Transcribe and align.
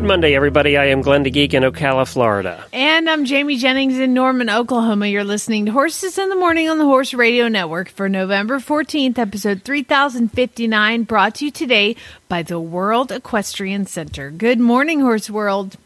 Good 0.00 0.06
Monday, 0.06 0.34
everybody. 0.34 0.78
I 0.78 0.86
am 0.86 1.02
Glenn 1.02 1.24
the 1.24 1.30
Geek 1.30 1.52
in 1.52 1.62
Ocala, 1.62 2.10
Florida. 2.10 2.64
And 2.72 3.08
I'm 3.10 3.26
Jamie 3.26 3.58
Jennings 3.58 3.98
in 3.98 4.14
Norman, 4.14 4.48
Oklahoma. 4.48 5.06
You're 5.06 5.24
listening 5.24 5.66
to 5.66 5.72
Horses 5.72 6.16
in 6.16 6.30
the 6.30 6.36
Morning 6.36 6.70
on 6.70 6.78
the 6.78 6.86
Horse 6.86 7.12
Radio 7.12 7.48
Network 7.48 7.90
for 7.90 8.08
November 8.08 8.60
14th, 8.60 9.18
episode 9.18 9.62
3059, 9.62 11.02
brought 11.02 11.34
to 11.34 11.44
you 11.44 11.50
today 11.50 11.96
by 12.30 12.42
the 12.42 12.58
World 12.58 13.12
Equestrian 13.12 13.84
Center. 13.84 14.30
Good 14.30 14.58
morning, 14.58 15.00
Horse 15.00 15.28
World. 15.28 15.76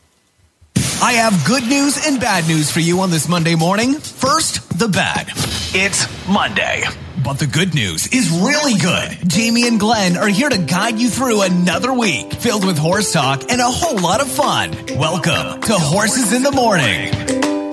I 1.03 1.15
have 1.15 1.45
good 1.45 1.65
news 1.65 2.07
and 2.07 2.21
bad 2.21 2.47
news 2.47 2.71
for 2.71 2.79
you 2.79 3.01
on 3.01 3.11
this 3.11 3.29
Monday 3.29 3.57
morning. 3.57 3.95
First, 3.95 4.79
the 4.79 4.87
bad. 4.87 5.27
It's 5.75 6.07
Monday. 6.29 6.85
But 7.25 7.39
the 7.39 7.47
good 7.47 7.75
news 7.75 8.07
is 8.09 8.31
really 8.31 8.79
good. 8.79 9.31
Jamie 9.31 9.67
and 9.67 9.81
Glenn 9.81 10.19
are 10.19 10.29
here 10.29 10.51
to 10.51 10.59
guide 10.59 10.99
you 10.99 11.09
through 11.09 11.41
another 11.41 11.91
week 11.91 12.35
filled 12.35 12.67
with 12.67 12.77
horse 12.77 13.15
talk 13.15 13.51
and 13.51 13.63
a 13.63 13.65
whole 13.65 13.99
lot 13.99 14.21
of 14.21 14.31
fun. 14.31 14.73
Welcome 14.99 15.63
to 15.63 15.73
Horses 15.73 16.35
in 16.35 16.43
the 16.43 16.53
Morning. 16.53 17.64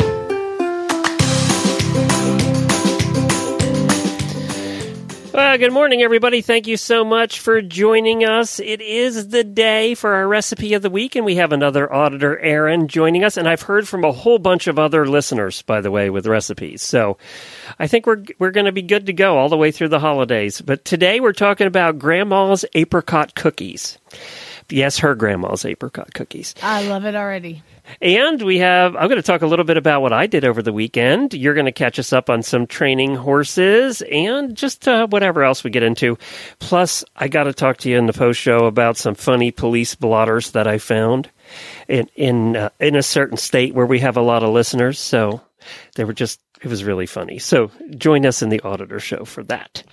Well, 5.33 5.57
good 5.57 5.71
morning, 5.71 6.01
everybody. 6.01 6.41
Thank 6.41 6.67
you 6.67 6.75
so 6.75 7.05
much 7.05 7.39
for 7.39 7.61
joining 7.61 8.25
us. 8.25 8.59
It 8.59 8.81
is 8.81 9.29
the 9.29 9.45
day 9.45 9.95
for 9.95 10.13
our 10.13 10.27
recipe 10.27 10.73
of 10.73 10.81
the 10.81 10.89
week, 10.89 11.15
and 11.15 11.25
we 11.25 11.35
have 11.35 11.53
another 11.53 11.91
auditor, 11.91 12.37
Erin, 12.37 12.89
joining 12.89 13.23
us. 13.23 13.37
And 13.37 13.47
I've 13.47 13.61
heard 13.61 13.87
from 13.87 14.03
a 14.03 14.11
whole 14.11 14.39
bunch 14.39 14.67
of 14.67 14.77
other 14.77 15.07
listeners, 15.07 15.61
by 15.61 15.79
the 15.79 15.89
way, 15.89 16.09
with 16.09 16.27
recipes. 16.27 16.81
So 16.81 17.17
I 17.79 17.87
think 17.87 18.07
we're 18.07 18.25
we're 18.39 18.51
going 18.51 18.65
to 18.65 18.73
be 18.73 18.81
good 18.81 19.05
to 19.05 19.13
go 19.13 19.37
all 19.37 19.47
the 19.47 19.55
way 19.55 19.71
through 19.71 19.87
the 19.87 20.01
holidays. 20.01 20.59
But 20.59 20.83
today 20.83 21.21
we're 21.21 21.31
talking 21.31 21.67
about 21.67 21.97
Grandma's 21.97 22.65
apricot 22.73 23.33
cookies. 23.33 23.97
Yes, 24.69 24.97
her 24.99 25.15
grandma's 25.15 25.63
apricot 25.63 26.13
cookies. 26.13 26.55
I 26.61 26.87
love 26.87 27.05
it 27.05 27.15
already. 27.15 27.63
And 28.01 28.41
we 28.41 28.59
have, 28.59 28.95
I'm 28.95 29.07
going 29.07 29.17
to 29.17 29.21
talk 29.21 29.41
a 29.41 29.47
little 29.47 29.65
bit 29.65 29.77
about 29.77 30.01
what 30.01 30.13
I 30.13 30.27
did 30.27 30.45
over 30.45 30.61
the 30.61 30.73
weekend. 30.73 31.33
You're 31.33 31.53
going 31.53 31.65
to 31.65 31.71
catch 31.71 31.99
us 31.99 32.13
up 32.13 32.29
on 32.29 32.43
some 32.43 32.67
training 32.67 33.15
horses 33.15 34.01
and 34.01 34.55
just 34.55 34.87
uh, 34.87 35.07
whatever 35.07 35.43
else 35.43 35.63
we 35.63 35.69
get 35.69 35.83
into. 35.83 36.17
Plus, 36.59 37.03
I 37.15 37.27
got 37.27 37.43
to 37.45 37.53
talk 37.53 37.77
to 37.77 37.89
you 37.89 37.97
in 37.97 38.05
the 38.05 38.13
post 38.13 38.39
show 38.39 38.65
about 38.65 38.97
some 38.97 39.15
funny 39.15 39.51
police 39.51 39.95
blotters 39.95 40.51
that 40.51 40.67
I 40.67 40.77
found 40.77 41.29
in 41.87 42.09
in 42.15 42.55
uh, 42.55 42.69
in 42.79 42.95
a 42.95 43.03
certain 43.03 43.37
state 43.37 43.73
where 43.73 43.85
we 43.85 43.99
have 43.99 44.17
a 44.17 44.21
lot 44.21 44.43
of 44.43 44.53
listeners. 44.53 44.99
So 44.99 45.41
they 45.95 46.05
were 46.05 46.13
just, 46.13 46.39
it 46.61 46.67
was 46.67 46.83
really 46.83 47.05
funny. 47.05 47.39
So 47.39 47.71
join 47.97 48.25
us 48.25 48.41
in 48.41 48.49
the 48.49 48.61
auditor 48.61 48.99
show 48.99 49.25
for 49.25 49.43
that. 49.43 49.83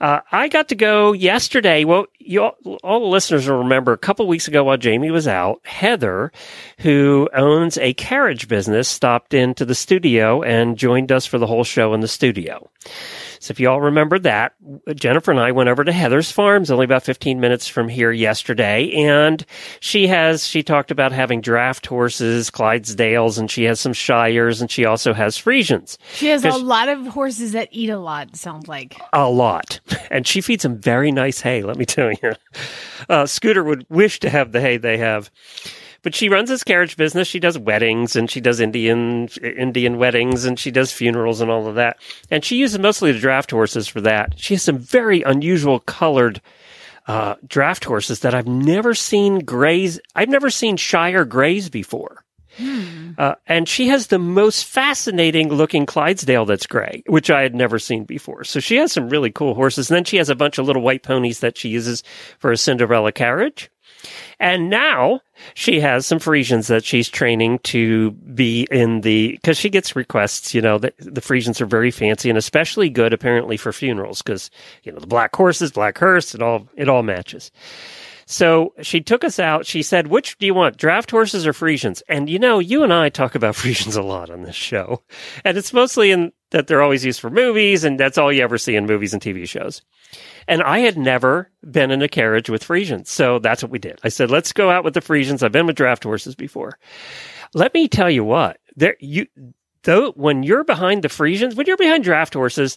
Uh, 0.00 0.20
I 0.30 0.48
got 0.48 0.68
to 0.68 0.74
go 0.74 1.12
yesterday. 1.12 1.84
Well, 1.84 2.06
you 2.18 2.42
all, 2.42 2.56
all 2.82 3.00
the 3.00 3.06
listeners 3.06 3.48
will 3.48 3.58
remember 3.58 3.92
a 3.92 3.98
couple 3.98 4.26
weeks 4.26 4.48
ago 4.48 4.64
while 4.64 4.76
Jamie 4.76 5.10
was 5.10 5.26
out, 5.26 5.60
Heather, 5.64 6.32
who 6.78 7.28
owns 7.34 7.78
a 7.78 7.94
carriage 7.94 8.48
business, 8.48 8.88
stopped 8.88 9.32
into 9.34 9.64
the 9.64 9.74
studio 9.74 10.42
and 10.42 10.76
joined 10.76 11.12
us 11.12 11.24
for 11.26 11.38
the 11.38 11.46
whole 11.46 11.64
show 11.64 11.94
in 11.94 12.00
the 12.00 12.08
studio. 12.08 12.68
So 13.40 13.52
if 13.52 13.60
you 13.60 13.68
all 13.68 13.80
remember 13.80 14.18
that, 14.20 14.54
Jennifer 14.94 15.30
and 15.30 15.40
I 15.40 15.52
went 15.52 15.68
over 15.68 15.84
to 15.84 15.92
Heather's 15.92 16.30
Farms, 16.30 16.70
only 16.70 16.84
about 16.84 17.02
15 17.02 17.40
minutes 17.40 17.68
from 17.68 17.88
here 17.88 18.12
yesterday. 18.12 18.90
And 18.92 19.44
she 19.80 20.06
has, 20.06 20.46
she 20.46 20.62
talked 20.62 20.90
about 20.90 21.12
having 21.12 21.40
draft 21.40 21.86
horses, 21.86 22.50
Clydesdales, 22.50 23.38
and 23.38 23.50
she 23.50 23.64
has 23.64 23.80
some 23.80 23.92
Shires, 23.92 24.60
and 24.60 24.70
she 24.70 24.84
also 24.84 25.12
has 25.12 25.36
Friesians. 25.36 25.98
She 26.14 26.28
has 26.28 26.44
a 26.44 26.50
lot 26.50 26.88
of 26.88 27.06
horses 27.06 27.52
that 27.52 27.68
eat 27.70 27.90
a 27.90 27.98
lot, 27.98 28.36
sounds 28.36 28.68
like. 28.68 28.96
A 29.12 29.28
lot. 29.28 29.80
And 30.08 30.24
she 30.24 30.40
feeds 30.40 30.62
them 30.62 30.78
very 30.78 31.10
nice 31.10 31.40
hay, 31.40 31.62
let 31.62 31.76
me 31.76 31.84
tell 31.84 32.12
you. 32.12 32.32
Uh, 33.08 33.26
Scooter 33.26 33.64
would 33.64 33.84
wish 33.90 34.20
to 34.20 34.30
have 34.30 34.52
the 34.52 34.60
hay 34.60 34.76
they 34.76 34.98
have. 34.98 35.30
But 36.06 36.14
she 36.14 36.28
runs 36.28 36.48
this 36.48 36.62
carriage 36.62 36.96
business. 36.96 37.26
She 37.26 37.40
does 37.40 37.58
weddings 37.58 38.14
and 38.14 38.30
she 38.30 38.40
does 38.40 38.60
Indian 38.60 39.26
Indian 39.42 39.98
weddings 39.98 40.44
and 40.44 40.56
she 40.56 40.70
does 40.70 40.92
funerals 40.92 41.40
and 41.40 41.50
all 41.50 41.66
of 41.66 41.74
that. 41.74 41.96
And 42.30 42.44
she 42.44 42.58
uses 42.58 42.78
mostly 42.78 43.10
the 43.10 43.18
draft 43.18 43.50
horses 43.50 43.88
for 43.88 44.00
that. 44.02 44.34
She 44.36 44.54
has 44.54 44.62
some 44.62 44.78
very 44.78 45.22
unusual 45.22 45.80
colored 45.80 46.40
uh, 47.08 47.34
draft 47.44 47.84
horses 47.84 48.20
that 48.20 48.34
I've 48.34 48.46
never 48.46 48.94
seen 48.94 49.40
graze. 49.40 49.98
I've 50.14 50.28
never 50.28 50.48
seen 50.48 50.76
Shire 50.76 51.24
grays 51.24 51.68
before. 51.68 52.24
Hmm. 52.56 53.10
Uh, 53.18 53.34
and 53.48 53.68
she 53.68 53.88
has 53.88 54.06
the 54.06 54.20
most 54.20 54.64
fascinating 54.64 55.48
looking 55.48 55.86
Clydesdale 55.86 56.44
that's 56.44 56.68
gray, 56.68 57.02
which 57.06 57.30
I 57.30 57.42
had 57.42 57.56
never 57.56 57.80
seen 57.80 58.04
before. 58.04 58.44
So 58.44 58.60
she 58.60 58.76
has 58.76 58.92
some 58.92 59.08
really 59.08 59.32
cool 59.32 59.54
horses. 59.54 59.90
And 59.90 59.96
then 59.96 60.04
she 60.04 60.18
has 60.18 60.28
a 60.28 60.36
bunch 60.36 60.58
of 60.58 60.66
little 60.66 60.82
white 60.82 61.02
ponies 61.02 61.40
that 61.40 61.58
she 61.58 61.68
uses 61.68 62.04
for 62.38 62.52
a 62.52 62.56
Cinderella 62.56 63.10
carriage. 63.10 63.72
And 64.38 64.68
now 64.68 65.20
she 65.54 65.80
has 65.80 66.06
some 66.06 66.18
Friesians 66.18 66.68
that 66.68 66.84
she's 66.84 67.08
training 67.08 67.58
to 67.60 68.10
be 68.10 68.66
in 68.70 69.00
the, 69.00 69.32
because 69.32 69.56
she 69.56 69.70
gets 69.70 69.96
requests, 69.96 70.54
you 70.54 70.60
know, 70.60 70.78
the, 70.78 70.92
the 70.98 71.22
Friesians 71.22 71.60
are 71.60 71.66
very 71.66 71.90
fancy 71.90 72.28
and 72.28 72.36
especially 72.36 72.90
good 72.90 73.14
apparently 73.14 73.56
for 73.56 73.72
funerals 73.72 74.20
because, 74.20 74.50
you 74.82 74.92
know, 74.92 74.98
the 74.98 75.06
black 75.06 75.34
horses, 75.34 75.72
black 75.72 75.96
hearse, 75.96 76.34
it 76.34 76.42
all, 76.42 76.68
it 76.76 76.88
all 76.88 77.02
matches. 77.02 77.50
So 78.26 78.74
she 78.82 79.00
took 79.00 79.22
us 79.22 79.38
out. 79.38 79.66
She 79.66 79.82
said, 79.82 80.08
which 80.08 80.36
do 80.38 80.46
you 80.46 80.54
want, 80.54 80.76
draft 80.76 81.12
horses 81.12 81.46
or 81.46 81.52
Friesians? 81.52 82.02
And 82.08 82.28
you 82.28 82.40
know, 82.40 82.58
you 82.58 82.82
and 82.82 82.92
I 82.92 83.08
talk 83.08 83.36
about 83.36 83.54
Friesians 83.56 83.96
a 83.96 84.02
lot 84.02 84.30
on 84.30 84.42
this 84.42 84.56
show. 84.56 85.02
And 85.44 85.56
it's 85.56 85.72
mostly 85.72 86.10
in 86.10 86.32
that 86.50 86.66
they're 86.66 86.82
always 86.82 87.04
used 87.04 87.20
for 87.20 87.30
movies 87.30 87.84
and 87.84 87.98
that's 87.98 88.18
all 88.18 88.32
you 88.32 88.42
ever 88.42 88.58
see 88.58 88.74
in 88.74 88.86
movies 88.86 89.12
and 89.12 89.22
TV 89.22 89.48
shows. 89.48 89.80
And 90.48 90.62
I 90.62 90.80
had 90.80 90.98
never 90.98 91.50
been 91.68 91.90
in 91.90 92.02
a 92.02 92.08
carriage 92.08 92.50
with 92.50 92.66
Friesians. 92.66 93.06
So 93.06 93.38
that's 93.38 93.62
what 93.62 93.70
we 93.70 93.78
did. 93.78 94.00
I 94.02 94.08
said, 94.08 94.30
let's 94.30 94.52
go 94.52 94.70
out 94.70 94.84
with 94.84 94.94
the 94.94 95.00
Friesians. 95.00 95.42
I've 95.42 95.52
been 95.52 95.66
with 95.66 95.76
draft 95.76 96.02
horses 96.02 96.34
before. 96.34 96.78
Let 97.54 97.74
me 97.74 97.86
tell 97.88 98.10
you 98.10 98.24
what, 98.24 98.58
there, 98.74 98.96
you, 98.98 99.26
though, 99.82 100.12
when 100.12 100.42
you're 100.42 100.64
behind 100.64 101.02
the 101.02 101.08
Friesians, 101.08 101.54
when 101.54 101.66
you're 101.66 101.76
behind 101.76 102.02
draft 102.04 102.34
horses, 102.34 102.76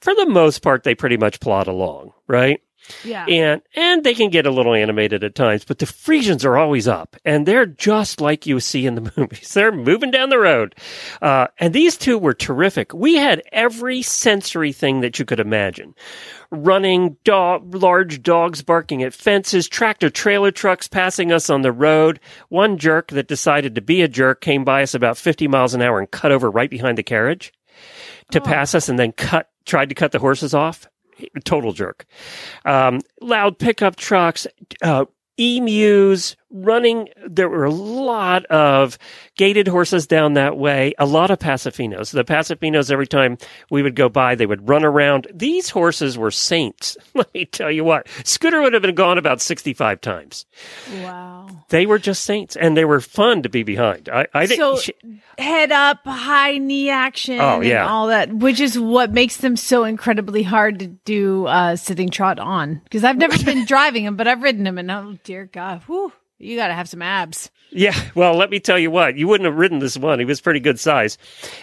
for 0.00 0.14
the 0.14 0.26
most 0.26 0.62
part, 0.62 0.82
they 0.84 0.94
pretty 0.94 1.16
much 1.16 1.40
plod 1.40 1.66
along, 1.66 2.12
right? 2.26 2.60
Yeah. 3.04 3.26
And 3.26 3.62
and 3.74 4.04
they 4.04 4.14
can 4.14 4.30
get 4.30 4.46
a 4.46 4.50
little 4.50 4.74
animated 4.74 5.24
at 5.24 5.34
times, 5.34 5.64
but 5.64 5.78
the 5.78 5.86
Friesians 5.86 6.44
are 6.44 6.56
always 6.56 6.86
up, 6.86 7.16
and 7.24 7.46
they're 7.46 7.66
just 7.66 8.20
like 8.20 8.46
you 8.46 8.60
see 8.60 8.86
in 8.86 8.94
the 8.94 9.12
movies. 9.16 9.54
They're 9.54 9.72
moving 9.72 10.10
down 10.10 10.28
the 10.28 10.38
road, 10.38 10.74
uh, 11.20 11.48
and 11.58 11.74
these 11.74 11.96
two 11.96 12.18
were 12.18 12.34
terrific. 12.34 12.92
We 12.94 13.16
had 13.16 13.42
every 13.52 14.02
sensory 14.02 14.72
thing 14.72 15.00
that 15.00 15.18
you 15.18 15.24
could 15.24 15.40
imagine: 15.40 15.94
running, 16.50 17.16
dog, 17.24 17.74
large 17.74 18.22
dogs 18.22 18.62
barking 18.62 19.02
at 19.02 19.14
fences, 19.14 19.68
tractor 19.68 20.10
trailer 20.10 20.50
trucks 20.50 20.88
passing 20.88 21.32
us 21.32 21.50
on 21.50 21.62
the 21.62 21.72
road. 21.72 22.20
One 22.48 22.78
jerk 22.78 23.08
that 23.08 23.28
decided 23.28 23.74
to 23.74 23.80
be 23.80 24.02
a 24.02 24.08
jerk 24.08 24.40
came 24.40 24.64
by 24.64 24.82
us 24.82 24.94
about 24.94 25.18
fifty 25.18 25.48
miles 25.48 25.74
an 25.74 25.82
hour 25.82 25.98
and 25.98 26.10
cut 26.10 26.32
over 26.32 26.50
right 26.50 26.70
behind 26.70 26.98
the 26.98 27.02
carriage 27.02 27.52
to 28.30 28.40
pass 28.40 28.74
us, 28.74 28.88
and 28.88 28.98
then 28.98 29.12
cut 29.12 29.50
tried 29.64 29.88
to 29.88 29.94
cut 29.96 30.12
the 30.12 30.20
horses 30.20 30.54
off 30.54 30.86
total 31.44 31.72
jerk. 31.72 32.06
Um, 32.64 33.00
loud 33.20 33.58
pickup 33.58 33.96
trucks, 33.96 34.46
uh, 34.82 35.04
emus 35.38 36.36
running. 36.50 37.08
There 37.26 37.48
were 37.48 37.64
a 37.64 37.70
lot 37.70 38.44
of 38.46 38.98
gaited 39.36 39.68
horses 39.68 40.06
down 40.06 40.34
that 40.34 40.56
way, 40.56 40.94
a 40.98 41.06
lot 41.06 41.30
of 41.30 41.38
Paso 41.38 41.70
Finos. 41.70 42.12
The 42.12 42.24
Paso 42.24 42.54
Finos, 42.54 42.90
every 42.90 43.06
time 43.06 43.38
we 43.70 43.82
would 43.82 43.94
go 43.96 44.08
by, 44.08 44.34
they 44.34 44.46
would 44.46 44.68
run 44.68 44.84
around. 44.84 45.26
These 45.34 45.70
horses 45.70 46.16
were 46.16 46.30
saints. 46.30 46.96
Let 47.14 47.32
me 47.34 47.44
tell 47.44 47.70
you 47.70 47.84
what, 47.84 48.06
Scooter 48.24 48.62
would 48.62 48.72
have 48.72 48.82
been 48.82 48.94
gone 48.94 49.18
about 49.18 49.40
65 49.40 50.00
times. 50.00 50.46
Wow. 51.02 51.48
They 51.68 51.86
were 51.86 51.98
just 51.98 52.24
saints 52.24 52.56
and 52.56 52.76
they 52.76 52.84
were 52.84 53.00
fun 53.00 53.42
to 53.42 53.48
be 53.48 53.62
behind. 53.62 54.08
I, 54.08 54.26
I. 54.32 54.46
So 54.46 54.76
she- 54.76 54.94
head 55.38 55.72
up, 55.72 56.04
high 56.04 56.58
knee 56.58 56.88
action, 56.90 57.40
Oh, 57.40 57.56
and 57.56 57.64
yeah. 57.66 57.86
all 57.88 58.06
that, 58.08 58.32
which 58.32 58.60
is 58.60 58.78
what 58.78 59.12
makes 59.12 59.38
them 59.38 59.56
so 59.56 59.84
incredibly 59.84 60.42
hard 60.42 60.78
to 60.78 60.86
do 60.86 61.46
uh, 61.46 61.76
sitting 61.76 62.08
trot 62.08 62.38
on. 62.38 62.80
Because 62.84 63.04
I've 63.04 63.16
never 63.18 63.36
been 63.44 63.64
driving 63.66 64.04
them, 64.04 64.16
but 64.16 64.26
I've 64.28 64.42
ridden 64.42 64.64
them, 64.64 64.78
and 64.78 64.90
oh 64.90 65.18
dear 65.24 65.46
God, 65.46 65.82
whew, 65.86 66.12
you 66.38 66.56
got 66.56 66.68
to 66.68 66.74
have 66.74 66.88
some 66.88 67.02
abs. 67.02 67.50
Yeah, 67.70 67.94
well, 68.14 68.34
let 68.36 68.50
me 68.50 68.60
tell 68.60 68.78
you 68.78 68.90
what, 68.90 69.16
you 69.16 69.26
wouldn't 69.28 69.46
have 69.46 69.56
ridden 69.56 69.80
this 69.80 69.98
one. 69.98 70.18
He 70.18 70.24
was 70.24 70.40
pretty 70.40 70.60
good 70.60 70.78
size. 70.78 71.18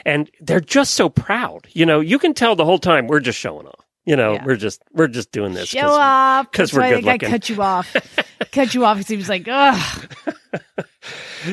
And 0.05 0.29
they're 0.41 0.59
just 0.59 0.93
so 0.95 1.09
proud. 1.09 1.67
You 1.73 1.85
know, 1.85 1.99
you 2.01 2.19
can 2.19 2.33
tell 2.33 2.55
the 2.55 2.65
whole 2.65 2.79
time 2.79 3.07
we're 3.07 3.19
just 3.21 3.39
showing 3.39 3.67
off. 3.67 3.79
You 4.05 4.17
know, 4.17 4.33
Yeah. 4.33 4.43
we're 4.45 4.57
just 4.57 4.81
we're 4.91 5.07
just 5.07 5.31
doing 5.31 5.53
this. 5.53 5.69
Show 5.69 5.87
off, 5.89 6.51
Because 6.51 6.73
we're 6.73 6.81
why 6.81 6.89
good 6.95 7.05
looking. 7.05 7.29
cut 7.29 7.47
you 7.47 7.61
off, 7.61 7.95
cut 8.51 8.73
you 8.73 8.83
off 8.83 8.97
because 8.97 9.07
he 9.09 9.15
was 9.15 9.29
like, 9.29 9.47
ugh. 9.49 10.09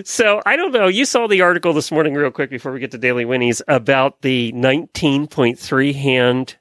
So 0.05 0.41
I 0.47 0.55
don't 0.57 0.73
know. 0.73 0.87
You 0.87 1.05
saw 1.05 1.27
the 1.27 1.41
article 1.43 1.73
this 1.73 1.91
morning, 1.91 2.15
real 2.15 2.31
quick, 2.31 2.49
before 2.51 2.71
we 2.71 2.79
get 2.79 2.93
to 2.93 2.99
Daily 2.99 3.25
Winnies, 3.25 3.61
about 3.67 4.23
the 4.23 4.53
19.3 4.53 5.95
hand 5.95 6.57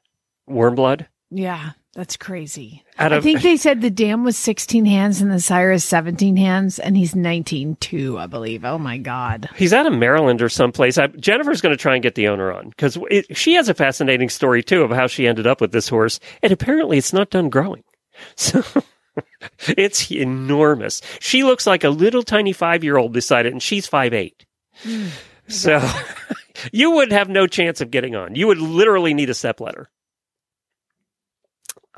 warm 0.48 0.74
blood. 0.74 1.08
Yeah, 1.30 1.72
that's 1.94 2.18
crazy. 2.18 2.84
Out 2.98 3.12
I 3.14 3.18
of- 3.18 3.24
think 3.24 3.42
they 3.42 3.58
said 3.58 3.82
the 3.82 3.90
dam 3.90 4.24
was 4.24 4.38
16 4.38 4.86
hands 4.86 5.22
and 5.22 5.32
the 5.32 5.40
sire 5.40 5.72
is 5.72 5.84
17 5.84 6.38
hands, 6.38 6.80
and 6.80 6.96
he's 6.96 7.16
19 7.16 7.78
too, 7.78 8.18
I 8.18 8.28
believe. 8.28 8.64
Oh 8.64 8.78
my 8.78 8.98
God. 8.98 9.50
He's 9.56 9.74
out 9.74 9.88
of 9.88 9.94
Maryland 9.94 10.42
or 10.42 10.50
someplace. 10.50 10.98
I, 10.98 11.08
Jennifer's 11.08 11.62
going 11.62 11.76
to 11.76 11.82
try 11.82 11.96
and 11.96 12.04
get 12.04 12.16
the 12.16 12.28
owner 12.28 12.52
on 12.52 12.70
because 12.70 12.98
she 13.32 13.54
has 13.56 13.70
a 13.70 13.74
fascinating 13.74 14.30
story 14.30 14.62
too 14.64 14.84
of 14.84 14.92
how 14.92 15.08
she 15.08 15.28
ended 15.28 15.48
up 15.48 15.62
with 15.62 15.72
this 15.72 15.90
horse, 15.90 16.20
and 16.44 16.52
apparently 16.54 16.98
it's 16.98 17.14
not 17.14 17.30
done 17.30 17.50
growing. 17.50 17.84
So 18.36 18.64
it's 19.70 20.12
enormous. 20.12 21.02
She 21.20 21.44
looks 21.44 21.66
like 21.66 21.84
a 21.86 21.90
little 21.90 22.22
tiny 22.24 22.52
five 22.54 22.84
year 22.84 22.98
old 22.98 23.14
beside 23.14 23.46
it, 23.46 23.54
and 23.54 23.64
she's 23.64 23.88
five 23.88 24.14
eight. 24.14 24.46
Hmm. 24.84 25.08
So 25.48 25.82
you 26.72 26.92
would 26.92 27.12
have 27.12 27.30
no 27.30 27.48
chance 27.48 27.80
of 27.82 27.92
getting 27.92 28.16
on. 28.16 28.36
You 28.36 28.48
would 28.48 28.60
literally 28.60 29.14
need 29.14 29.30
a 29.30 29.34
step 29.34 29.60
ladder. 29.62 29.90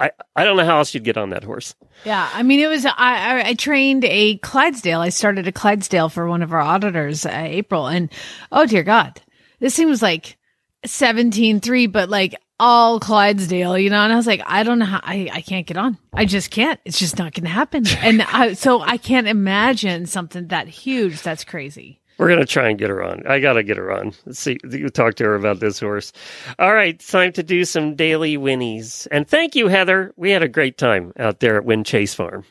I, 0.02 0.12
I 0.36 0.44
don't 0.44 0.58
know 0.58 0.66
how 0.66 0.80
else 0.80 0.96
you'd 0.96 1.04
get 1.04 1.18
on 1.18 1.30
that 1.30 1.44
horse. 1.44 1.76
Yeah, 2.06 2.28
I 2.34 2.42
mean, 2.42 2.60
it 2.60 2.68
was. 2.68 2.86
I, 2.88 3.44
I 3.46 3.54
trained 3.54 4.04
a 4.04 4.38
Clydesdale. 4.38 5.00
I 5.00 5.10
started 5.10 5.48
a 5.48 5.52
Clydesdale 5.52 6.10
for 6.10 6.28
one 6.28 6.42
of 6.42 6.54
our 6.54 6.60
auditors, 6.60 7.24
uh, 7.24 7.30
April, 7.32 7.86
and 7.86 8.12
oh 8.52 8.66
dear 8.66 8.82
God, 8.82 9.22
this 9.60 9.76
thing 9.76 9.88
was 9.88 10.02
like 10.02 10.38
seventeen 10.86 11.60
three, 11.60 11.86
but 11.86 12.10
like 12.10 12.36
all 12.60 13.00
Clydesdale, 13.00 13.78
you 13.78 13.92
know. 13.92 14.00
And 14.00 14.12
I 14.12 14.16
was 14.16 14.26
like, 14.26 14.42
I 14.46 14.64
don't 14.64 14.80
know 14.80 14.86
how. 14.86 15.02
I 15.04 15.30
I 15.32 15.42
can't 15.42 15.68
get 15.68 15.78
on. 15.78 16.00
I 16.12 16.26
just 16.26 16.50
can't. 16.50 16.80
It's 16.84 16.98
just 16.98 17.20
not 17.20 17.34
going 17.34 17.46
to 17.46 17.52
happen. 17.52 17.86
And 18.00 18.24
I, 18.24 18.54
so 18.54 18.82
I 18.82 18.98
can't 18.98 19.28
imagine 19.28 20.08
something 20.08 20.48
that 20.48 20.68
huge. 20.68 21.22
That's 21.22 21.44
crazy. 21.44 22.01
We're 22.22 22.30
gonna 22.30 22.46
try 22.46 22.70
and 22.70 22.78
get 22.78 22.92
her 22.92 23.04
on. 23.04 23.26
I 23.26 23.40
gotta 23.40 23.64
get 23.64 23.78
her 23.78 23.92
on. 23.92 24.14
Let's 24.28 24.38
see. 24.38 24.60
You 24.64 24.90
talk 24.90 25.16
to 25.16 25.24
her 25.24 25.34
about 25.34 25.60
this 25.60 25.80
horse. 25.80 26.14
All 26.60 26.72
right, 26.72 27.00
time 27.00 27.32
to 27.32 27.42
do 27.42 27.66
some 27.66 27.96
daily 27.96 28.38
winnies. 28.38 29.08
And 29.08 29.28
thank 29.28 29.56
you, 29.56 29.70
Heather. 29.70 30.14
We 30.18 30.30
had 30.30 30.44
a 30.44 30.48
great 30.48 30.78
time 30.78 31.14
out 31.18 31.40
there 31.40 31.58
at 31.58 31.66
Win 31.66 31.84
Chase 31.84 32.14
Farm. 32.14 32.46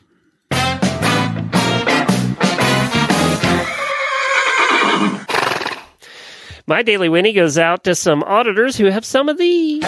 My 6.67 6.83
daily 6.83 7.07
winnie 7.07 7.31
goes 7.31 7.57
out 7.57 7.85
to 7.85 7.95
some 7.95 8.23
auditors 8.23 8.75
who 8.75 8.87
have 8.87 9.05
some 9.05 9.29
of 9.29 9.37
the 9.37 9.79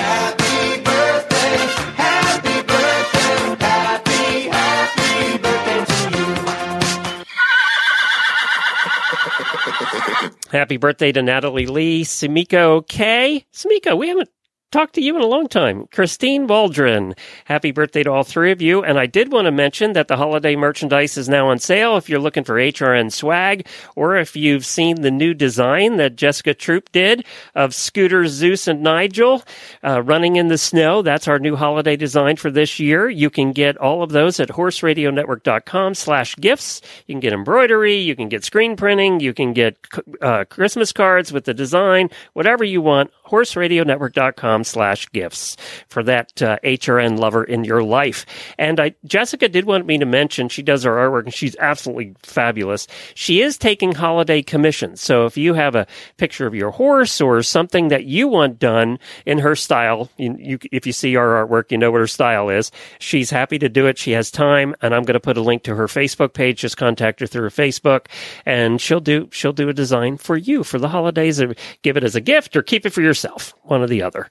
Happy 10.53 10.77
birthday 10.77 11.11
to 11.11 11.23
Natalie 11.23 11.65
Lee, 11.65 12.03
Sumiko 12.03 12.87
K. 12.87 13.43
Sumiko, 13.51 13.97
we 13.97 14.09
haven't 14.09 14.29
talked 14.73 14.95
to 14.95 15.01
you 15.01 15.15
in 15.15 15.21
a 15.21 15.27
long 15.27 15.47
time. 15.47 15.87
Christine 15.91 16.47
Waldron, 16.47 17.13
happy 17.45 17.71
birthday 17.71 18.01
to 18.01 18.11
all 18.11 18.23
three 18.23 18.51
of 18.51 18.59
you. 18.59 18.83
And 18.83 18.97
I 18.97 19.05
did 19.05 19.31
want 19.31 19.45
to 19.45 19.51
mention 19.51 19.93
that 19.93 20.07
the 20.07 20.17
holiday 20.17 20.55
merchandise 20.55 21.15
is 21.15 21.29
now 21.29 21.49
on 21.49 21.59
sale 21.59 21.95
if 21.95 22.09
you're 22.09 22.19
looking 22.19 22.43
for 22.43 22.55
HRN 22.55 23.11
swag 23.11 23.67
or 23.95 24.17
if 24.17 24.35
you've 24.35 24.65
seen 24.65 25.01
the 25.01 25.11
new 25.11 25.35
design 25.35 25.97
that 25.97 26.15
Jessica 26.15 26.55
Troop 26.55 26.91
did 26.91 27.23
of 27.53 27.75
Scooter, 27.75 28.25
Zeus, 28.25 28.67
and 28.67 28.81
Nigel 28.81 29.43
uh, 29.83 30.01
running 30.01 30.37
in 30.37 30.47
the 30.47 30.57
snow. 30.57 31.03
That's 31.03 31.27
our 31.27 31.37
new 31.37 31.55
holiday 31.55 31.95
design 31.95 32.37
for 32.37 32.49
this 32.49 32.79
year. 32.79 33.07
You 33.07 33.29
can 33.29 33.51
get 33.51 33.77
all 33.77 34.01
of 34.01 34.09
those 34.09 34.39
at 34.39 34.49
horseradionetwork.com 34.49 35.93
slash 35.93 36.35
gifts. 36.37 36.81
You 37.05 37.13
can 37.13 37.19
get 37.19 37.33
embroidery. 37.33 37.97
You 37.97 38.15
can 38.15 38.27
get 38.27 38.43
screen 38.43 38.75
printing. 38.75 39.19
You 39.19 39.35
can 39.35 39.53
get 39.53 39.77
uh, 40.19 40.45
Christmas 40.45 40.91
cards 40.91 41.31
with 41.31 41.45
the 41.45 41.53
design, 41.53 42.09
whatever 42.33 42.63
you 42.63 42.81
want. 42.81 43.11
horseradionetwork.com 43.27 44.62
slash 44.63 45.09
gifts 45.11 45.57
for 45.87 46.03
that 46.03 46.41
uh, 46.41 46.57
HRN 46.63 47.19
lover 47.19 47.43
in 47.43 47.63
your 47.63 47.83
life. 47.83 48.25
And 48.57 48.79
I, 48.79 48.95
Jessica 49.05 49.49
did 49.49 49.65
want 49.65 49.85
me 49.85 49.97
to 49.97 50.05
mention 50.05 50.49
she 50.49 50.61
does 50.61 50.83
her 50.83 50.91
artwork 50.91 51.25
and 51.25 51.33
she's 51.33 51.55
absolutely 51.57 52.15
fabulous. 52.23 52.87
She 53.15 53.41
is 53.41 53.57
taking 53.57 53.93
holiday 53.93 54.41
commissions. 54.41 55.01
So 55.01 55.25
if 55.25 55.37
you 55.37 55.53
have 55.53 55.75
a 55.75 55.87
picture 56.17 56.47
of 56.47 56.55
your 56.55 56.71
horse 56.71 57.21
or 57.21 57.43
something 57.43 57.89
that 57.89 58.05
you 58.05 58.27
want 58.27 58.59
done 58.59 58.99
in 59.25 59.39
her 59.39 59.55
style, 59.55 60.09
you, 60.17 60.35
you, 60.39 60.59
if 60.71 60.85
you 60.85 60.93
see 60.93 61.15
our 61.15 61.45
artwork, 61.45 61.71
you 61.71 61.77
know 61.77 61.91
what 61.91 61.99
her 61.99 62.07
style 62.07 62.49
is. 62.49 62.71
She's 62.99 63.29
happy 63.29 63.59
to 63.59 63.69
do 63.69 63.87
it. 63.87 63.97
She 63.97 64.11
has 64.11 64.31
time, 64.31 64.75
and 64.81 64.93
I'm 64.93 65.03
going 65.03 65.13
to 65.13 65.19
put 65.19 65.37
a 65.37 65.41
link 65.41 65.63
to 65.63 65.75
her 65.75 65.87
Facebook 65.87 66.33
page. 66.33 66.59
Just 66.59 66.77
contact 66.77 67.19
her 67.19 67.27
through 67.27 67.43
her 67.43 67.49
Facebook, 67.49 68.07
and 68.45 68.79
she'll 68.79 68.99
do 68.99 69.29
she'll 69.31 69.53
do 69.53 69.69
a 69.69 69.73
design 69.73 70.17
for 70.17 70.37
you 70.37 70.63
for 70.63 70.79
the 70.79 70.89
holidays. 70.89 71.41
Give 71.81 71.97
it 71.97 72.03
as 72.03 72.15
a 72.15 72.21
gift, 72.21 72.55
or 72.55 72.61
keep 72.61 72.85
it 72.85 72.91
for 72.91 73.01
yourself, 73.01 73.53
one 73.63 73.81
or 73.81 73.87
the 73.87 74.01
other. 74.01 74.29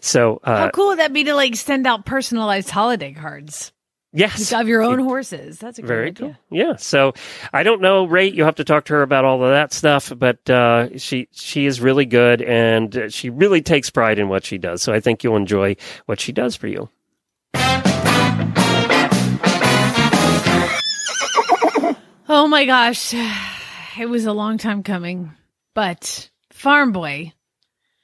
So 0.00 0.40
uh, 0.44 0.56
How 0.56 0.70
cool 0.70 0.88
would 0.88 0.98
that 0.98 1.12
be 1.12 1.24
to 1.24 1.34
like 1.34 1.56
send 1.56 1.86
out 1.86 2.04
personalized 2.06 2.70
holiday 2.70 3.12
cards 3.12 3.72
yes, 4.12 4.52
of 4.52 4.68
your 4.68 4.82
own 4.82 4.98
horses? 4.98 5.58
That's 5.58 5.78
a 5.78 5.82
great 5.82 5.88
Very 5.88 6.06
idea. 6.08 6.38
cool. 6.50 6.58
Yeah. 6.58 6.76
So 6.76 7.12
I 7.52 7.62
don't 7.62 7.80
know, 7.80 8.04
Ray. 8.06 8.28
You'll 8.28 8.46
have 8.46 8.56
to 8.56 8.64
talk 8.64 8.86
to 8.86 8.94
her 8.94 9.02
about 9.02 9.24
all 9.24 9.42
of 9.42 9.50
that 9.50 9.72
stuff, 9.72 10.12
but 10.16 10.48
uh, 10.50 10.96
she 10.98 11.28
she 11.32 11.66
is 11.66 11.80
really 11.80 12.06
good, 12.06 12.42
and 12.42 13.12
she 13.12 13.30
really 13.30 13.62
takes 13.62 13.90
pride 13.90 14.18
in 14.18 14.28
what 14.28 14.44
she 14.44 14.58
does. 14.58 14.82
So 14.82 14.92
I 14.92 15.00
think 15.00 15.22
you'll 15.24 15.36
enjoy 15.36 15.76
what 16.06 16.20
she 16.20 16.32
does 16.32 16.56
for 16.56 16.66
you. 16.68 16.88
Oh 22.32 22.46
my 22.46 22.64
gosh. 22.64 23.12
It 23.98 24.08
was 24.08 24.24
a 24.24 24.32
long 24.32 24.56
time 24.56 24.82
coming. 24.84 25.32
But 25.74 26.30
Farm 26.52 26.92
Boy, 26.92 27.32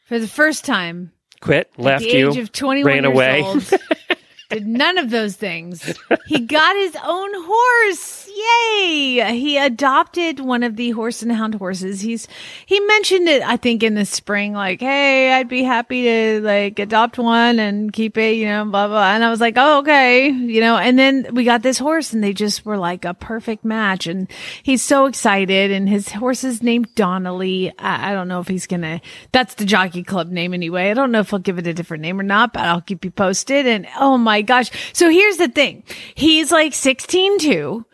for 0.06 0.18
the 0.18 0.26
first 0.28 0.64
time, 0.64 1.12
Quit, 1.40 1.70
at 1.74 1.78
left 1.78 2.04
you, 2.04 2.30
age 2.30 2.36
of 2.38 2.52
21 2.52 2.92
ran 2.92 3.04
away. 3.04 3.42
did 4.48 4.66
none 4.66 4.98
of 4.98 5.10
those 5.10 5.36
things. 5.36 5.94
He 6.26 6.40
got 6.40 6.76
his 6.76 6.96
own 7.04 7.30
horse. 7.34 8.28
Yay! 8.36 9.38
He 9.38 9.56
adopted 9.56 10.40
one 10.40 10.62
of 10.62 10.76
the 10.76 10.90
horse 10.90 11.22
and 11.22 11.32
hound 11.32 11.54
horses. 11.54 12.00
He's 12.00 12.28
he 12.66 12.78
mentioned 12.80 13.28
it, 13.28 13.42
I 13.42 13.56
think, 13.56 13.82
in 13.82 13.94
the 13.94 14.04
spring, 14.04 14.52
like, 14.52 14.80
"Hey, 14.80 15.32
I'd 15.32 15.48
be 15.48 15.62
happy 15.62 16.02
to 16.02 16.40
like 16.42 16.78
adopt 16.78 17.18
one 17.18 17.58
and 17.58 17.92
keep 17.92 18.18
it," 18.18 18.36
you 18.36 18.46
know, 18.46 18.64
blah 18.64 18.88
blah. 18.88 19.14
And 19.14 19.24
I 19.24 19.30
was 19.30 19.40
like, 19.40 19.54
"Oh, 19.56 19.78
okay," 19.78 20.28
you 20.28 20.60
know. 20.60 20.76
And 20.76 20.98
then 20.98 21.28
we 21.32 21.44
got 21.44 21.62
this 21.62 21.78
horse, 21.78 22.12
and 22.12 22.22
they 22.22 22.32
just 22.32 22.66
were 22.66 22.76
like 22.76 23.04
a 23.04 23.14
perfect 23.14 23.64
match. 23.64 24.06
And 24.06 24.28
he's 24.62 24.82
so 24.82 25.06
excited. 25.06 25.70
And 25.70 25.88
his 25.88 26.10
horse 26.10 26.44
is 26.44 26.62
named 26.62 26.94
Donnelly. 26.94 27.72
I, 27.78 28.10
I 28.10 28.14
don't 28.14 28.28
know 28.28 28.40
if 28.40 28.48
he's 28.48 28.66
gonna. 28.66 29.00
That's 29.32 29.54
the 29.54 29.64
jockey 29.64 30.02
club 30.02 30.30
name 30.30 30.52
anyway. 30.52 30.90
I 30.90 30.94
don't 30.94 31.10
know 31.10 31.20
if 31.20 31.30
he'll 31.30 31.38
give 31.38 31.58
it 31.58 31.66
a 31.66 31.74
different 31.74 32.02
name 32.02 32.20
or 32.20 32.24
not, 32.24 32.52
but 32.52 32.64
I'll 32.64 32.82
keep 32.82 33.04
you 33.04 33.10
posted. 33.10 33.66
And 33.66 33.86
oh 33.98 34.18
my 34.18 34.35
gosh! 34.42 34.70
So 34.92 35.10
here's 35.10 35.36
the 35.36 35.48
thing: 35.48 35.82
he's 36.14 36.50
like 36.50 36.74
16 36.74 37.38
too 37.38 37.86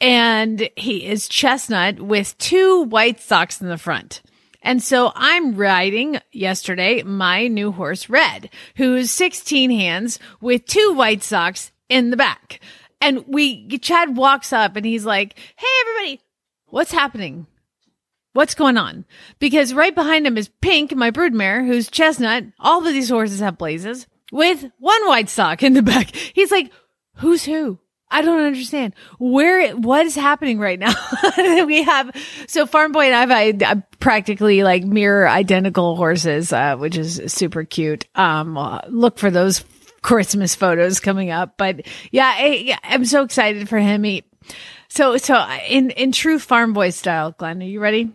and 0.00 0.68
he 0.76 1.06
is 1.06 1.28
chestnut 1.28 2.00
with 2.00 2.36
two 2.38 2.84
white 2.84 3.20
socks 3.20 3.60
in 3.60 3.68
the 3.68 3.78
front. 3.78 4.22
And 4.62 4.82
so 4.82 5.12
I'm 5.14 5.54
riding 5.54 6.18
yesterday 6.32 7.02
my 7.02 7.48
new 7.48 7.72
horse 7.72 8.08
Red, 8.08 8.50
who's 8.76 9.10
16 9.10 9.70
hands 9.70 10.18
with 10.40 10.66
two 10.66 10.94
white 10.94 11.22
socks 11.22 11.72
in 11.88 12.10
the 12.10 12.16
back. 12.16 12.60
And 13.00 13.24
we, 13.26 13.68
Chad 13.78 14.16
walks 14.16 14.52
up 14.52 14.76
and 14.76 14.84
he's 14.84 15.06
like, 15.06 15.38
Hey, 15.56 15.66
everybody, 15.80 16.20
what's 16.66 16.92
happening? 16.92 17.46
What's 18.32 18.54
going 18.54 18.76
on? 18.76 19.06
Because 19.38 19.74
right 19.74 19.94
behind 19.94 20.26
him 20.26 20.38
is 20.38 20.50
Pink, 20.60 20.94
my 20.94 21.10
broodmare, 21.10 21.66
who's 21.66 21.90
chestnut. 21.90 22.44
All 22.60 22.86
of 22.86 22.92
these 22.92 23.08
horses 23.08 23.40
have 23.40 23.58
blazes 23.58 24.06
with 24.32 24.64
one 24.78 25.06
white 25.06 25.28
sock 25.28 25.62
in 25.62 25.72
the 25.74 25.82
back. 25.82 26.14
He's 26.14 26.50
like, 26.50 26.70
who's 27.16 27.44
who? 27.44 27.78
I 28.12 28.22
don't 28.22 28.40
understand 28.42 28.94
where, 29.20 29.70
what 29.76 30.04
is 30.04 30.16
happening 30.16 30.58
right 30.58 30.78
now? 30.78 30.92
we 31.66 31.84
have, 31.84 32.10
so 32.48 32.66
Farm 32.66 32.90
Boy 32.90 33.04
and 33.04 33.14
I've 33.14 33.30
I, 33.30 33.72
I 33.72 33.82
practically 34.00 34.64
like 34.64 34.82
mirror 34.82 35.28
identical 35.28 35.94
horses, 35.94 36.52
uh, 36.52 36.76
which 36.76 36.96
is 36.96 37.20
super 37.28 37.62
cute. 37.64 38.06
Um, 38.16 38.58
uh, 38.58 38.80
look 38.88 39.18
for 39.18 39.30
those 39.30 39.64
Christmas 40.02 40.56
photos 40.56 40.98
coming 40.98 41.30
up. 41.30 41.56
But 41.56 41.86
yeah, 42.10 42.32
I, 42.34 42.76
I'm 42.82 43.04
so 43.04 43.22
excited 43.22 43.68
for 43.68 43.78
him. 43.78 44.02
He, 44.02 44.24
so, 44.88 45.16
so 45.16 45.36
in, 45.68 45.90
in 45.90 46.10
true 46.10 46.40
Farm 46.40 46.72
Boy 46.72 46.90
style, 46.90 47.30
Glenn, 47.30 47.62
are 47.62 47.66
you 47.66 47.78
ready? 47.78 48.10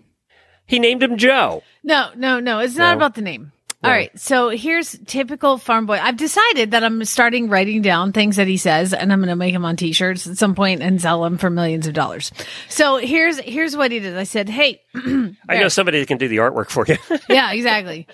He 0.65 0.79
named 0.79 1.03
him 1.03 1.17
Joe. 1.17 1.63
No, 1.84 2.10
no, 2.17 2.41
no. 2.41 2.60
It's 2.60 2.75
not 2.75 2.91
No. 2.91 2.98
about 2.98 3.15
the 3.15 3.22
name. 3.22 3.53
All 3.86 3.92
right. 3.92 4.20
So 4.20 4.50
here's 4.50 4.98
typical 5.06 5.58
farm 5.58 5.86
boy. 5.86 6.00
I've 6.01 6.18
decided 6.18 6.72
that 6.72 6.84
I'm 6.84 7.04
starting 7.06 7.50
writing 7.50 7.82
down 7.82 8.13
things 8.13 8.38
that 8.38 8.48
he 8.48 8.58
says 8.58 8.94
and 8.94 9.12
I'm 9.12 9.20
going 9.20 9.30
to 9.30 9.36
make 9.36 9.54
them 9.54 9.65
on 9.65 9.75
t-shirts 9.75 10.27
at 10.27 10.38
some 10.38 10.56
point 10.56 10.82
and 10.82 11.01
sell 11.01 11.22
them 11.24 11.38
for 11.38 11.50
millions 11.50 11.88
of 11.88 11.94
dollars. 11.94 12.32
So 12.70 12.98
here's, 12.98 13.39
here's 13.39 13.75
what 13.75 13.92
he 13.92 14.00
did. 14.00 14.18
I 14.18 14.24
said, 14.24 14.50
Hey, 14.50 14.82
I 14.96 15.60
know 15.60 15.68
somebody 15.68 16.00
that 16.00 16.08
can 16.08 16.18
do 16.18 16.27
the 16.27 16.38
artwork 16.38 16.70
for 16.70 16.86
you. 16.88 16.98
yeah, 17.30 17.51
exactly. 17.51 18.08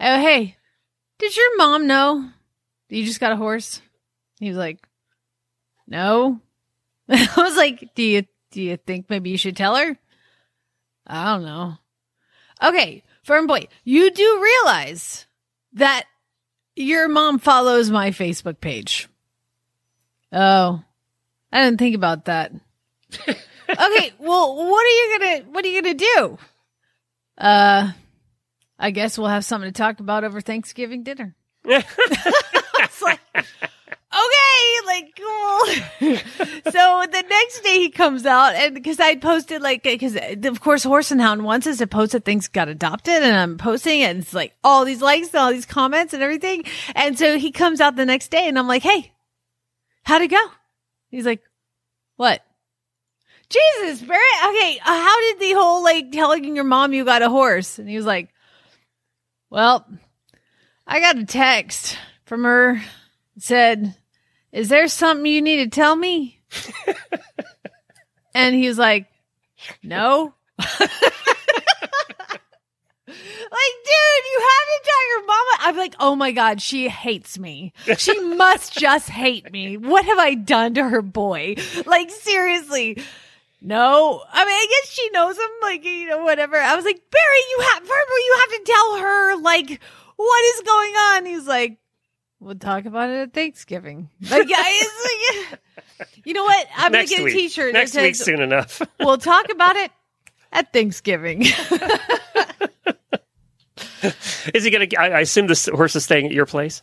Oh, 0.00 0.20
hey, 0.20 0.56
did 1.18 1.36
your 1.36 1.56
mom 1.56 1.86
know 1.86 2.30
you 2.88 3.04
just 3.04 3.20
got 3.20 3.32
a 3.32 3.36
horse? 3.36 3.80
He 4.40 4.48
was 4.48 4.56
like, 4.56 4.78
no. 5.86 6.40
I 7.08 7.28
was 7.36 7.56
like, 7.56 7.94
do 7.94 8.02
you, 8.02 8.24
do 8.50 8.62
you 8.62 8.76
think 8.76 9.10
maybe 9.10 9.30
you 9.30 9.38
should 9.38 9.56
tell 9.56 9.76
her? 9.76 9.98
I 11.06 11.24
don't 11.34 11.44
know. 11.44 11.74
Okay, 12.62 13.02
firm 13.28 13.46
boy, 13.46 13.68
you 13.84 14.10
do 14.10 14.42
realize 14.42 15.26
that 15.74 16.04
your 16.74 17.08
mom 17.08 17.38
follows 17.38 17.90
my 17.90 18.10
Facebook 18.10 18.58
page. 18.58 19.06
Oh, 20.32 20.82
I 21.52 21.64
didn't 21.64 21.78
think 21.78 21.94
about 21.94 22.24
that. 22.24 22.52
okay, 23.28 24.12
well, 24.18 24.56
what 24.56 24.84
are 24.84 24.88
you 24.88 25.18
gonna 25.18 25.38
what 25.50 25.64
are 25.64 25.68
you 25.68 25.82
gonna 25.82 25.94
do? 25.94 26.38
Uh, 27.36 27.92
I 28.78 28.90
guess 28.90 29.18
we'll 29.18 29.28
have 29.28 29.44
something 29.44 29.70
to 29.70 29.76
talk 29.76 30.00
about 30.00 30.24
over 30.24 30.40
Thanksgiving 30.40 31.02
dinner. 31.02 31.36
it's 31.64 33.02
like, 33.02 33.20
okay, 34.18 34.86
like 34.86 35.16
cool. 35.16 36.16
so 36.72 37.06
the 37.10 37.24
next 37.28 37.60
day 37.62 37.78
he 37.78 37.90
comes 37.90 38.26
out, 38.26 38.54
and 38.54 38.74
because 38.74 39.00
I 39.00 39.16
posted 39.16 39.62
like, 39.62 39.82
because 39.82 40.16
of 40.44 40.60
course 40.60 40.82
Horse 40.84 41.10
and 41.10 41.20
Hound 41.20 41.44
wants 41.44 41.66
us 41.66 41.78
to 41.78 41.86
post 41.86 42.12
that 42.12 42.24
things 42.24 42.48
got 42.48 42.68
adopted, 42.68 43.22
and 43.22 43.36
I'm 43.36 43.58
posting 43.58 44.00
it, 44.00 44.10
and 44.10 44.20
it's 44.20 44.34
like 44.34 44.54
all 44.64 44.84
these 44.84 45.02
likes 45.02 45.28
and 45.28 45.36
all 45.36 45.52
these 45.52 45.66
comments 45.66 46.14
and 46.14 46.22
everything. 46.22 46.64
And 46.94 47.18
so 47.18 47.38
he 47.38 47.52
comes 47.52 47.80
out 47.80 47.96
the 47.96 48.06
next 48.06 48.30
day, 48.30 48.48
and 48.48 48.58
I'm 48.58 48.68
like, 48.68 48.82
hey, 48.82 49.12
how'd 50.02 50.22
it 50.22 50.28
go? 50.28 50.44
He's 51.08 51.26
like, 51.26 51.42
what? 52.16 52.42
Jesus, 53.48 54.02
Barrett. 54.02 54.46
Okay, 54.48 54.78
uh, 54.80 54.84
how 54.84 55.20
did 55.20 55.40
the 55.40 55.52
whole 55.52 55.82
like 55.82 56.12
telling 56.12 56.54
your 56.54 56.64
mom 56.64 56.92
you 56.92 57.04
got 57.04 57.22
a 57.22 57.30
horse? 57.30 57.78
And 57.78 57.88
he 57.88 57.96
was 57.96 58.04
like, 58.04 58.28
well, 59.50 59.86
I 60.86 61.00
got 61.00 61.18
a 61.18 61.24
text 61.24 61.96
from 62.24 62.44
her. 62.44 62.82
Said, 63.38 63.94
is 64.52 64.68
there 64.68 64.88
something 64.88 65.26
you 65.26 65.42
need 65.42 65.64
to 65.64 65.68
tell 65.68 65.96
me? 65.96 66.40
and 68.34 68.54
he 68.54 68.68
was 68.68 68.78
like, 68.78 69.06
no. 69.82 70.34
Like, 73.50 73.84
dude, 73.84 74.24
you 74.32 74.40
had 74.40 74.64
to 74.66 74.84
tell 74.84 75.08
your 75.08 75.26
mama. 75.26 75.50
I'm 75.60 75.76
like, 75.76 75.94
oh 76.00 76.14
my 76.14 76.32
God, 76.32 76.60
she 76.60 76.88
hates 76.88 77.38
me. 77.38 77.72
She 77.96 78.18
must 78.20 78.76
just 78.76 79.08
hate 79.08 79.50
me. 79.50 79.78
What 79.78 80.04
have 80.04 80.18
I 80.18 80.34
done 80.34 80.74
to 80.74 80.86
her 80.86 81.00
boy? 81.00 81.56
Like, 81.86 82.10
seriously. 82.10 83.02
No, 83.60 84.22
I 84.30 84.44
mean, 84.44 84.54
I 84.54 84.66
guess 84.68 84.92
she 84.92 85.10
knows 85.10 85.36
him, 85.36 85.50
like, 85.62 85.84
you 85.84 86.08
know, 86.08 86.22
whatever. 86.22 86.56
I 86.56 86.76
was 86.76 86.84
like, 86.84 87.00
Barry, 87.10 87.38
you 87.50 87.60
have, 87.72 87.80
Barbara, 87.80 87.96
you 87.96 88.38
have 88.40 88.50
to 88.50 88.72
tell 88.72 88.98
her, 88.98 89.36
like, 89.40 89.80
what 90.16 90.44
is 90.54 90.60
going 90.60 90.92
on? 90.92 91.26
He's 91.26 91.46
like, 91.46 91.78
we'll 92.40 92.54
talk 92.56 92.84
about 92.84 93.10
it 93.10 93.18
at 93.18 93.32
Thanksgiving. 93.32 94.08
Like, 94.30 94.48
yeah, 94.48 94.56
it's 94.66 95.50
like, 96.00 96.08
you 96.24 96.34
know 96.34 96.44
what? 96.44 96.66
I'm 96.76 96.92
gonna 96.92 97.06
get 97.06 97.24
week. 97.24 97.34
a 97.34 97.38
t-shirt 97.38 97.72
Next 97.72 97.92
that 97.92 98.02
week 98.02 98.14
says, 98.16 98.24
soon 98.26 98.40
enough. 98.40 98.80
we'll 99.00 99.18
talk 99.18 99.48
about 99.50 99.76
it 99.76 99.90
at 100.52 100.72
Thanksgiving. 100.72 101.42
Is 104.54 104.64
he 104.64 104.70
going 104.70 104.88
to? 104.88 104.96
I 104.96 105.08
I 105.08 105.20
assume 105.20 105.46
this 105.48 105.66
horse 105.66 105.94
is 105.96 106.04
staying 106.04 106.26
at 106.26 106.32
your 106.32 106.46
place. 106.46 106.80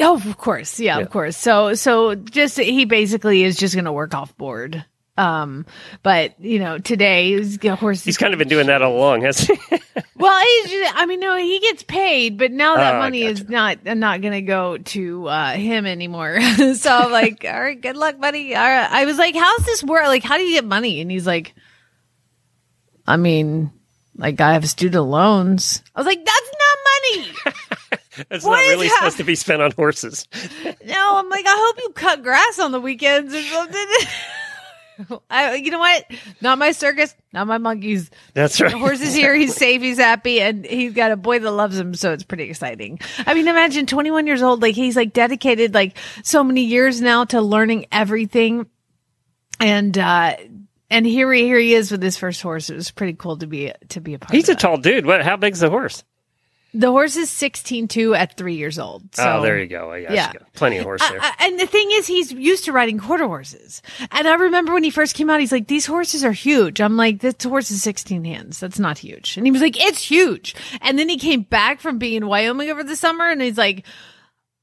Oh, 0.00 0.14
of 0.16 0.36
course. 0.38 0.80
Yeah, 0.80 0.96
Yeah. 0.98 1.02
of 1.04 1.10
course. 1.10 1.36
So, 1.36 1.74
so 1.74 2.14
just, 2.14 2.58
he 2.58 2.86
basically 2.86 3.44
is 3.44 3.56
just 3.56 3.74
going 3.74 3.84
to 3.84 3.92
work 3.92 4.14
off 4.14 4.34
board. 4.38 4.82
Um, 5.16 5.64
but 6.02 6.38
you 6.40 6.58
know, 6.58 6.78
today 6.78 7.36
he's 7.36 7.56
got 7.56 7.78
horse. 7.78 8.02
He's 8.02 8.18
kind 8.18 8.34
of 8.34 8.38
been 8.38 8.48
doing 8.48 8.66
that 8.66 8.82
all 8.82 8.96
along, 8.96 9.22
hasn't 9.22 9.58
he? 9.70 9.78
well, 10.16 10.44
he's 10.44 10.70
just, 10.72 10.96
I 10.96 11.06
mean, 11.06 11.20
no, 11.20 11.36
he 11.36 11.60
gets 11.60 11.84
paid, 11.84 12.36
but 12.36 12.50
now 12.50 12.74
that 12.76 12.96
Oh, 12.96 12.98
money 12.98 13.22
is 13.22 13.42
gotcha. 13.44 13.84
not, 13.84 13.96
not 13.96 14.20
going 14.22 14.32
to 14.32 14.42
go 14.42 14.76
to, 14.78 15.28
uh, 15.28 15.52
him 15.52 15.86
anymore. 15.86 16.40
so 16.74 16.90
I'm 16.90 17.12
like, 17.12 17.44
all 17.48 17.60
right, 17.60 17.80
good 17.80 17.96
luck, 17.96 18.18
buddy. 18.20 18.56
All 18.56 18.62
right. 18.62 18.90
I 18.90 19.04
was 19.04 19.16
like, 19.16 19.36
how's 19.36 19.64
this 19.64 19.84
work? 19.84 20.04
Like, 20.06 20.24
how 20.24 20.36
do 20.36 20.42
you 20.42 20.56
get 20.56 20.64
money? 20.64 21.00
And 21.00 21.10
he's 21.12 21.28
like, 21.28 21.54
I 23.06 23.16
mean, 23.16 23.70
like 24.16 24.40
I 24.40 24.54
have 24.54 24.68
student 24.68 25.04
loans. 25.04 25.82
I 25.94 26.00
was 26.00 26.06
like, 26.06 26.24
that's 26.24 26.50
not 26.58 26.78
money. 27.18 27.32
That's 28.28 28.44
What 28.44 28.56
not 28.56 28.62
is 28.64 28.68
really 28.70 28.88
supposed 28.88 29.16
to 29.18 29.24
be 29.24 29.34
spent 29.34 29.60
on 29.62 29.70
horses. 29.72 30.26
No, 30.84 31.16
I'm 31.16 31.28
like, 31.28 31.44
I 31.46 31.54
hope 31.56 31.78
you 31.82 31.90
cut 31.94 32.22
grass 32.22 32.58
on 32.58 32.72
the 32.72 32.80
weekends 32.80 33.34
or 33.34 33.42
something. 33.42 33.86
I, 35.30 35.54
you 35.54 35.70
know 35.70 35.78
what? 35.78 36.04
Not 36.40 36.58
my 36.58 36.72
circus, 36.72 37.14
not 37.32 37.46
my 37.46 37.58
monkeys. 37.58 38.10
That's 38.32 38.60
right. 38.60 38.70
The 38.70 38.78
horse 38.78 39.00
is 39.00 39.14
here. 39.14 39.34
He's 39.34 39.54
safe. 39.54 39.82
He's 39.82 39.98
happy, 39.98 40.40
and 40.40 40.64
he's 40.64 40.92
got 40.92 41.12
a 41.12 41.16
boy 41.16 41.38
that 41.38 41.50
loves 41.50 41.78
him. 41.78 41.94
So 41.94 42.12
it's 42.12 42.24
pretty 42.24 42.44
exciting. 42.44 43.00
I 43.26 43.34
mean, 43.34 43.48
imagine 43.48 43.86
21 43.86 44.26
years 44.26 44.42
old. 44.42 44.62
Like 44.62 44.74
he's 44.74 44.96
like 44.96 45.12
dedicated 45.12 45.74
like 45.74 45.96
so 46.22 46.44
many 46.44 46.64
years 46.64 47.00
now 47.00 47.24
to 47.26 47.40
learning 47.40 47.86
everything, 47.92 48.66
and 49.60 49.96
uh 49.96 50.36
and 50.90 51.06
here 51.06 51.32
he 51.32 51.42
here 51.42 51.58
he 51.58 51.74
is 51.74 51.90
with 51.90 52.02
his 52.02 52.16
first 52.16 52.40
horse. 52.42 52.70
It 52.70 52.76
was 52.76 52.90
pretty 52.90 53.14
cool 53.14 53.36
to 53.38 53.46
be 53.46 53.72
to 53.90 54.00
be 54.00 54.14
a 54.14 54.18
part. 54.18 54.30
Of. 54.30 54.36
He's 54.36 54.48
a 54.48 54.54
tall 54.54 54.76
dude. 54.76 55.06
What? 55.06 55.22
How 55.22 55.36
big's 55.36 55.60
the 55.60 55.70
horse? 55.70 56.04
The 56.74 56.90
horse 56.90 57.16
is 57.16 57.30
16 57.30 57.88
at 58.14 58.36
three 58.36 58.56
years 58.56 58.78
old. 58.80 59.14
So. 59.14 59.38
oh, 59.38 59.42
there 59.42 59.60
you 59.60 59.66
go. 59.66 59.94
Yeah, 59.94 60.12
yeah. 60.12 60.32
plenty 60.54 60.78
of 60.78 60.84
horse 60.84 61.08
there. 61.08 61.22
Uh, 61.22 61.30
and 61.38 61.58
the 61.58 61.66
thing 61.66 61.88
is, 61.92 62.06
he's 62.06 62.32
used 62.32 62.64
to 62.64 62.72
riding 62.72 62.98
quarter 62.98 63.26
horses. 63.26 63.80
And 64.10 64.26
I 64.26 64.34
remember 64.34 64.72
when 64.72 64.82
he 64.82 64.90
first 64.90 65.14
came 65.14 65.30
out, 65.30 65.38
he's 65.38 65.52
like, 65.52 65.68
these 65.68 65.86
horses 65.86 66.24
are 66.24 66.32
huge. 66.32 66.80
I'm 66.80 66.96
like, 66.96 67.20
this 67.20 67.42
horse 67.44 67.70
is 67.70 67.82
16 67.82 68.24
hands. 68.24 68.58
That's 68.58 68.80
not 68.80 68.98
huge. 68.98 69.36
And 69.36 69.46
he 69.46 69.52
was 69.52 69.62
like, 69.62 69.80
it's 69.80 70.02
huge. 70.02 70.56
And 70.80 70.98
then 70.98 71.08
he 71.08 71.16
came 71.16 71.42
back 71.42 71.80
from 71.80 71.98
being 71.98 72.16
in 72.16 72.26
Wyoming 72.26 72.70
over 72.70 72.82
the 72.82 72.96
summer 72.96 73.30
and 73.30 73.40
he's 73.40 73.58
like, 73.58 73.86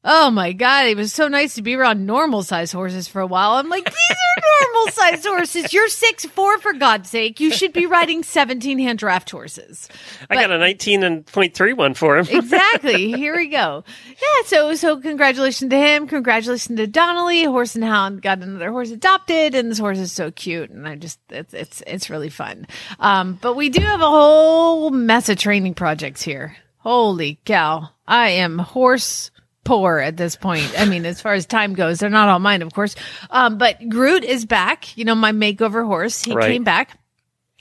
Oh 0.04 0.32
my 0.32 0.52
God, 0.52 0.88
it 0.88 0.98
was 0.98 1.14
so 1.14 1.28
nice 1.28 1.54
to 1.56 1.62
be 1.62 1.76
around 1.76 2.08
normal 2.08 2.42
sized 2.42 2.74
horses 2.74 3.08
for 3.08 3.22
a 3.22 3.28
while. 3.28 3.52
I'm 3.52 3.70
like, 3.70 3.86
these 3.86 4.18
are 4.18 4.44
normal 4.74 4.92
sized 4.92 5.26
horses. 5.28 5.74
You're 5.74 5.90
six 5.90 6.26
four 6.26 6.58
for 6.58 6.74
God's 6.74 7.08
sake. 7.08 7.40
You 7.40 7.52
should 7.52 7.72
be 7.72 7.86
riding 7.86 8.24
17 8.24 8.80
hand 8.80 8.98
draft 8.98 9.30
horses. 9.30 9.88
I 10.28 10.36
got 10.36 10.50
a 10.50 10.58
19 10.58 11.04
and 11.04 11.26
point 11.28 11.54
three 11.54 11.74
one 11.74 11.94
for 11.94 12.18
him. 12.18 12.26
exactly. 12.30 13.12
Here 13.16 13.36
we 13.36 13.48
go. 13.48 13.84
Yeah. 14.08 14.46
So, 14.46 14.74
so 14.74 15.00
congratulations 15.00 15.70
to 15.70 15.78
him. 15.78 16.08
Congratulations 16.08 16.76
to 16.78 16.88
Donnelly. 16.88 17.44
Horse 17.44 17.76
and 17.76 17.84
Hound 17.84 18.24
got 18.24 18.40
another 18.40 18.72
horse 18.72 18.90
adopted, 18.90 19.54
and 19.54 19.70
this 19.70 19.78
horse 19.78 20.00
is 20.00 20.12
so 20.12 20.32
cute. 20.32 20.72
And 20.72 20.88
I 20.88 20.96
just, 20.96 21.20
it's, 21.30 21.54
it's, 21.54 21.84
it's 21.86 22.10
really 22.10 22.30
fun. 22.30 22.66
Um, 23.00 23.38
but 23.40 23.56
we 23.56 23.70
do 23.70 23.82
have 23.82 24.02
a 24.02 24.10
whole 24.10 24.90
mess 24.90 25.30
of 25.30 25.38
training 25.38 25.76
projects 25.76 26.24
here. 26.24 26.58
Holy 26.78 27.40
cow. 27.46 27.90
I 28.08 28.30
am 28.30 28.58
horse 28.58 29.31
poor 29.64 30.00
at 30.00 30.18
this 30.18 30.36
point. 30.36 30.72
I 30.78 30.86
mean, 30.86 31.06
as 31.06 31.22
far 31.22 31.34
as 31.34 31.46
time 31.46 31.74
goes, 31.74 32.00
they're 32.00 32.10
not 32.10 32.30
all 32.30 32.40
mine, 32.40 32.62
of 32.62 32.74
course. 32.74 32.96
Um, 33.30 33.58
but 33.58 33.78
Groot 33.90 34.24
is 34.24 34.46
back. 34.46 34.98
You 34.98 35.06
know, 35.06 35.16
my 35.16 35.32
makeover 35.32 35.86
horse. 35.86 36.24
He 36.24 36.34
Right. 36.34 36.52
came 36.52 36.64
back. 36.64 36.98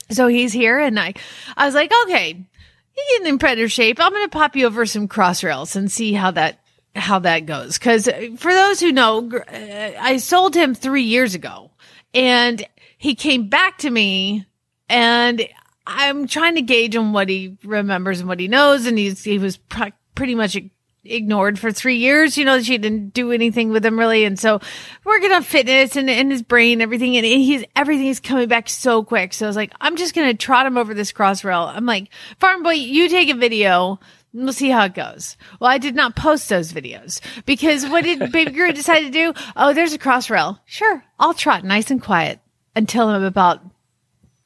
So 0.09 0.27
he's 0.27 0.51
here 0.51 0.77
and 0.79 0.99
I, 0.99 1.13
I 1.55 1.65
was 1.65 1.75
like, 1.75 1.91
okay, 2.03 2.31
you're 2.33 3.05
getting 3.19 3.27
in 3.33 3.37
better 3.37 3.69
shape. 3.69 3.97
I'm 3.99 4.11
going 4.11 4.25
to 4.25 4.29
pop 4.29 4.55
you 4.57 4.65
over 4.65 4.85
some 4.85 5.07
cross 5.07 5.41
rails 5.43 5.75
and 5.77 5.89
see 5.91 6.11
how 6.11 6.31
that, 6.31 6.59
how 6.95 7.19
that 7.19 7.45
goes. 7.45 7.77
Cause 7.77 8.09
uh, 8.09 8.29
for 8.37 8.51
those 8.53 8.81
who 8.81 8.91
know, 8.91 9.29
uh, 9.31 9.91
I 9.99 10.17
sold 10.17 10.53
him 10.55 10.75
three 10.75 11.03
years 11.03 11.33
ago 11.33 11.71
and 12.13 12.65
he 12.97 13.15
came 13.15 13.47
back 13.47 13.77
to 13.79 13.89
me 13.89 14.45
and 14.89 15.47
I'm 15.87 16.27
trying 16.27 16.55
to 16.55 16.61
gauge 16.61 16.95
on 16.97 17.13
what 17.13 17.29
he 17.29 17.57
remembers 17.63 18.19
and 18.19 18.27
what 18.27 18.39
he 18.41 18.49
knows. 18.49 18.85
And 18.87 18.97
he's, 18.97 19.23
he 19.23 19.37
was 19.37 19.55
pr- 19.55 19.89
pretty 20.13 20.35
much 20.35 20.57
ignored 21.03 21.57
for 21.59 21.71
three 21.71 21.97
years. 21.97 22.37
You 22.37 22.45
know, 22.45 22.61
she 22.61 22.77
didn't 22.77 23.13
do 23.13 23.31
anything 23.31 23.71
with 23.71 23.85
him 23.85 23.97
really. 23.97 24.25
And 24.25 24.39
so 24.39 24.59
working 25.03 25.31
on 25.31 25.43
fitness 25.43 25.95
and, 25.95 26.09
and 26.09 26.31
his 26.31 26.41
brain, 26.41 26.81
everything. 26.81 27.17
And 27.17 27.25
he's, 27.25 27.63
everything 27.75 28.07
is 28.07 28.19
coming 28.19 28.47
back 28.47 28.69
so 28.69 29.03
quick. 29.03 29.33
So 29.33 29.45
I 29.45 29.49
was 29.49 29.55
like, 29.55 29.73
I'm 29.81 29.97
just 29.97 30.15
going 30.15 30.29
to 30.29 30.37
trot 30.37 30.65
him 30.65 30.77
over 30.77 30.93
this 30.93 31.11
cross 31.11 31.43
rail. 31.43 31.63
I'm 31.63 31.85
like, 31.85 32.09
farm 32.39 32.63
boy, 32.63 32.71
you 32.71 33.09
take 33.09 33.29
a 33.29 33.35
video. 33.35 33.99
We'll 34.33 34.53
see 34.53 34.69
how 34.69 34.85
it 34.85 34.93
goes. 34.93 35.35
Well, 35.59 35.69
I 35.69 35.77
did 35.77 35.93
not 35.93 36.15
post 36.15 36.47
those 36.47 36.71
videos 36.71 37.19
because 37.45 37.85
what 37.85 38.05
did 38.05 38.31
Baby 38.31 38.51
Groot 38.51 38.75
decide 38.75 39.01
to 39.01 39.09
do? 39.09 39.33
Oh, 39.57 39.73
there's 39.73 39.93
a 39.93 39.97
cross 39.97 40.29
rail. 40.29 40.59
Sure. 40.65 41.03
I'll 41.19 41.33
trot 41.33 41.65
nice 41.65 41.91
and 41.91 42.01
quiet 42.01 42.39
until 42.73 43.09
I'm 43.09 43.23
about 43.23 43.61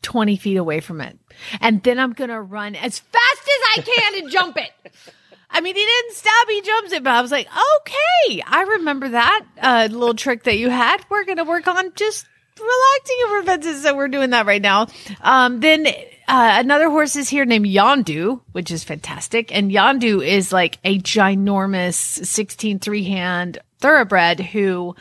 20 0.02 0.38
feet 0.38 0.58
away 0.58 0.80
from 0.80 1.02
it. 1.02 1.18
And 1.62 1.84
then 1.84 2.00
I'm 2.00 2.14
going 2.14 2.30
to 2.30 2.42
run 2.42 2.76
as 2.76 3.00
fast 3.00 3.42
as 3.42 3.78
I 3.78 3.82
can 3.82 4.24
and 4.24 4.32
jump 4.32 4.58
it. 4.58 4.72
I 5.56 5.62
mean, 5.62 5.74
he 5.74 5.86
didn't 5.86 6.16
stop. 6.16 6.50
He 6.50 6.62
jumps 6.62 6.92
it, 6.92 7.02
but 7.02 7.14
I 7.14 7.22
was 7.22 7.32
like, 7.32 7.48
okay, 7.48 8.44
I 8.46 8.64
remember 8.64 9.08
that 9.08 9.46
uh, 9.62 9.88
little 9.90 10.14
trick 10.14 10.44
that 10.44 10.58
you 10.58 10.70
had. 10.70 10.98
We're 11.10 11.24
going 11.24 11.38
to 11.38 11.46
work 11.46 11.66
on 11.70 11.94
just 11.96 12.28
relaxing 12.60 13.18
over 13.26 13.44
fences. 13.44 13.84
So 13.84 13.96
we're 13.96 14.10
doing 14.10 14.32
that 14.32 14.48
right 14.48 14.62
now. 14.62 14.88
Um, 15.22 15.62
then 15.62 15.88
uh, 15.88 16.58
another 16.60 16.90
horse 16.90 17.16
is 17.16 17.30
here 17.30 17.46
named 17.46 17.68
Yondu, 17.68 18.42
which 18.52 18.70
is 18.70 18.84
fantastic. 18.84 19.56
And 19.56 19.72
Yondu 19.72 20.26
is 20.28 20.52
like 20.52 20.78
a 20.84 21.00
ginormous 21.00 21.96
16 21.96 22.80
three 22.80 23.06
hand 23.06 23.60
thoroughbred 23.80 24.42
who 24.42 24.94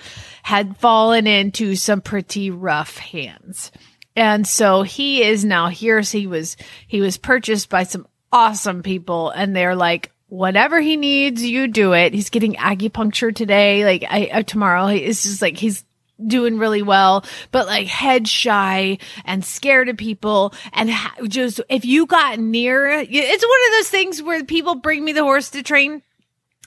had 0.44 0.76
fallen 0.76 1.26
into 1.26 1.74
some 1.74 2.00
pretty 2.00 2.52
rough 2.52 2.96
hands. 2.98 3.72
And 4.14 4.46
so 4.46 4.82
he 4.82 5.24
is 5.24 5.44
now 5.44 5.66
here. 5.66 6.04
So 6.04 6.16
he 6.18 6.28
was, 6.28 6.56
he 6.86 7.00
was 7.00 7.18
purchased 7.18 7.68
by 7.68 7.82
some 7.82 8.06
awesome 8.32 8.84
people 8.84 9.30
and 9.30 9.56
they're 9.56 9.74
like, 9.74 10.12
whatever 10.28 10.80
he 10.80 10.96
needs, 10.96 11.44
you 11.44 11.68
do 11.68 11.92
it. 11.92 12.14
He's 12.14 12.30
getting 12.30 12.54
acupuncture 12.54 13.34
today, 13.34 13.84
like 13.84 14.04
I, 14.08 14.26
uh, 14.26 14.42
tomorrow. 14.42 14.86
It's 14.86 15.22
just 15.22 15.42
like, 15.42 15.56
he's 15.56 15.84
doing 16.24 16.58
really 16.58 16.82
well, 16.82 17.24
but 17.50 17.66
like 17.66 17.86
head 17.86 18.28
shy 18.28 18.98
and 19.24 19.44
scared 19.44 19.88
of 19.88 19.96
people. 19.96 20.54
And 20.72 20.90
ha- 20.90 21.16
just 21.26 21.60
if 21.68 21.84
you 21.84 22.06
got 22.06 22.38
near, 22.38 22.88
it's 22.88 23.10
one 23.10 23.60
of 23.66 23.72
those 23.78 23.90
things 23.90 24.22
where 24.22 24.44
people 24.44 24.76
bring 24.76 25.04
me 25.04 25.12
the 25.12 25.22
horse 25.22 25.50
to 25.50 25.62
train. 25.62 26.02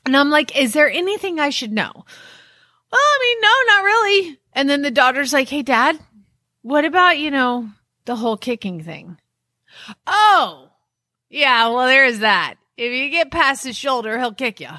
And 0.06 0.16
I'm 0.16 0.30
like, 0.30 0.58
is 0.58 0.74
there 0.74 0.90
anything 0.90 1.40
I 1.40 1.50
should 1.50 1.72
know? 1.72 1.92
Well, 1.94 3.02
I 3.02 3.20
mean, 3.22 3.42
no, 3.42 3.74
not 3.74 3.84
really. 3.84 4.40
And 4.54 4.70
then 4.70 4.82
the 4.82 4.92
daughter's 4.92 5.34
like, 5.34 5.50
hey, 5.50 5.62
dad, 5.62 6.00
what 6.62 6.86
about, 6.86 7.18
you 7.18 7.32
know, 7.32 7.70
the 8.06 8.16
whole 8.16 8.38
kicking 8.38 8.82
thing? 8.84 9.18
Oh, 10.06 10.70
yeah, 11.30 11.68
well, 11.68 11.88
there 11.88 12.06
is 12.06 12.20
that. 12.20 12.56
If 12.78 12.94
you 12.94 13.10
get 13.10 13.32
past 13.32 13.66
his 13.66 13.76
shoulder, 13.76 14.20
he'll 14.20 14.34
kick 14.34 14.60
you. 14.60 14.70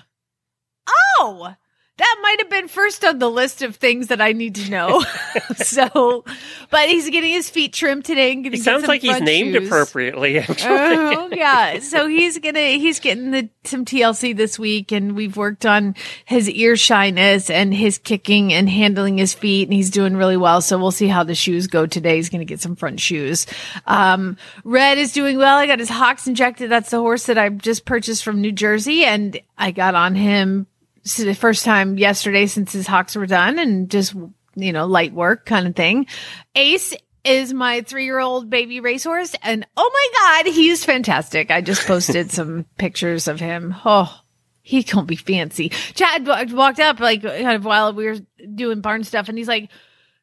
Oh, 1.19 1.55
that 1.99 2.17
might 2.23 2.41
have 2.41 2.49
been 2.49 2.69
first 2.69 3.05
on 3.05 3.19
the 3.19 3.29
list 3.29 3.61
of 3.61 3.77
things 3.77 4.07
that 4.07 4.21
I 4.21 4.33
need 4.33 4.55
to 4.55 4.71
know. 4.71 5.05
so, 5.57 6.25
but 6.71 6.89
he's 6.89 7.11
getting 7.11 7.33
his 7.33 7.51
feet 7.51 7.73
trimmed 7.73 8.05
today 8.05 8.33
and 8.33 8.47
He 8.47 8.57
sounds 8.57 8.87
like 8.87 9.03
he's 9.03 9.21
named 9.21 9.55
shoes. 9.55 9.67
appropriately. 9.67 10.39
Actually. 10.39 10.57
Oh 10.69 11.29
yeah, 11.33 11.81
so 11.81 12.07
he's 12.07 12.39
gonna 12.39 12.61
he's 12.61 13.01
getting 13.01 13.33
the 13.33 13.49
some 13.65 13.85
TLC 13.85 14.37
this 14.37 14.59
week, 14.59 14.93
and 14.93 15.15
we've 15.17 15.37
worked 15.37 15.67
on 15.67 15.95
his 16.25 16.49
ear 16.49 16.77
shyness 16.77 17.51
and 17.51 17.75
his 17.75 17.99
kicking 17.99 18.53
and 18.53 18.69
handling 18.69 19.19
his 19.19 19.35
feet, 19.35 19.69
and 19.69 19.75
he's 19.75 19.91
doing 19.91 20.17
really 20.17 20.37
well. 20.37 20.61
So 20.61 20.79
we'll 20.79 20.91
see 20.91 21.09
how 21.09 21.25
the 21.25 21.35
shoes 21.35 21.67
go 21.67 21.87
today. 21.87 22.17
He's 22.17 22.29
gonna 22.29 22.45
get 22.45 22.61
some 22.61 22.77
front 22.77 23.01
shoes. 23.01 23.47
Um, 23.87 24.37
Red 24.65 24.99
is 24.99 25.13
doing 25.13 25.37
well. 25.37 25.59
I 25.59 25.67
got 25.67 25.81
his 25.81 25.89
hocks 25.89 26.27
injected. 26.27 26.71
That's 26.71 26.91
the 26.91 26.99
horse 27.01 27.27
that 27.27 27.39
I 27.39 27.49
just 27.49 27.85
purchased 27.85 28.23
from 28.23 28.41
New 28.41 28.53
Jersey, 28.53 29.05
and 29.05 29.39
I 29.57 29.73
got 29.73 29.95
on 29.95 30.15
him 30.15 30.67
so 31.09 31.25
the 31.25 31.35
first 31.35 31.65
time 31.65 31.99
yesterday 31.99 32.47
since 32.47 32.73
his 32.73 32.87
hocks 32.87 33.17
were 33.17 33.27
done 33.27 33.59
and 33.59 33.91
just 33.91 34.15
you 34.55 34.73
know 34.73 34.87
light 34.87 35.13
work 35.13 35.47
kind 35.47 35.67
of 35.67 35.75
thing. 35.75 36.07
Ace 36.55 36.95
is 37.25 37.53
my 37.53 37.83
three-year-old 37.83 38.49
baby 38.49 38.81
racehorse 38.81 39.35
and 39.43 39.67
oh 39.77 39.91
my 39.93 40.45
god 40.45 40.53
he's 40.53 40.85
fantastic. 40.85 41.51
I 41.51 41.61
just 41.61 41.87
posted 41.87 42.31
some 42.31 42.67
pictures 42.77 43.29
of 43.29 43.41
him. 43.41 43.75
Oh 43.85 44.21
he 44.63 44.83
can't 44.83 45.07
be 45.07 45.17
fancy. 45.17 45.71
Chad 45.95 46.27
wa- 46.27 46.45
walked 46.51 46.81
up 46.81 47.01
like 47.01 47.23
kind 47.23 47.53
of 47.53 47.65
while 47.65 47.93
we 47.93 48.07
were 48.07 48.19
doing 48.55 48.81
barn 48.81 49.03
stuff 49.05 49.29
and 49.29 49.39
he's 49.39 49.49
like 49.49 49.71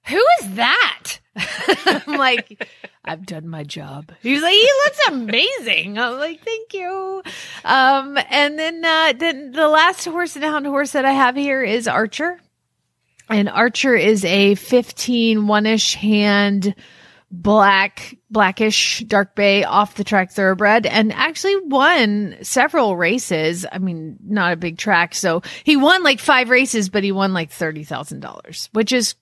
who 0.07 0.23
is 0.41 0.55
that? 0.55 1.19
I'm 1.85 2.17
like 2.17 2.67
i've 3.07 3.25
done 3.25 3.47
my 3.47 3.63
job. 3.63 4.12
He's 4.21 4.41
like 4.41 4.53
he 4.53 4.69
looks 4.83 5.00
amazing. 5.09 5.97
I'm 5.97 6.17
like 6.17 6.41
thank 6.43 6.74
you. 6.74 7.24
Um 7.63 8.17
and 8.29 8.57
then 8.59 8.83
uh 8.83 9.13
then 9.17 9.51
the 9.51 9.67
last 9.67 10.05
horse 10.05 10.35
and 10.35 10.43
hound 10.43 10.65
horse 10.65 10.91
that 10.91 11.05
i 11.05 11.12
have 11.12 11.35
here 11.35 11.63
is 11.63 11.88
archer. 11.88 12.39
And 13.29 13.50
archer 13.50 13.95
is 13.95 14.24
a 14.24 14.55
15 14.55 15.47
one-ish 15.47 15.95
hand 15.95 16.75
black 17.31 18.15
blackish 18.29 19.03
dark 19.07 19.35
bay 19.35 19.63
off 19.63 19.95
the 19.95 20.03
track 20.03 20.31
thoroughbred 20.31 20.85
and 20.85 21.12
actually 21.12 21.55
won 21.57 22.38
several 22.41 22.95
races. 22.95 23.65
I 23.71 23.79
mean 23.79 24.17
not 24.24 24.53
a 24.53 24.57
big 24.57 24.77
track. 24.77 25.15
So 25.15 25.41
he 25.63 25.75
won 25.75 26.03
like 26.03 26.19
five 26.19 26.50
races 26.50 26.89
but 26.89 27.03
he 27.03 27.12
won 27.12 27.33
like 27.33 27.51
$30000 27.51 28.69
which 28.74 28.91
is 28.91 29.15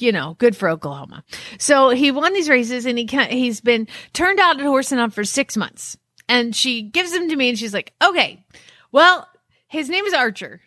you 0.00 0.12
know, 0.12 0.36
good 0.38 0.56
for 0.56 0.68
Oklahoma. 0.68 1.24
So 1.58 1.90
he 1.90 2.10
won 2.10 2.32
these 2.32 2.48
races 2.48 2.86
and 2.86 2.98
he 2.98 3.06
can 3.06 3.30
he's 3.30 3.60
been 3.60 3.88
turned 4.12 4.40
out 4.40 4.58
at 4.58 4.66
Horse 4.66 4.92
and 4.92 5.00
Hound 5.00 5.14
for 5.14 5.24
six 5.24 5.56
months. 5.56 5.96
And 6.28 6.54
she 6.54 6.82
gives 6.82 7.12
him 7.12 7.28
to 7.30 7.36
me 7.36 7.48
and 7.48 7.58
she's 7.58 7.72
like, 7.72 7.94
okay, 8.02 8.44
well, 8.92 9.26
his 9.66 9.88
name 9.88 10.04
is 10.04 10.14
Archer. 10.14 10.60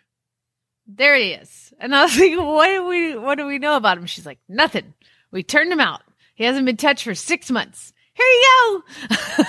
There 0.87 1.15
he 1.15 1.31
is. 1.31 1.73
And 1.79 1.95
I 1.95 2.03
was 2.03 2.17
like, 2.19 2.37
what 2.37 2.67
do 2.67 2.85
we, 2.87 3.17
what 3.17 3.35
do 3.35 3.45
we 3.45 3.59
know 3.59 3.75
about 3.75 3.97
him? 3.97 4.05
She's 4.05 4.25
like, 4.25 4.39
nothing. 4.49 4.93
We 5.31 5.43
turned 5.43 5.71
him 5.71 5.79
out. 5.79 6.01
He 6.35 6.43
hasn't 6.43 6.65
been 6.65 6.77
touched 6.77 7.03
for 7.03 7.15
six 7.15 7.51
months. 7.51 7.93
Here 8.13 8.25
you 8.25 8.45
go. 8.49 8.83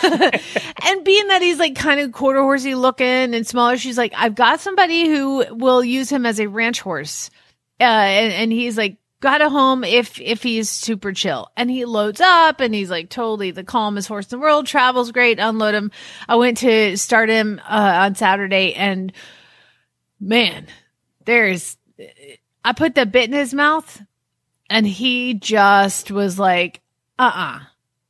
and 0.84 1.04
being 1.04 1.28
that 1.28 1.42
he's 1.42 1.58
like 1.58 1.74
kind 1.74 2.00
of 2.00 2.12
quarter 2.12 2.40
horsey 2.40 2.74
looking 2.74 3.34
and 3.34 3.46
smaller, 3.46 3.76
she's 3.76 3.98
like, 3.98 4.12
I've 4.16 4.34
got 4.34 4.60
somebody 4.60 5.08
who 5.08 5.54
will 5.54 5.82
use 5.82 6.10
him 6.10 6.26
as 6.26 6.38
a 6.38 6.48
ranch 6.48 6.80
horse. 6.80 7.30
Uh, 7.80 7.84
and, 7.84 8.32
and 8.32 8.52
he's 8.52 8.78
like, 8.78 8.98
got 9.22 9.40
a 9.40 9.48
home 9.48 9.84
if 9.84 10.20
if 10.20 10.42
he's 10.42 10.68
super 10.68 11.12
chill. 11.12 11.48
And 11.56 11.70
he 11.70 11.86
loads 11.86 12.20
up 12.20 12.60
and 12.60 12.74
he's 12.74 12.90
like 12.90 13.08
totally 13.08 13.52
the 13.52 13.64
calmest 13.64 14.08
horse 14.08 14.26
in 14.26 14.38
the 14.38 14.42
world 14.42 14.66
travels 14.66 15.12
great 15.12 15.38
unload 15.38 15.74
him. 15.74 15.90
I 16.28 16.36
went 16.36 16.58
to 16.58 16.98
start 16.98 17.30
him 17.30 17.60
uh, 17.66 18.00
on 18.02 18.14
saturday 18.14 18.74
and 18.74 19.12
man 20.20 20.66
there's 21.24 21.76
i 22.64 22.72
put 22.72 22.94
the 22.94 23.06
bit 23.06 23.28
in 23.28 23.32
his 23.32 23.54
mouth 23.54 24.02
and 24.68 24.86
he 24.86 25.34
just 25.34 26.10
was 26.10 26.38
like 26.38 26.80
uh-uh 27.18 27.60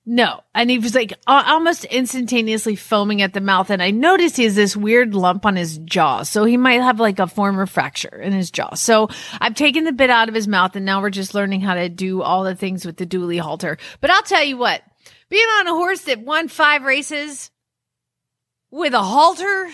no. 0.05 0.43
And 0.53 0.69
he 0.69 0.79
was 0.79 0.95
like 0.95 1.13
almost 1.27 1.85
instantaneously 1.85 2.75
foaming 2.75 3.23
at 3.23 3.35
the 3.35 3.41
mouth. 3.41 3.71
And 3.71 3.83
i 3.83 3.91
noticed 3.91 4.37
he 4.37 4.45
has 4.45 4.57
this 4.57 4.77
weird 4.77 5.15
lump 5.15 5.47
on 5.47 5.55
his 5.55 5.79
jaw. 5.79 6.25
So 6.25 6.45
he 6.45 6.57
might 6.57 6.81
have 6.81 6.99
like 6.99 7.21
a 7.21 7.29
former 7.29 7.67
fracture 7.67 8.21
in 8.21 8.33
his 8.33 8.51
jaw. 8.51 8.75
So 8.75 9.09
i've 9.41 9.55
taken 9.55 9.85
the 9.85 9.93
bit 9.93 10.11
out 10.11 10.29
of 10.29 10.35
his 10.35 10.49
mouth 10.49 10.75
and 10.75 10.85
now 10.85 11.01
we're 11.01 11.11
just 11.11 11.35
learning 11.35 11.61
how 11.61 11.75
to 11.75 11.89
do 11.89 12.23
all 12.23 12.43
the 12.43 12.57
things 12.57 12.85
with 12.85 12.97
the 12.97 13.07
dually 13.07 13.41
halter. 13.41 13.79
But 14.01 14.11
i'll 14.11 14.23
tell 14.23 14.45
you 14.45 14.57
what. 14.57 14.83
Being 15.29 15.47
on 15.47 15.69
a 15.69 15.75
horse 15.75 16.03
that 16.03 16.21
won 16.21 16.49
five 16.49 16.83
races 16.83 17.51
with 18.71 18.95
a 18.95 19.03
halter? 19.03 19.71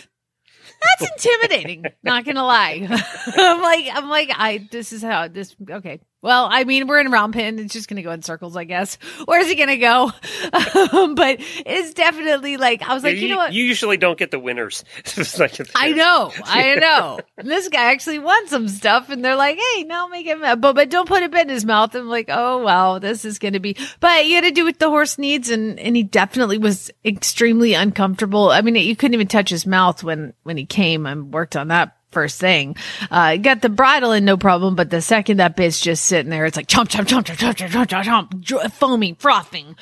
That's 0.98 1.10
intimidating. 1.24 1.84
Not 2.02 2.24
gonna 2.24 2.44
lie. 2.44 2.86
I'm 3.26 3.62
like 3.62 3.86
i'm 3.92 4.08
like 4.10 4.30
i 4.34 4.68
this 4.70 4.92
is 4.92 5.02
how 5.02 5.28
this 5.28 5.56
okay 5.70 6.00
well 6.22 6.48
i 6.50 6.64
mean 6.64 6.86
we're 6.86 7.00
in 7.00 7.10
round 7.10 7.32
pen 7.32 7.58
it's 7.58 7.72
just 7.72 7.88
gonna 7.88 8.02
go 8.02 8.10
in 8.10 8.22
circles 8.22 8.56
i 8.56 8.64
guess 8.64 8.98
where's 9.26 9.48
it 9.48 9.56
gonna 9.56 9.76
go 9.76 10.10
um, 10.92 11.14
but 11.14 11.36
it's 11.64 11.94
definitely 11.94 12.56
like 12.56 12.82
i 12.82 12.94
was 12.94 13.02
like 13.04 13.16
you, 13.16 13.28
know 13.28 13.36
what 13.36 13.52
you 13.52 13.64
usually 13.64 13.96
don't 13.96 14.18
get 14.18 14.30
the 14.30 14.38
winners. 14.38 14.84
Like- 15.38 15.60
I 15.74 15.92
know, 15.92 16.32
I 16.44 16.74
know. 16.80 17.20
this 17.36 17.68
guy 17.68 17.92
actually 17.92 18.18
won 18.18 18.48
some 18.48 18.68
stuff, 18.68 19.10
and 19.10 19.24
they're 19.24 19.36
like, 19.36 19.58
"Hey, 19.58 19.84
now 19.84 20.06
make 20.08 20.26
him," 20.26 20.40
but 20.40 20.60
but 20.74 20.90
don't 20.90 21.08
put 21.08 21.22
a 21.22 21.28
bit 21.28 21.42
in 21.42 21.48
his 21.48 21.64
mouth. 21.64 21.94
I'm 21.94 22.08
like, 22.08 22.28
"Oh 22.28 22.62
wow, 22.62 22.98
this 22.98 23.24
is 23.24 23.38
going 23.38 23.54
to 23.54 23.60
be." 23.60 23.76
But 24.00 24.26
you 24.26 24.36
got 24.40 24.48
to 24.48 24.54
do 24.54 24.64
what 24.64 24.78
the 24.78 24.88
horse 24.88 25.18
needs, 25.18 25.50
and 25.50 25.78
and 25.78 25.96
he 25.96 26.02
definitely 26.02 26.58
was 26.58 26.90
extremely 27.04 27.74
uncomfortable. 27.74 28.50
I 28.50 28.62
mean, 28.62 28.74
you 28.76 28.96
couldn't 28.96 29.14
even 29.14 29.28
touch 29.28 29.50
his 29.50 29.66
mouth 29.66 30.02
when 30.02 30.34
when 30.42 30.56
he 30.56 30.66
came 30.66 31.06
and 31.06 31.32
worked 31.32 31.56
on 31.56 31.68
that 31.68 31.96
first 32.10 32.40
thing. 32.40 32.76
Uh, 33.10 33.36
got 33.36 33.62
the 33.62 33.68
bridle 33.68 34.12
in 34.12 34.24
no 34.24 34.36
problem, 34.36 34.74
but 34.74 34.90
the 34.90 35.00
second 35.00 35.38
that 35.38 35.56
bit's 35.56 35.80
just 35.80 36.04
sitting 36.04 36.30
there, 36.30 36.46
it's 36.46 36.56
like 36.56 36.66
chomp, 36.66 36.88
chomp, 36.88 37.06
chomp, 37.06 37.24
chomp, 37.24 37.54
chomp, 37.54 37.86
chomp, 37.86 38.04
chomp, 38.04 38.30
chomp 38.42 38.72
foaming, 38.72 39.14
frothing. 39.16 39.76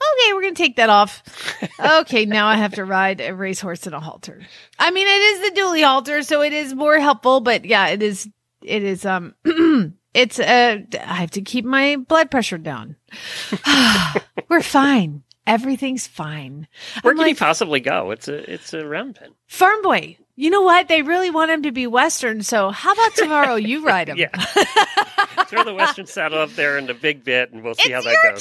Okay, 0.00 0.32
we're 0.32 0.42
gonna 0.42 0.54
take 0.54 0.76
that 0.76 0.90
off. 0.90 1.22
Okay, 1.80 2.26
now 2.26 2.46
I 2.46 2.56
have 2.56 2.74
to 2.74 2.84
ride 2.84 3.20
a 3.20 3.34
racehorse 3.34 3.86
in 3.86 3.94
a 3.94 4.00
halter. 4.00 4.42
I 4.78 4.90
mean, 4.90 5.06
it 5.06 5.10
is 5.10 5.40
the 5.50 5.60
dually 5.60 5.82
halter, 5.82 6.22
so 6.22 6.42
it 6.42 6.52
is 6.52 6.74
more 6.74 6.98
helpful, 6.98 7.40
but 7.40 7.64
yeah, 7.64 7.88
it 7.88 8.02
is, 8.02 8.28
it 8.62 8.82
is, 8.82 9.06
um, 9.06 9.34
it's, 10.14 10.38
uh, 10.38 10.78
I 10.92 11.14
have 11.14 11.30
to 11.32 11.42
keep 11.42 11.64
my 11.64 11.96
blood 11.96 12.30
pressure 12.30 12.58
down. 12.58 12.96
we're 14.48 14.62
fine. 14.62 15.22
Everything's 15.46 16.06
fine. 16.06 16.68
Where 17.02 17.12
I'm 17.12 17.16
can 17.16 17.26
like, 17.26 17.30
you 17.30 17.36
possibly 17.36 17.80
go? 17.80 18.10
It's 18.10 18.28
a, 18.28 18.52
it's 18.52 18.74
a 18.74 18.86
round 18.86 19.16
pen. 19.16 19.30
Farm 19.46 19.82
boy. 19.82 20.18
You 20.40 20.48
know 20.48 20.62
what? 20.62 20.88
They 20.88 21.02
really 21.02 21.28
want 21.28 21.50
him 21.50 21.64
to 21.64 21.70
be 21.70 21.86
Western. 21.86 22.42
So 22.42 22.70
how 22.70 22.94
about 22.94 23.14
tomorrow 23.14 23.56
you 23.56 23.84
ride 23.86 24.08
him? 24.08 24.16
Yeah. 24.16 24.30
Throw 25.48 25.64
the 25.64 25.74
western 25.74 26.06
saddle 26.06 26.38
up 26.38 26.48
there 26.52 26.78
in 26.78 26.86
the 26.86 26.94
big 26.94 27.24
bit, 27.24 27.52
and 27.52 27.62
we'll 27.62 27.74
see 27.74 27.90
how 27.90 28.00
that 28.00 28.10
your 28.10 28.32
goes. 28.32 28.40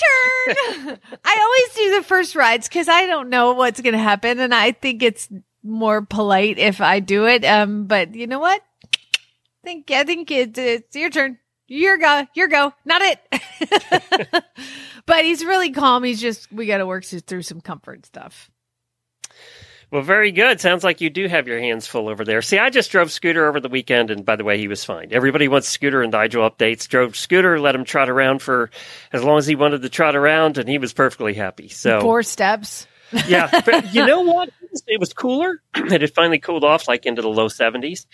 turn. 0.86 1.00
I 1.26 1.40
always 1.42 1.76
do 1.76 1.96
the 1.98 2.04
first 2.04 2.38
rides 2.38 2.70
because 2.70 2.88
I 2.88 3.06
don't 3.06 3.30
know 3.30 3.52
what's 3.52 3.82
going 3.82 3.94
to 3.94 4.00
happen, 4.00 4.40
and 4.40 4.56
I 4.56 4.72
think 4.72 5.04
it's 5.04 5.28
more 5.62 6.02
polite 6.02 6.58
if 6.58 6.80
I 6.80 7.02
do 7.02 7.28
it. 7.28 7.44
Um, 7.44 7.86
but 7.86 8.16
you 8.16 8.28
know 8.28 8.40
what? 8.40 8.62
I 8.86 9.66
think 9.66 9.92
I 9.92 10.06
think 10.06 10.32
it's, 10.32 10.58
it's 10.58 10.96
your 10.96 11.10
turn. 11.10 11.38
Your 11.68 11.98
go. 11.98 12.26
Your 12.34 12.48
go. 12.48 12.74
Not 12.86 13.02
it. 13.02 14.44
but 15.06 15.26
he's 15.26 15.44
really 15.44 15.72
calm. 15.72 16.06
He's 16.06 16.22
just 16.22 16.50
we 16.50 16.66
got 16.66 16.78
to 16.78 16.86
work 16.86 17.04
through 17.04 17.42
some 17.42 17.60
comfort 17.60 18.06
stuff. 18.06 18.50
Well, 19.92 20.04
very 20.04 20.32
good. 20.32 20.62
Sounds 20.62 20.84
like 20.84 21.02
you 21.02 21.10
do 21.10 21.28
have 21.28 21.48
your 21.48 21.60
hands 21.60 21.88
full 21.88 22.10
over 22.10 22.24
there. 22.24 22.44
See, 22.44 22.60
I 22.60 22.70
just 22.70 22.92
drove 22.92 23.12
Scooter 23.12 23.48
over 23.48 23.60
the 23.60 23.70
weekend, 23.70 24.12
and 24.12 24.24
by 24.24 24.36
the 24.36 24.44
way, 24.44 24.60
he 24.60 24.68
was 24.68 24.84
fine. 24.84 25.10
Everybody 25.12 25.48
wants 25.48 25.68
Scooter 25.68 26.04
and 26.04 26.12
Nigel 26.12 26.48
updates. 26.48 26.88
Drove 26.88 27.16
Scooter, 27.16 27.60
let 27.60 27.74
him 27.74 27.86
trot 27.86 28.08
around 28.08 28.44
for 28.44 28.70
as 29.12 29.24
long 29.24 29.40
as 29.40 29.48
he 29.48 29.56
wanted 29.56 29.82
to 29.82 29.90
trot 29.90 30.16
around, 30.16 30.60
and 30.60 30.70
he 30.70 30.78
was 30.78 30.94
perfectly 30.94 31.34
happy. 31.34 31.70
So 31.70 32.02
Four 32.02 32.22
steps. 32.22 32.86
yeah, 33.28 33.62
but 33.66 33.94
you 33.94 34.06
know 34.06 34.22
what? 34.22 34.50
It 34.88 35.00
was 35.00 35.14
cooler. 35.14 35.62
It 35.76 36.02
had 36.02 36.14
finally 36.14 36.40
cooled 36.40 36.64
off, 36.64 36.88
like 36.88 37.06
into 37.06 37.22
the 37.22 37.30
low 37.30 37.48
seventies, 37.48 38.06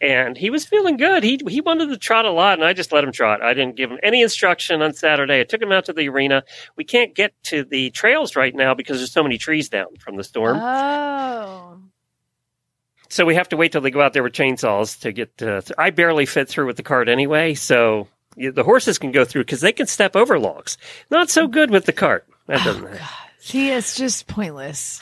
and 0.00 0.36
he 0.36 0.50
was 0.50 0.64
feeling 0.64 0.96
good. 0.96 1.24
He 1.24 1.40
he 1.48 1.60
wanted 1.60 1.88
to 1.88 1.96
trot 1.96 2.24
a 2.24 2.30
lot, 2.30 2.58
and 2.58 2.66
I 2.66 2.72
just 2.72 2.92
let 2.92 3.02
him 3.02 3.12
trot. 3.12 3.42
I 3.42 3.54
didn't 3.54 3.76
give 3.76 3.90
him 3.90 3.98
any 4.02 4.22
instruction 4.22 4.82
on 4.82 4.92
Saturday. 4.92 5.40
I 5.40 5.44
took 5.44 5.60
him 5.60 5.72
out 5.72 5.86
to 5.86 5.92
the 5.92 6.08
arena. 6.08 6.44
We 6.76 6.84
can't 6.84 7.14
get 7.14 7.34
to 7.44 7.64
the 7.64 7.90
trails 7.90 8.36
right 8.36 8.54
now 8.54 8.74
because 8.74 8.98
there's 8.98 9.12
so 9.12 9.22
many 9.22 9.38
trees 9.38 9.68
down 9.68 9.96
from 9.98 10.16
the 10.16 10.24
storm. 10.24 10.58
Oh. 10.58 11.78
So 13.08 13.24
we 13.24 13.34
have 13.34 13.48
to 13.50 13.56
wait 13.56 13.72
till 13.72 13.80
they 13.80 13.90
go 13.90 14.00
out 14.00 14.12
there 14.12 14.22
with 14.22 14.32
chainsaws 14.32 15.00
to 15.00 15.12
get. 15.12 15.40
Uh, 15.42 15.62
I 15.78 15.90
barely 15.90 16.26
fit 16.26 16.48
through 16.48 16.66
with 16.66 16.76
the 16.76 16.82
cart 16.82 17.08
anyway, 17.08 17.54
so 17.54 18.08
The 18.36 18.64
horses 18.64 18.98
can 18.98 19.12
go 19.12 19.24
through 19.24 19.44
because 19.44 19.60
they 19.60 19.72
can 19.72 19.86
step 19.86 20.16
over 20.16 20.38
logs. 20.38 20.76
Not 21.10 21.30
so 21.30 21.46
good 21.46 21.70
with 21.70 21.86
the 21.86 21.92
cart. 21.92 22.26
That 22.46 22.64
doesn't. 22.64 22.88
See, 23.44 23.68
it's 23.70 23.94
just 23.94 24.26
pointless. 24.26 25.00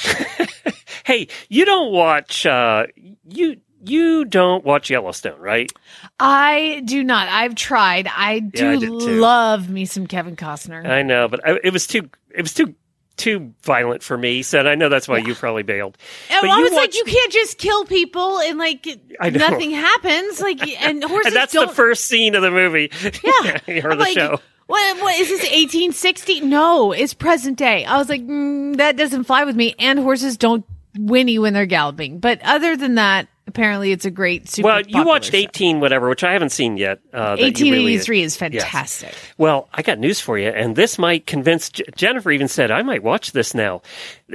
hey, 1.04 1.28
you 1.48 1.64
don't 1.64 1.92
watch. 1.92 2.44
Uh, 2.44 2.86
you 3.28 3.58
you 3.84 4.24
don't 4.24 4.64
watch 4.64 4.90
Yellowstone, 4.90 5.38
right? 5.40 5.72
I 6.18 6.82
do 6.84 7.04
not. 7.04 7.28
I've 7.28 7.54
tried. 7.54 8.08
I 8.08 8.40
do 8.40 8.68
I 8.68 8.74
love 8.74 9.70
me 9.70 9.84
some 9.84 10.08
Kevin 10.08 10.34
Costner. 10.34 10.84
I 10.84 11.02
know, 11.02 11.28
but 11.28 11.46
I, 11.46 11.60
it 11.62 11.72
was 11.72 11.86
too. 11.86 12.10
It 12.34 12.42
was 12.42 12.52
too 12.52 12.74
too 13.16 13.54
violent 13.62 14.02
for 14.02 14.18
me. 14.18 14.42
So 14.42 14.60
I 14.60 14.74
know 14.74 14.88
that's 14.88 15.06
why 15.06 15.18
you 15.18 15.36
probably 15.36 15.62
bailed. 15.62 15.96
And 16.28 16.40
But 16.40 16.50
I 16.50 16.60
was 16.62 16.72
like, 16.72 16.96
you 16.96 17.04
can't 17.04 17.30
just 17.32 17.58
kill 17.58 17.84
people 17.84 18.40
and 18.40 18.58
like 18.58 18.86
nothing 19.20 19.70
happens. 19.70 20.40
Like, 20.40 20.66
and 20.82 21.04
horses 21.04 21.26
And 21.26 21.36
that's 21.36 21.52
don't. 21.52 21.68
the 21.68 21.74
first 21.74 22.06
scene 22.06 22.34
of 22.34 22.42
the 22.42 22.50
movie. 22.50 22.90
Yeah, 23.22 23.58
or 23.84 23.92
I'm 23.92 23.98
the 23.98 24.04
like, 24.04 24.14
show. 24.14 24.40
What, 24.66 25.00
what 25.02 25.14
is 25.18 25.28
this? 25.28 25.40
1860? 25.42 26.40
No, 26.42 26.92
it's 26.92 27.14
present 27.14 27.58
day. 27.58 27.84
I 27.84 27.98
was 27.98 28.08
like, 28.08 28.22
mm, 28.22 28.76
that 28.76 28.96
doesn't 28.96 29.24
fly 29.24 29.44
with 29.44 29.56
me. 29.56 29.74
And 29.78 29.98
horses 29.98 30.36
don't 30.36 30.64
whinny 30.96 31.38
when 31.38 31.52
they're 31.52 31.66
galloping. 31.66 32.18
But 32.20 32.40
other 32.44 32.76
than 32.76 32.94
that, 32.96 33.28
apparently 33.46 33.92
it's 33.92 34.04
a 34.04 34.10
great. 34.10 34.48
Super 34.48 34.66
Well, 34.68 34.80
you 34.86 35.04
watched 35.04 35.32
show. 35.32 35.38
18 35.38 35.80
whatever, 35.80 36.08
which 36.08 36.22
I 36.24 36.32
haven't 36.32 36.50
seen 36.50 36.76
yet. 36.76 37.00
Uh, 37.12 37.36
that 37.36 37.60
you 37.60 37.72
really- 37.72 37.94
1883 37.96 38.22
is 38.22 38.32
Yes. 38.32 38.36
fantastic. 38.62 39.14
Well, 39.36 39.68
I 39.74 39.82
got 39.82 39.98
news 39.98 40.20
for 40.20 40.38
you, 40.38 40.48
and 40.48 40.76
this 40.76 40.98
might 40.98 41.26
convince 41.26 41.68
J- 41.70 41.84
Jennifer. 41.96 42.30
Even 42.30 42.48
said 42.48 42.70
I 42.70 42.82
might 42.82 43.02
watch 43.02 43.32
this 43.32 43.54
now. 43.54 43.82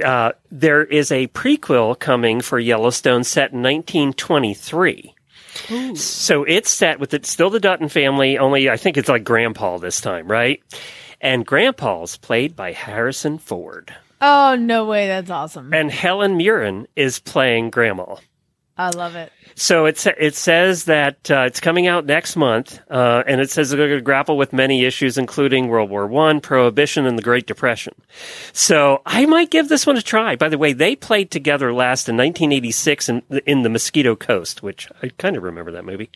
Uh, 0.04 0.32
there 0.50 0.84
is 0.84 1.10
a 1.10 1.26
prequel 1.28 1.98
coming 1.98 2.40
for 2.40 2.58
Yellowstone 2.58 3.24
set 3.24 3.52
in 3.52 3.62
1923. 3.62 5.14
So 5.96 6.44
it's 6.44 6.70
set 6.70 7.00
with 7.00 7.14
it, 7.14 7.26
still 7.26 7.50
the 7.50 7.60
Dutton 7.60 7.88
family, 7.88 8.38
only 8.38 8.70
I 8.70 8.76
think 8.76 8.96
it's 8.96 9.08
like 9.08 9.24
Grandpa 9.24 9.78
this 9.78 10.00
time, 10.00 10.28
right? 10.30 10.62
And 11.20 11.44
Grandpa's 11.44 12.16
played 12.16 12.54
by 12.56 12.72
Harrison 12.72 13.38
Ford, 13.38 13.94
Oh 14.20 14.56
no 14.56 14.84
way! 14.84 15.06
That's 15.06 15.30
awesome. 15.30 15.72
and 15.72 15.90
Helen 15.90 16.36
Mirren 16.36 16.86
is 16.96 17.18
playing 17.20 17.70
Grandma. 17.70 18.16
I 18.78 18.90
love 18.90 19.16
it. 19.16 19.32
So 19.56 19.86
it 19.86 20.06
it 20.18 20.36
says 20.36 20.84
that 20.84 21.28
uh, 21.32 21.40
it's 21.40 21.58
coming 21.58 21.88
out 21.88 22.06
next 22.06 22.36
month, 22.36 22.80
uh, 22.88 23.24
and 23.26 23.40
it 23.40 23.50
says 23.50 23.70
they're 23.70 23.88
going 23.88 23.98
to 23.98 24.00
grapple 24.00 24.36
with 24.36 24.52
many 24.52 24.84
issues, 24.84 25.18
including 25.18 25.66
World 25.66 25.90
War 25.90 26.06
One, 26.06 26.40
Prohibition, 26.40 27.04
and 27.04 27.18
the 27.18 27.22
Great 27.22 27.48
Depression. 27.48 27.94
So 28.52 29.02
I 29.04 29.26
might 29.26 29.50
give 29.50 29.68
this 29.68 29.84
one 29.84 29.96
a 29.96 30.02
try. 30.02 30.36
By 30.36 30.48
the 30.48 30.58
way, 30.58 30.74
they 30.74 30.94
played 30.94 31.32
together 31.32 31.72
last 31.72 32.08
in 32.08 32.16
1986 32.16 33.08
in, 33.08 33.22
in 33.46 33.62
the 33.64 33.68
Mosquito 33.68 34.14
Coast, 34.14 34.62
which 34.62 34.88
I 35.02 35.08
kind 35.18 35.36
of 35.36 35.42
remember 35.42 35.72
that 35.72 35.84
movie. 35.84 36.10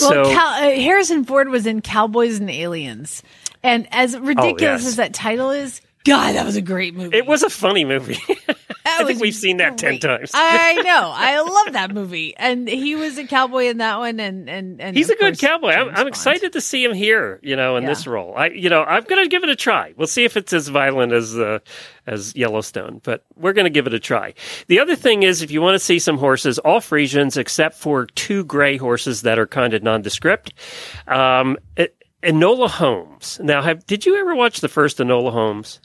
Well, 0.00 0.10
so 0.10 0.24
Cal- 0.32 0.54
uh, 0.54 0.74
Harrison 0.76 1.24
Ford 1.24 1.50
was 1.50 1.66
in 1.66 1.82
Cowboys 1.82 2.40
and 2.40 2.48
Aliens, 2.48 3.22
and 3.62 3.86
as 3.90 4.18
ridiculous 4.18 4.82
yes. 4.82 4.86
as 4.86 4.96
that 4.96 5.12
title 5.12 5.50
is, 5.50 5.82
God, 6.04 6.34
that 6.34 6.46
was 6.46 6.56
a 6.56 6.62
great 6.62 6.94
movie. 6.94 7.14
it 7.18 7.26
was 7.26 7.42
a 7.42 7.50
funny 7.50 7.84
movie. 7.84 8.18
I 8.86 9.04
think 9.04 9.20
we've 9.20 9.34
seen 9.34 9.58
that 9.58 9.78
10 9.78 9.98
times. 9.98 10.30
I 10.34 10.74
know. 10.84 11.12
I 11.14 11.40
love 11.40 11.72
that 11.74 11.92
movie, 11.92 12.34
and 12.36 12.68
he 12.68 12.94
was 12.94 13.18
a 13.18 13.26
cowboy 13.26 13.64
in 13.66 13.78
that 13.78 13.98
one, 13.98 14.18
and 14.20 14.48
and 14.48 14.80
and 14.80 14.96
He's 14.96 15.10
a 15.10 15.16
good 15.16 15.38
cowboy. 15.38 15.70
I'm, 15.70 15.90
I'm 15.90 16.06
excited 16.08 16.52
to 16.54 16.60
see 16.60 16.82
him 16.84 16.94
here, 16.94 17.38
you 17.42 17.56
know, 17.56 17.76
in 17.76 17.82
Yeah. 17.84 17.88
this 17.90 18.06
role. 18.06 18.34
I, 18.36 18.46
you 18.46 18.68
know, 18.70 18.82
I'm 18.82 19.04
going 19.04 19.22
to 19.22 19.28
give 19.28 19.42
it 19.44 19.50
a 19.50 19.56
try. 19.56 19.92
We'll 19.96 20.06
see 20.06 20.24
if 20.24 20.36
it's 20.36 20.52
as 20.52 20.68
violent 20.68 21.12
as 21.12 21.38
uh, 21.38 21.58
as 22.06 22.34
Yellowstone, 22.34 23.00
but 23.04 23.24
we're 23.36 23.52
going 23.52 23.64
to 23.66 23.70
give 23.70 23.86
it 23.86 23.94
a 23.94 24.00
try. 24.00 24.34
The 24.68 24.80
other 24.80 24.96
thing 24.96 25.22
is, 25.22 25.42
if 25.42 25.50
you 25.50 25.60
want 25.60 25.74
to 25.74 25.78
see 25.78 25.98
some 25.98 26.18
horses, 26.18 26.58
all 26.58 26.80
Friesians 26.80 27.36
except 27.36 27.76
for 27.76 28.06
two 28.06 28.44
gray 28.44 28.76
horses 28.76 29.22
that 29.22 29.38
are 29.38 29.46
kind 29.46 29.74
of 29.74 29.82
nondescript. 29.82 30.52
Um, 31.06 31.56
it, 31.76 31.96
Enola 32.22 32.68
Holmes. 32.68 33.40
Now, 33.42 33.62
have 33.62 33.86
did 33.86 34.04
you 34.06 34.16
ever 34.16 34.34
watch 34.34 34.60
the 34.60 34.68
first 34.68 34.98
Enola 34.98 35.32
Holmes? 35.32 35.80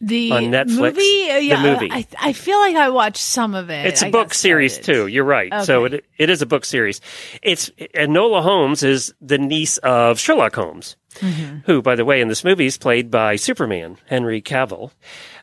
The 0.00 0.30
on 0.32 0.42
Netflix? 0.44 0.94
movie, 0.94 1.30
Uh, 1.30 1.34
The 1.36 1.42
yeah, 1.44 1.62
movie. 1.62 1.88
I, 1.90 2.06
I 2.20 2.32
feel 2.34 2.58
like 2.58 2.76
I 2.76 2.90
watched 2.90 3.22
some 3.22 3.54
of 3.54 3.70
it. 3.70 3.86
It's 3.86 4.02
a 4.02 4.06
I 4.08 4.10
book 4.10 4.34
series 4.34 4.76
too. 4.78 5.06
You're 5.06 5.24
right. 5.24 5.52
So 5.64 5.84
it 5.86 6.04
it 6.18 6.28
is 6.30 6.42
a 6.42 6.46
book 6.46 6.64
series. 6.66 7.00
It's 7.42 7.70
Enola 7.94 8.42
Holmes 8.42 8.82
is 8.82 9.14
the 9.22 9.38
niece 9.38 9.78
of 9.78 10.18
Sherlock 10.18 10.54
Holmes, 10.54 10.96
Mm-hmm. 11.20 11.60
who, 11.64 11.80
by 11.80 11.94
the 11.96 12.04
way, 12.04 12.20
in 12.20 12.28
this 12.28 12.44
movie 12.44 12.66
is 12.66 12.76
played 12.76 13.10
by 13.10 13.36
Superman 13.36 13.96
Henry 14.06 14.42
Cavill. 14.42 14.90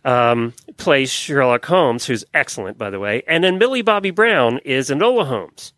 Um, 0.06 0.54
plays 0.78 1.12
Sherlock 1.12 1.66
Holmes, 1.66 2.06
who's 2.06 2.24
excellent, 2.32 2.78
by 2.78 2.92
the 2.92 3.00
way, 3.00 3.24
and 3.28 3.44
then 3.44 3.58
Millie 3.58 3.82
Bobby 3.82 4.12
Brown 4.12 4.60
is 4.60 4.92
Enola 4.92 5.26
Holmes. 5.26 5.74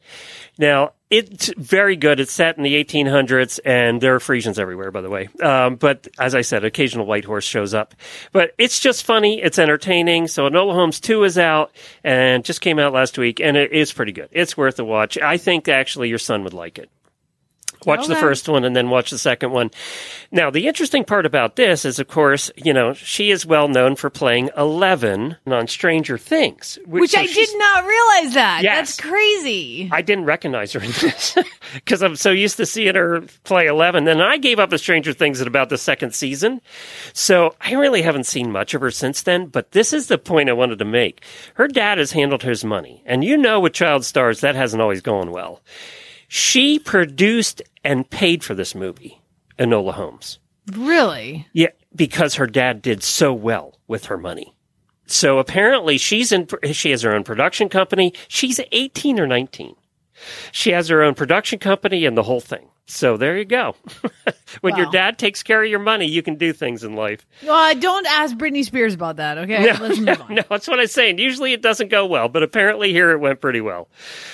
Now, 0.57 0.91
it's 1.15 1.53
very 1.57 1.95
good. 1.95 2.19
It's 2.19 2.33
set 2.33 2.57
in 2.57 2.63
the 2.63 2.83
1800s, 2.83 3.59
and 3.63 4.01
there 4.01 4.15
are 4.15 4.19
Friesians 4.19 4.59
everywhere, 4.59 4.91
by 4.91 4.99
the 4.99 5.09
way. 5.09 5.29
Um, 5.41 5.75
but 5.75 6.07
as 6.19 6.35
I 6.35 6.41
said, 6.41 6.65
occasional 6.65 7.05
white 7.05 7.23
horse 7.23 7.45
shows 7.45 7.73
up. 7.73 7.95
But 8.33 8.53
it's 8.57 8.79
just 8.81 9.05
funny. 9.05 9.41
It's 9.41 9.57
entertaining. 9.57 10.27
So 10.27 10.49
Enola 10.49 10.73
Holmes 10.73 10.99
2 10.99 11.23
is 11.23 11.37
out 11.37 11.71
and 12.03 12.43
just 12.43 12.59
came 12.59 12.79
out 12.79 12.91
last 12.91 13.17
week, 13.17 13.39
and 13.39 13.55
it 13.55 13.71
is 13.71 13.93
pretty 13.93 14.11
good. 14.11 14.27
It's 14.31 14.57
worth 14.57 14.77
a 14.79 14.83
watch. 14.83 15.17
I 15.17 15.37
think 15.37 15.69
actually 15.69 16.09
your 16.09 16.17
son 16.17 16.43
would 16.43 16.53
like 16.53 16.77
it. 16.77 16.89
Watch 17.85 18.07
the 18.07 18.15
first 18.15 18.49
one 18.49 18.63
and 18.63 18.75
then 18.75 18.89
watch 18.89 19.11
the 19.11 19.17
second 19.17 19.51
one. 19.51 19.71
Now, 20.31 20.49
the 20.49 20.67
interesting 20.67 21.03
part 21.03 21.25
about 21.25 21.55
this 21.55 21.85
is, 21.85 21.99
of 21.99 22.07
course, 22.07 22.51
you 22.55 22.73
know, 22.73 22.93
she 22.93 23.31
is 23.31 23.45
well 23.45 23.67
known 23.67 23.95
for 23.95 24.09
playing 24.09 24.49
Eleven 24.57 25.37
on 25.45 25.67
Stranger 25.67 26.17
Things, 26.17 26.77
Which 26.85 27.11
so 27.11 27.19
I 27.19 27.27
did 27.27 27.49
not 27.57 27.85
realize 27.85 28.33
that. 28.33 28.61
Yes. 28.63 28.97
That's 28.97 29.09
crazy. 29.09 29.89
I 29.91 30.01
didn't 30.01 30.25
recognize 30.25 30.73
her 30.73 30.81
in 30.81 30.91
this 30.91 31.37
because 31.73 32.01
I'm 32.01 32.15
so 32.15 32.31
used 32.31 32.57
to 32.57 32.65
seeing 32.65 32.95
her 32.95 33.21
play 33.43 33.67
Eleven. 33.67 34.07
And 34.07 34.21
I 34.21 34.37
gave 34.37 34.59
up 34.59 34.71
with 34.71 34.81
Stranger 34.81 35.13
Things 35.13 35.41
at 35.41 35.47
about 35.47 35.69
the 35.69 35.77
second 35.77 36.13
season, 36.13 36.61
so 37.13 37.55
I 37.61 37.73
really 37.73 38.01
haven't 38.01 38.25
seen 38.25 38.51
much 38.51 38.73
of 38.73 38.81
her 38.81 38.91
since 38.91 39.21
then. 39.21 39.47
But 39.47 39.71
this 39.71 39.93
is 39.93 40.07
the 40.07 40.17
point 40.17 40.49
I 40.49 40.53
wanted 40.53 40.79
to 40.79 40.85
make. 40.85 41.23
Her 41.55 41.67
dad 41.67 41.97
has 41.97 42.11
handled 42.11 42.43
his 42.43 42.65
money, 42.65 43.03
and 43.05 43.23
you 43.23 43.37
know, 43.37 43.59
with 43.59 43.73
child 43.73 44.05
stars, 44.05 44.41
that 44.41 44.55
hasn't 44.55 44.81
always 44.81 45.01
gone 45.01 45.31
well. 45.31 45.61
She 46.27 46.79
produced 46.79 47.61
and 47.83 48.09
paid 48.09 48.43
for 48.43 48.55
this 48.55 48.75
movie, 48.75 49.21
Enola 49.59 49.93
Holmes. 49.93 50.39
Really? 50.73 51.47
Yeah, 51.53 51.69
because 51.95 52.35
her 52.35 52.47
dad 52.47 52.81
did 52.81 53.03
so 53.03 53.33
well 53.33 53.79
with 53.87 54.05
her 54.05 54.17
money. 54.17 54.55
So 55.07 55.37
apparently 55.37 55.97
she's 55.97 56.31
in 56.31 56.47
she 56.71 56.91
has 56.91 57.03
her 57.03 57.13
own 57.13 57.23
production 57.23 57.69
company. 57.69 58.13
She's 58.27 58.59
18 58.71 59.19
or 59.19 59.27
19. 59.27 59.75
She 60.51 60.71
has 60.71 60.87
her 60.89 61.03
own 61.03 61.13
production 61.15 61.59
company 61.59 62.05
and 62.05 62.17
the 62.17 62.23
whole 62.23 62.41
thing. 62.41 62.67
So 62.87 63.17
there 63.17 63.35
you 63.35 63.45
go. 63.45 63.75
when 64.61 64.75
your 64.75 64.85
dad 64.91 65.17
takes 65.17 65.41
care 65.41 65.63
of 65.63 65.69
your 65.69 65.79
money, 65.79 66.05
you 66.05 66.21
can 66.21 66.35
do 66.35 66.53
things 66.53 66.83
in 66.83 66.93
life. 66.95 67.25
Well, 67.41 67.73
don't 67.79 68.05
ask 68.05 68.35
Britney 68.37 68.63
Spears 68.63 68.93
about 68.93 69.15
that. 69.15 69.39
Okay, 69.39 69.73
let's 69.79 69.97
move 69.99 70.21
on. 70.21 70.25
No, 70.35 70.43
that's 70.47 70.67
what 70.67 70.79
I'm 70.79 70.85
saying. 70.85 71.17
Usually 71.17 71.51
it 71.53 71.63
doesn't 71.63 71.87
go 71.89 72.05
well, 72.05 72.29
but 72.29 72.43
apparently 72.43 72.91
here 72.91 73.09
it 73.09 73.17
went 73.17 73.41
pretty 73.41 73.59
well. 73.61 73.87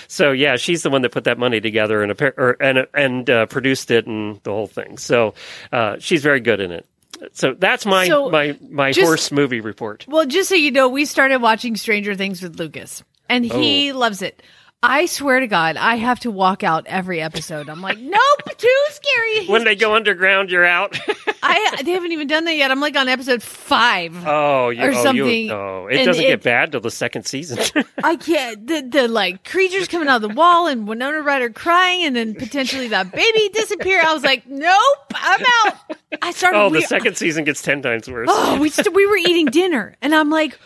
So 0.09 0.33
yeah, 0.33 0.57
she's 0.57 0.83
the 0.83 0.89
one 0.89 1.01
that 1.03 1.13
put 1.13 1.23
that 1.23 1.37
money 1.39 1.61
together 1.61 2.03
and 2.03 2.11
or, 2.21 2.57
and 2.61 2.87
and 2.93 3.29
uh, 3.29 3.45
produced 3.45 3.89
it 3.89 4.05
and 4.05 4.41
the 4.43 4.51
whole 4.51 4.67
thing. 4.67 4.97
So 4.97 5.33
uh, 5.71 5.95
she's 5.99 6.21
very 6.21 6.41
good 6.41 6.59
in 6.59 6.71
it. 6.73 6.85
So 7.31 7.53
that's 7.57 7.85
my 7.85 8.05
So, 8.07 8.29
my 8.29 8.57
my 8.69 8.91
just- 8.91 9.05
horse 9.07 9.31
movie 9.31 9.61
report. 9.61 10.05
Well, 10.09 10.25
just 10.25 10.49
so 10.49 10.55
you 10.55 10.71
know, 10.71 10.89
we 10.89 11.05
started 11.05 11.37
watching 11.41 11.77
Stranger 11.77 12.15
Things 12.15 12.41
with 12.41 12.59
Lucas, 12.59 13.01
and 13.29 13.49
Oh. 13.49 13.57
he 13.61 13.93
loves 13.93 14.21
it. 14.21 14.43
I 14.83 15.05
swear 15.05 15.39
to 15.39 15.45
God, 15.45 15.77
I 15.77 15.97
have 15.97 16.21
to 16.21 16.31
walk 16.31 16.63
out 16.63 16.87
every 16.87 17.21
episode. 17.21 17.69
I'm 17.69 17.81
like, 17.81 17.97
nope, 17.99 18.57
too 18.57 18.83
scary. 18.89 19.45
When 19.45 19.63
they 19.63 19.75
go 19.75 19.93
underground, 19.93 20.49
you're 20.49 20.65
out. 20.65 20.99
I 21.43 21.81
they 21.83 21.91
haven't 21.91 22.11
even 22.13 22.27
done 22.27 22.45
that 22.45 22.55
yet. 22.55 22.71
I'm 22.71 22.79
like 22.79 22.95
on 22.95 23.07
episode 23.07 23.43
five. 23.43 24.15
oh, 24.25 24.69
you, 24.69 24.83
Or 24.83 24.91
oh, 24.91 25.03
something. 25.03 25.45
You, 25.45 25.51
oh, 25.53 25.87
it 25.89 25.97
And 25.97 26.05
doesn't 26.07 26.23
it- 26.23 26.27
get 26.29 26.43
bad 26.43 26.71
till 26.71 26.81
the 26.81 26.89
second 26.89 27.27
season. 27.27 27.59
I 28.03 28.15
can't. 28.15 28.65
The 28.65 28.81
the 28.81 29.07
like 29.07 29.43
creatures 29.43 29.87
coming 29.87 30.07
out 30.07 30.23
of 30.23 30.29
the 30.29 30.35
wall 30.35 30.65
and 30.67 30.87
Winona 30.87 31.21
Ryder 31.21 31.51
crying, 31.51 32.03
and 32.05 32.15
then 32.15 32.33
potentially 32.33 32.87
that 32.87 33.11
baby 33.11 33.49
disappear. 33.49 34.01
I 34.03 34.13
was 34.13 34.23
like, 34.23 34.47
nope, 34.47 34.97
I'm 35.13 35.45
out. 35.65 35.75
I 36.23 36.31
started. 36.31 36.57
oh, 36.59 36.69
the 36.69 36.79
re- 36.79 36.85
second 36.85 37.17
season 37.17 37.43
gets 37.43 37.61
ten 37.61 37.81
times 37.83 38.09
worse. 38.09 38.29
Oh, 38.31 38.59
we 38.59 38.69
st- 38.69 38.93
we 38.95 39.05
were 39.05 39.17
eating 39.17 39.45
dinner, 39.47 39.95
and 40.01 40.13
I'm 40.15 40.29
like, 40.31 40.57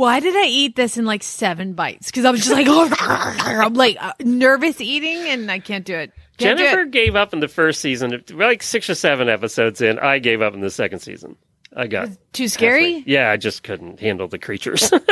why 0.00 0.18
did 0.18 0.34
I 0.34 0.46
eat 0.46 0.76
this 0.76 0.96
in 0.96 1.04
like 1.04 1.22
seven 1.22 1.74
bites? 1.74 2.06
Because 2.06 2.24
I 2.24 2.30
was 2.30 2.40
just 2.40 2.52
like, 2.52 2.66
I'm 3.00 3.74
like 3.74 3.98
uh, 4.00 4.14
nervous 4.24 4.80
eating, 4.80 5.18
and 5.28 5.50
I 5.50 5.58
can't 5.58 5.84
do 5.84 5.94
it. 5.94 6.14
Can't 6.38 6.56
do 6.56 6.64
Jennifer 6.64 6.82
it. 6.84 6.90
gave 6.90 7.16
up 7.16 7.34
in 7.34 7.40
the 7.40 7.48
first 7.48 7.82
season. 7.82 8.24
Like 8.30 8.62
six 8.62 8.88
or 8.88 8.94
seven 8.94 9.28
episodes 9.28 9.82
in, 9.82 9.98
I 9.98 10.18
gave 10.18 10.40
up 10.40 10.54
in 10.54 10.60
the 10.62 10.70
second 10.70 11.00
season. 11.00 11.36
I 11.76 11.86
got 11.86 12.08
too 12.32 12.48
scary. 12.48 12.94
halfway. 12.94 13.12
Yeah, 13.12 13.30
I 13.30 13.36
just 13.36 13.62
couldn't 13.62 14.00
handle 14.00 14.26
the 14.26 14.38
creatures. 14.38 14.90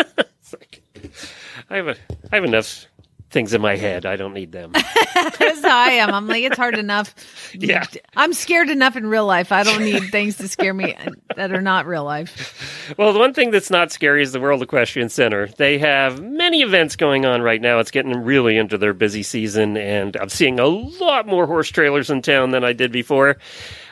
It's 0.51 0.55
like, 0.55 0.83
I 1.69 1.77
have 1.77 1.89
a, 1.89 1.97
I 2.33 2.37
have 2.37 2.45
enough 2.45 2.87
things 3.31 3.53
in 3.53 3.61
my 3.61 3.77
head. 3.77 4.07
I 4.07 4.17
don't 4.17 4.33
need 4.35 4.53
them. 4.53 4.73
That's 5.15 5.63
how 5.63 5.77
I 5.77 5.91
am. 5.91 6.11
I'm 6.15 6.27
like, 6.27 6.43
it's 6.43 6.57
hard 6.57 6.79
enough. 6.79 7.15
Yeah. 7.55 7.85
I'm 8.17 8.33
scared 8.33 8.71
enough 8.71 8.97
in 8.97 9.07
real 9.07 9.27
life. 9.27 9.53
I 9.53 9.63
don't 9.63 9.85
need 9.85 10.11
things 10.11 10.37
to 10.37 10.49
scare 10.49 10.73
me 10.75 10.97
that 11.37 11.53
are 11.53 11.61
not 11.61 11.87
real 11.87 12.05
life. 12.05 12.95
Well, 12.97 13.13
the 13.13 13.19
one 13.19 13.35
thing 13.35 13.51
that's 13.51 13.71
not 13.71 13.93
scary 13.93 14.23
is 14.23 14.33
the 14.33 14.41
World 14.41 14.63
Equestrian 14.63 15.09
Center. 15.09 15.47
They 15.47 15.79
have 15.79 16.23
many 16.23 16.63
events 16.63 16.97
going 16.97 17.27
on 17.27 17.43
right 17.43 17.61
now. 17.61 17.79
It's 17.79 17.91
getting 17.91 18.13
really 18.25 18.57
into 18.57 18.79
their 18.79 18.95
busy 18.95 19.23
season, 19.23 19.77
and 19.77 20.17
I'm 20.17 20.29
seeing 20.31 20.59
a 20.59 20.67
lot 20.67 21.27
more 21.27 21.47
horse 21.47 21.69
trailers 21.69 22.11
in 22.11 22.23
town 22.23 22.51
than 22.51 22.65
I 22.65 22.73
did 22.73 22.93
before. 22.93 23.37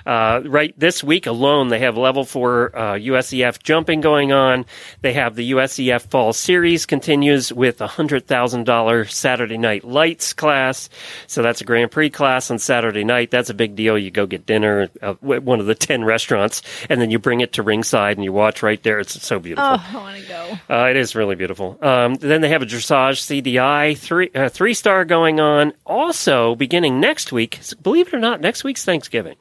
Uh, 0.07 0.40
right 0.45 0.73
this 0.79 1.03
week 1.03 1.27
alone, 1.27 1.69
they 1.69 1.81
have 1.81 1.97
level 1.97 2.25
four 2.25 2.71
uh, 2.77 2.95
USEF 2.95 3.62
jumping 3.62 4.01
going 4.01 4.33
on. 4.33 4.64
They 5.01 5.12
have 5.14 5.35
the 5.35 5.51
USEF 5.51 6.03
Fall 6.03 6.33
Series 6.33 6.87
continues 6.87 7.53
with 7.53 7.81
a 7.81 7.88
hundred 7.88 8.27
thousand 8.27 8.64
dollar 8.64 9.05
Saturday 9.05 9.59
Night 9.59 9.83
Lights 9.85 10.33
class. 10.33 10.88
So 11.27 11.42
that's 11.42 11.61
a 11.61 11.64
Grand 11.64 11.90
Prix 11.90 12.11
class 12.11 12.51
on 12.51 12.59
Saturday 12.59 13.03
night. 13.03 13.31
That's 13.33 13.51
a 13.51 13.55
big 13.55 13.75
deal. 13.75 13.99
You 13.99 14.11
go 14.12 14.27
get 14.27 14.47
dinner 14.47 14.88
at 15.03 15.23
one 15.23 15.59
of 15.59 15.66
the 15.66 15.75
ten 15.87 16.05
restaurants, 16.05 16.62
and 16.88 17.01
then 17.01 17.11
you 17.11 17.19
bring 17.19 17.40
it 17.40 17.55
to 17.55 17.62
ringside 17.62 18.16
and 18.16 18.25
you 18.25 18.33
watch 18.33 18.62
right 18.62 18.83
there. 18.83 19.01
It's 19.01 19.21
so 19.27 19.40
beautiful. 19.40 19.69
Oh, 19.69 19.85
I 19.92 19.97
want 19.97 20.23
to 20.23 20.29
go. 20.29 20.59
Uh, 20.71 20.88
it 20.88 20.97
is 20.97 21.16
really 21.16 21.35
beautiful. 21.35 21.79
Um, 21.83 22.14
then 22.14 22.40
they 22.42 22.51
have 22.51 22.62
a 22.62 22.66
dressage 22.66 23.42
CDI 23.42 23.99
three 23.99 24.31
uh, 24.35 24.49
three 24.49 24.75
star 24.75 25.05
going 25.05 25.40
on. 25.40 25.73
Also 25.85 26.55
beginning 26.55 27.01
next 27.01 27.33
week. 27.33 27.59
Believe 27.83 28.09
it 28.09 28.14
or 28.14 28.21
not, 28.21 28.40
next 28.40 28.62
week's 28.62 28.85
Thanksgiving. 28.85 29.37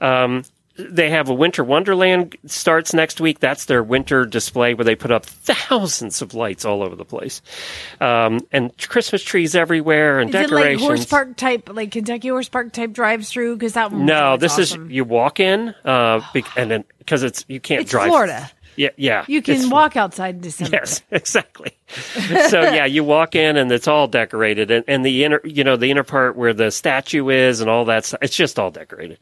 Um, 0.00 0.44
they 0.76 1.10
have 1.10 1.28
a 1.28 1.34
winter 1.34 1.62
wonderland 1.62 2.36
starts 2.46 2.94
next 2.94 3.20
week. 3.20 3.38
That's 3.40 3.66
their 3.66 3.82
winter 3.82 4.24
display 4.24 4.72
where 4.72 4.84
they 4.84 4.94
put 4.94 5.10
up 5.10 5.26
thousands 5.26 6.22
of 6.22 6.32
lights 6.32 6.64
all 6.64 6.82
over 6.82 6.96
the 6.96 7.04
place, 7.04 7.42
um, 8.00 8.40
and 8.50 8.74
Christmas 8.88 9.22
trees 9.22 9.54
everywhere 9.54 10.20
and 10.20 10.30
Is 10.30 10.36
it 10.36 10.42
decorations. 10.44 10.80
like 10.80 10.88
horse 10.88 11.04
park 11.04 11.36
type, 11.36 11.68
like 11.70 11.90
Kentucky 11.90 12.28
horse 12.28 12.48
park 12.48 12.72
type 12.72 12.92
drive 12.92 13.26
through? 13.26 13.56
Because 13.56 13.74
that 13.74 13.92
no, 13.92 14.38
this 14.38 14.58
awesome. 14.58 14.86
is 14.86 14.92
you 14.92 15.04
walk 15.04 15.38
in, 15.38 15.74
uh, 15.84 16.22
and 16.56 16.70
then 16.70 16.84
because 16.98 17.24
it's 17.24 17.44
you 17.46 17.60
can't 17.60 17.80
drive 17.80 17.82
It's 17.82 17.90
drive. 17.90 18.08
Florida. 18.08 18.50
Yeah, 18.76 18.90
yeah. 18.96 19.24
You 19.28 19.42
can 19.42 19.68
walk 19.70 19.96
outside 19.96 20.36
in 20.36 20.40
December. 20.40 20.76
Yes, 20.76 21.02
exactly. 21.10 21.72
so 22.48 22.62
yeah, 22.62 22.84
you 22.84 23.04
walk 23.04 23.34
in 23.34 23.56
and 23.56 23.70
it's 23.72 23.88
all 23.88 24.06
decorated, 24.06 24.70
and, 24.70 24.84
and 24.88 25.04
the 25.04 25.24
inner, 25.24 25.40
you 25.44 25.64
know, 25.64 25.76
the 25.76 25.90
inner 25.90 26.04
part 26.04 26.36
where 26.36 26.52
the 26.54 26.70
statue 26.70 27.28
is 27.28 27.60
and 27.60 27.68
all 27.68 27.84
that. 27.86 28.04
stuff, 28.04 28.20
It's 28.22 28.36
just 28.36 28.58
all 28.58 28.70
decorated. 28.70 29.18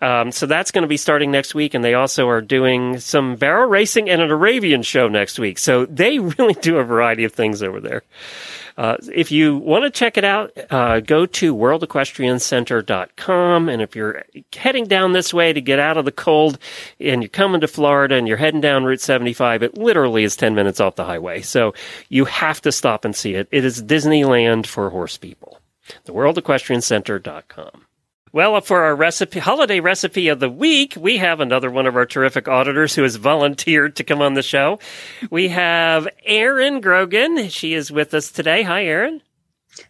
Um, 0.00 0.32
so 0.32 0.46
that's 0.46 0.70
going 0.70 0.82
to 0.82 0.88
be 0.88 0.96
starting 0.96 1.30
next 1.30 1.54
week, 1.54 1.74
and 1.74 1.84
they 1.84 1.94
also 1.94 2.28
are 2.28 2.40
doing 2.40 2.98
some 3.00 3.36
barrel 3.36 3.68
racing 3.68 4.08
and 4.08 4.22
an 4.22 4.30
Arabian 4.30 4.82
show 4.82 5.08
next 5.08 5.38
week. 5.38 5.58
So 5.58 5.86
they 5.86 6.18
really 6.38 6.54
do 6.54 6.78
a 6.78 6.84
variety 6.84 7.24
of 7.24 7.32
things 7.32 7.62
over 7.62 7.80
there. 7.80 8.02
Uh, 8.78 8.96
if 9.12 9.30
you 9.32 9.56
want 9.56 9.82
to 9.82 9.90
check 9.90 10.16
it 10.16 10.22
out, 10.22 10.56
uh, 10.70 11.00
go 11.00 11.26
to 11.26 11.52
worldequestriancenter.com. 11.52 13.68
And 13.68 13.82
if 13.82 13.96
you're 13.96 14.24
heading 14.54 14.84
down 14.84 15.12
this 15.12 15.34
way 15.34 15.52
to 15.52 15.60
get 15.60 15.80
out 15.80 15.96
of 15.96 16.04
the 16.04 16.12
cold 16.12 16.60
and 17.00 17.20
you're 17.20 17.28
coming 17.28 17.60
to 17.60 17.66
Florida 17.66 18.14
and 18.14 18.28
you're 18.28 18.36
heading 18.36 18.60
down 18.60 18.84
Route 18.84 19.00
75, 19.00 19.64
it 19.64 19.76
literally 19.76 20.22
is 20.22 20.36
10 20.36 20.54
minutes 20.54 20.78
off 20.78 20.94
the 20.94 21.04
highway. 21.04 21.42
So 21.42 21.74
you 22.08 22.24
have 22.26 22.60
to 22.60 22.70
stop 22.70 23.04
and 23.04 23.16
see 23.16 23.34
it. 23.34 23.48
It 23.50 23.64
is 23.64 23.82
Disneyland 23.82 24.66
for 24.66 24.90
horse 24.90 25.18
people. 25.18 25.58
The 26.04 26.12
worldequestriancenter.com. 26.12 27.87
Well, 28.32 28.60
for 28.60 28.84
our 28.84 28.94
recipe, 28.94 29.38
holiday 29.38 29.80
recipe 29.80 30.28
of 30.28 30.38
the 30.38 30.50
week, 30.50 30.94
we 30.98 31.16
have 31.16 31.40
another 31.40 31.70
one 31.70 31.86
of 31.86 31.96
our 31.96 32.04
terrific 32.04 32.46
auditors 32.46 32.94
who 32.94 33.02
has 33.02 33.16
volunteered 33.16 33.96
to 33.96 34.04
come 34.04 34.20
on 34.20 34.34
the 34.34 34.42
show. 34.42 34.78
We 35.30 35.48
have 35.48 36.08
Erin 36.24 36.80
Grogan. 36.80 37.48
She 37.48 37.72
is 37.72 37.90
with 37.90 38.12
us 38.12 38.30
today. 38.30 38.62
Hi, 38.62 38.84
Erin. 38.84 39.22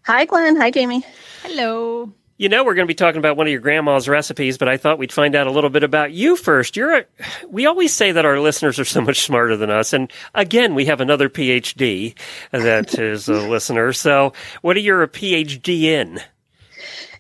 Hi, 0.05 0.25
Glenn. 0.25 0.57
Hi, 0.57 0.71
Jamie. 0.71 1.05
Hello. 1.43 2.13
You 2.37 2.49
know, 2.49 2.63
we're 2.63 2.75
going 2.75 2.87
to 2.87 2.91
be 2.91 2.95
talking 2.95 3.19
about 3.19 3.37
one 3.37 3.49
of 3.49 3.51
your 3.51 3.61
grandma's 3.61 4.09
recipes, 4.09 4.59
but 4.59 4.69
I 4.69 4.77
thought 4.77 4.99
we'd 4.99 5.13
find 5.13 5.35
out 5.35 5.49
a 5.49 5.51
little 5.51 5.71
bit 5.71 5.83
about 5.83 6.13
you 6.13 6.37
first. 6.37 6.77
You're 6.77 6.99
a, 6.99 7.05
we 7.49 7.67
always 7.67 7.93
say 7.93 8.13
that 8.13 8.25
our 8.25 8.39
listeners 8.39 8.79
are 8.79 8.85
so 8.85 9.01
much 9.01 9.23
smarter 9.23 9.57
than 9.57 9.71
us. 9.71 9.93
And 9.93 10.13
again, 10.37 10.77
we 10.77 10.85
have 10.85 11.01
another 11.01 11.29
PhD 11.29 12.15
that 12.53 12.97
is 12.97 13.29
a 13.29 13.49
listener. 13.49 13.93
So 13.93 14.35
what 14.63 14.77
are 14.77 14.81
you 14.81 15.01
a 15.01 15.09
PhD 15.09 15.83
in? 15.83 16.21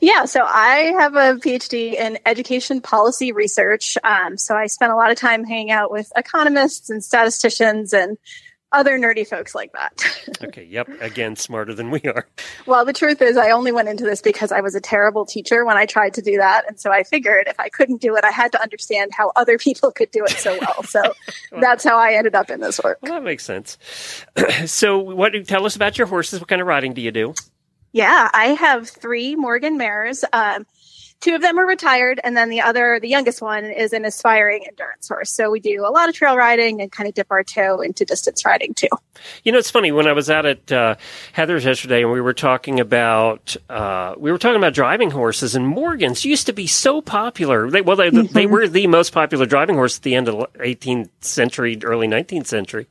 Yeah, 0.00 0.24
so 0.24 0.44
I 0.44 0.92
have 0.98 1.14
a 1.14 1.34
PhD 1.40 1.94
in 1.94 2.18
education 2.26 2.80
policy 2.80 3.32
research. 3.32 3.98
Um, 4.04 4.37
so 4.37 4.56
I 4.56 4.66
spent 4.66 4.92
a 4.92 4.96
lot 4.96 5.11
of 5.11 5.16
time 5.16 5.44
hanging 5.44 5.70
out 5.70 5.90
with 5.90 6.12
economists 6.16 6.90
and 6.90 7.02
statisticians 7.02 7.92
and 7.92 8.18
other 8.70 8.98
nerdy 8.98 9.26
folks 9.26 9.54
like 9.54 9.72
that. 9.72 10.04
Okay. 10.40 10.64
Yep. 10.64 11.00
Again, 11.00 11.34
smarter 11.34 11.74
than 11.74 11.90
we 11.90 12.00
are. 12.02 12.28
well, 12.64 12.84
the 12.84 12.92
truth 12.92 13.20
is, 13.20 13.37
I 13.37 13.50
only 13.50 13.72
went 13.72 13.88
into 13.88 14.04
this 14.04 14.22
because 14.22 14.52
I 14.52 14.61
was 14.61 14.76
a 14.76 14.80
terrible 14.80 15.26
teacher 15.26 15.64
when 15.64 15.76
I 15.76 15.84
tried 15.84 16.14
to 16.14 16.22
do 16.22 16.37
that. 16.37 16.64
And 16.68 16.78
so 16.78 16.92
I 16.92 17.02
figured 17.02 17.48
if 17.48 17.58
I 17.58 17.68
couldn't 17.70 18.00
do 18.00 18.14
it, 18.14 18.24
I 18.24 18.30
had 18.30 18.52
to 18.52 18.62
understand 18.62 19.11
how 19.12 19.32
other 19.34 19.58
people 19.58 19.90
could 19.90 20.11
do 20.12 20.22
it 20.24 20.30
so 20.30 20.56
well. 20.61 20.82
So 20.84 21.02
that's 21.61 21.82
how 21.82 21.98
I 21.98 22.12
ended 22.12 22.37
up 22.37 22.50
in 22.50 22.61
this 22.61 22.80
work. 22.84 22.98
Well, 23.02 23.14
that 23.14 23.24
makes 23.24 23.44
sense. 23.44 23.78
so 24.66 24.98
what, 24.98 25.32
tell 25.46 25.66
us 25.66 25.74
about 25.74 25.98
your 25.98 26.06
horses. 26.06 26.38
What 26.38 26.48
kind 26.48 26.61
of 26.61 26.68
riding 26.68 26.92
do 26.92 27.00
you 27.00 27.11
do? 27.11 27.34
Yeah, 27.92 28.31
I 28.33 28.46
have 28.46 28.88
three 28.88 29.35
Morgan 29.35 29.77
mares. 29.77 30.24
Um, 30.33 30.66
two 31.20 31.35
of 31.35 31.42
them 31.42 31.59
are 31.59 31.66
retired, 31.66 32.20
and 32.22 32.37
then 32.37 32.48
the 32.48 32.61
other, 32.61 32.98
the 33.01 33.09
youngest 33.09 33.42
one, 33.42 33.64
is 33.64 33.92
an 33.92 34.05
aspiring 34.05 34.64
endurance 34.66 35.09
horse. 35.09 35.31
So 35.31 35.51
we 35.51 35.61
do 35.61 35.85
a 35.85 35.90
lot 35.90 36.09
of 36.09 36.14
trail 36.14 36.37
riding 36.37 36.81
and 36.81 36.92
kind 36.92 37.09
of 37.09 37.14
dip 37.14 37.27
our 37.31 37.42
toe 37.42 37.81
into 37.81 38.05
distance 38.05 38.44
riding 38.44 38.74
too. 38.74 38.88
You 39.42 39.53
know, 39.53 39.59
it's 39.59 39.70
funny 39.70 39.90
when 39.90 40.07
I 40.07 40.12
was 40.12 40.31
out 40.31 40.46
at 40.46 40.70
uh, 40.70 40.94
Heather's 41.33 41.64
yesterday, 41.64 42.03
and 42.03 42.12
we 42.12 42.20
were 42.20 42.35
talking 42.35 42.79
about 42.79 43.57
uh, 43.68 44.14
we 44.16 44.31
were 44.31 44.38
talking 44.38 44.59
about 44.59 44.74
driving 44.74 45.11
horses, 45.11 45.55
and 45.55 45.66
Morgans 45.66 46.24
used 46.24 46.46
to 46.46 46.53
be 46.53 46.66
so 46.66 47.01
popular. 47.01 47.70
They, 47.70 47.81
well, 47.81 47.96
they, 47.96 48.11
they 48.11 48.46
were 48.46 48.68
the 48.68 48.87
most 48.87 49.12
popular 49.12 49.46
driving 49.46 49.74
horse 49.74 49.96
at 49.96 50.03
the 50.03 50.14
end 50.14 50.29
of 50.29 50.37
the 50.37 50.46
18th 50.59 51.11
century, 51.20 51.79
early 51.83 52.07
19th 52.07 52.46
century, 52.46 52.87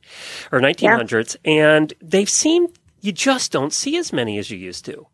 or 0.52 0.60
1900s, 0.60 1.36
and 1.44 1.94
they've 2.02 2.28
seemed 2.28 2.77
you 3.00 3.12
just 3.12 3.52
don't 3.52 3.72
see 3.72 3.96
as 3.96 4.12
many 4.12 4.38
as 4.38 4.50
you 4.50 4.58
used 4.58 4.84
to. 4.86 5.06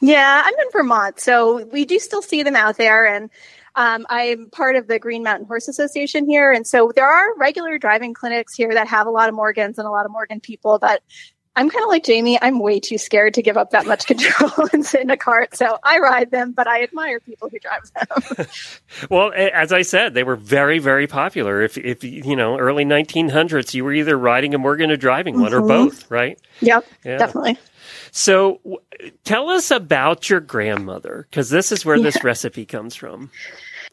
Yeah, 0.00 0.42
I'm 0.44 0.54
in 0.54 0.70
Vermont, 0.72 1.20
so 1.20 1.64
we 1.66 1.84
do 1.84 1.98
still 1.98 2.22
see 2.22 2.42
them 2.42 2.56
out 2.56 2.78
there, 2.78 3.06
and 3.06 3.28
um, 3.76 4.06
I'm 4.08 4.48
part 4.50 4.76
of 4.76 4.88
the 4.88 4.98
Green 4.98 5.22
Mountain 5.22 5.46
Horse 5.46 5.68
Association 5.68 6.26
here, 6.28 6.52
and 6.52 6.66
so 6.66 6.90
there 6.94 7.06
are 7.06 7.36
regular 7.36 7.78
driving 7.78 8.14
clinics 8.14 8.54
here 8.54 8.72
that 8.72 8.88
have 8.88 9.06
a 9.06 9.10
lot 9.10 9.28
of 9.28 9.34
Morgans 9.34 9.78
and 9.78 9.86
a 9.86 9.90
lot 9.90 10.06
of 10.06 10.12
Morgan 10.12 10.40
people. 10.40 10.78
But 10.78 11.02
I'm 11.56 11.68
kind 11.68 11.82
of 11.82 11.88
like 11.88 12.04
Jamie; 12.04 12.38
I'm 12.40 12.60
way 12.60 12.80
too 12.80 12.96
scared 12.96 13.34
to 13.34 13.42
give 13.42 13.56
up 13.56 13.70
that 13.70 13.86
much 13.86 14.06
control 14.06 14.68
and 14.72 14.84
sit 14.84 15.00
in 15.00 15.10
a 15.10 15.16
cart. 15.16 15.56
So 15.56 15.78
I 15.82 15.98
ride 15.98 16.30
them, 16.30 16.52
but 16.52 16.66
I 16.66 16.82
admire 16.82 17.20
people 17.20 17.48
who 17.48 17.58
drive 17.58 17.90
them. 17.94 18.46
Well, 19.08 19.32
as 19.34 19.72
I 19.72 19.82
said, 19.82 20.14
they 20.14 20.24
were 20.24 20.36
very, 20.36 20.78
very 20.78 21.06
popular. 21.06 21.62
If, 21.62 21.78
if 21.78 22.04
you 22.04 22.36
know, 22.36 22.58
early 22.58 22.84
1900s, 22.84 23.72
you 23.72 23.84
were 23.84 23.92
either 23.92 24.16
riding 24.18 24.54
a 24.54 24.58
Morgan 24.58 24.90
or 24.90 24.96
driving 24.96 25.40
one, 25.40 25.54
or 25.54 25.60
mm-hmm. 25.60 25.68
both, 25.68 26.10
right? 26.10 26.38
yep, 26.60 26.84
Yeah. 27.04 27.18
definitely. 27.18 27.56
So, 28.10 28.60
w- 28.64 28.80
tell 29.24 29.48
us 29.48 29.70
about 29.70 30.28
your 30.28 30.40
grandmother, 30.40 31.26
because 31.30 31.50
this 31.50 31.72
is 31.72 31.84
where 31.84 32.00
this 32.00 32.22
recipe 32.24 32.66
comes 32.66 32.94
from. 32.94 33.30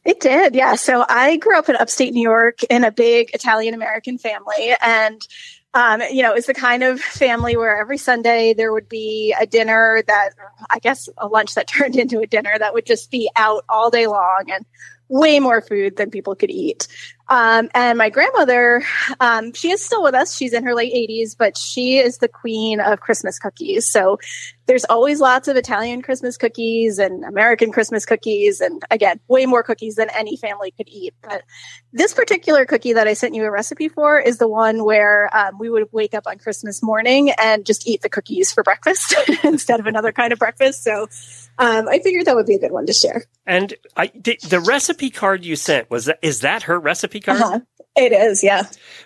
It 0.04 0.20
did, 0.20 0.56
yeah. 0.56 0.76
So 0.76 1.06
I 1.08 1.38
grew 1.38 1.58
up 1.58 1.68
in 1.68 1.76
upstate 1.76 2.14
New 2.14 2.22
York 2.22 2.64
in 2.64 2.84
a 2.84 2.92
big 2.92 3.32
Italian 3.34 3.74
American 3.74 4.18
family. 4.18 4.74
And, 4.82 5.26
um, 5.74 6.02
you 6.12 6.24
know, 6.24 6.32
it 6.32 6.36
was 6.36 6.46
the 6.46 6.54
kind 6.54 6.84
of 6.84 7.00
family 7.00 7.56
where 7.56 7.80
every 7.80 7.98
Sunday 7.98 8.54
there 8.54 8.74
would 8.74 8.90
be 8.90 9.36
a 9.40 9.46
dinner 9.46 10.04
that, 10.08 10.32
I 10.70 10.80
guess, 10.80 11.10
a 11.18 11.28
lunch 11.28 11.56
that 11.56 11.68
turned 11.68 11.96
into 11.96 12.20
a 12.20 12.28
dinner 12.28 12.58
that 12.58 12.74
would 12.74 12.86
just 12.86 13.12
be 13.12 13.30
out 13.36 13.64
all 13.70 13.90
day 13.90 14.08
long 14.08 14.46
and 14.48 14.66
way 15.10 15.40
more 15.40 15.62
food 15.62 15.98
than 15.98 16.12
people 16.12 16.36
could 16.36 16.50
eat. 16.50 16.88
Um, 17.30 17.70
and 17.74 17.98
my 17.98 18.10
grandmother, 18.10 18.84
um, 19.20 19.54
she 19.54 19.72
is 19.72 19.84
still 19.84 20.04
with 20.04 20.16
us. 20.16 20.36
She's 20.36 20.54
in 20.54 20.64
her 20.64 20.74
late 20.74 20.94
80s, 20.94 21.36
but 21.38 21.58
she 21.58 21.98
is 21.98 22.20
the 22.20 22.28
queen 22.28 22.80
of 22.80 23.02
Christmas 23.02 23.38
cookies. 23.38 23.88
So 23.88 24.18
there's 24.68 24.86
always 24.86 25.20
lots 25.20 25.48
of 25.48 25.56
Italian 25.56 26.02
Christmas 26.02 26.38
cookies 26.38 27.00
and 27.00 27.24
American 27.24 27.72
Christmas 27.72 28.06
cookies. 28.06 28.60
And 28.62 28.82
again, 28.92 29.20
way 29.28 29.46
more 29.46 29.64
cookies 29.64 29.96
than 29.96 30.10
any 30.10 30.38
family 30.38 30.72
could 30.72 30.90
eat. 30.90 31.14
But 31.22 31.44
this 31.94 32.14
particular 32.14 32.66
cookie 32.66 32.94
that 32.94 33.08
I 33.08 33.14
sent 33.14 33.34
you 33.34 33.44
a 33.46 33.52
recipe 33.52 33.88
for 33.88 34.20
is 34.20 34.38
the 34.38 34.48
one 34.48 34.84
where 34.84 35.30
um, 35.36 35.58
we 35.58 35.70
would 35.70 35.88
wake 35.92 36.14
up 36.14 36.28
on 36.28 36.38
Christmas 36.38 36.84
morning 36.84 37.32
and 37.32 37.66
just 37.66 37.88
eat 37.88 38.02
the 38.02 38.10
cookies 38.10 38.52
for 38.52 38.62
breakfast 38.62 39.16
instead 39.44 39.80
of 39.80 39.88
another 39.88 40.12
kind 40.12 40.34
of 40.34 40.40
breakfast. 40.40 40.84
So 40.84 41.08
um, 41.60 41.88
I 41.88 42.00
figured 42.00 42.26
that 42.26 42.36
would 42.36 42.46
be 42.46 42.56
a 42.56 42.60
good 42.60 42.72
one 42.72 42.86
to 42.86 42.94
share. 42.94 43.24
And 43.46 43.74
I, 43.96 44.12
the, 44.14 44.38
the 44.48 44.60
recipe 44.60 45.10
card 45.10 45.46
you 45.46 45.56
sent 45.56 45.90
was 45.90 46.06
that 46.06 46.20
is 46.22 46.42
that 46.42 46.64
her 46.64 46.78
recipe 46.78 47.17
card? 47.20 47.42
Uh-huh. 47.42 47.60
It 48.00 48.12
is, 48.14 48.44
yeah. 48.44 48.62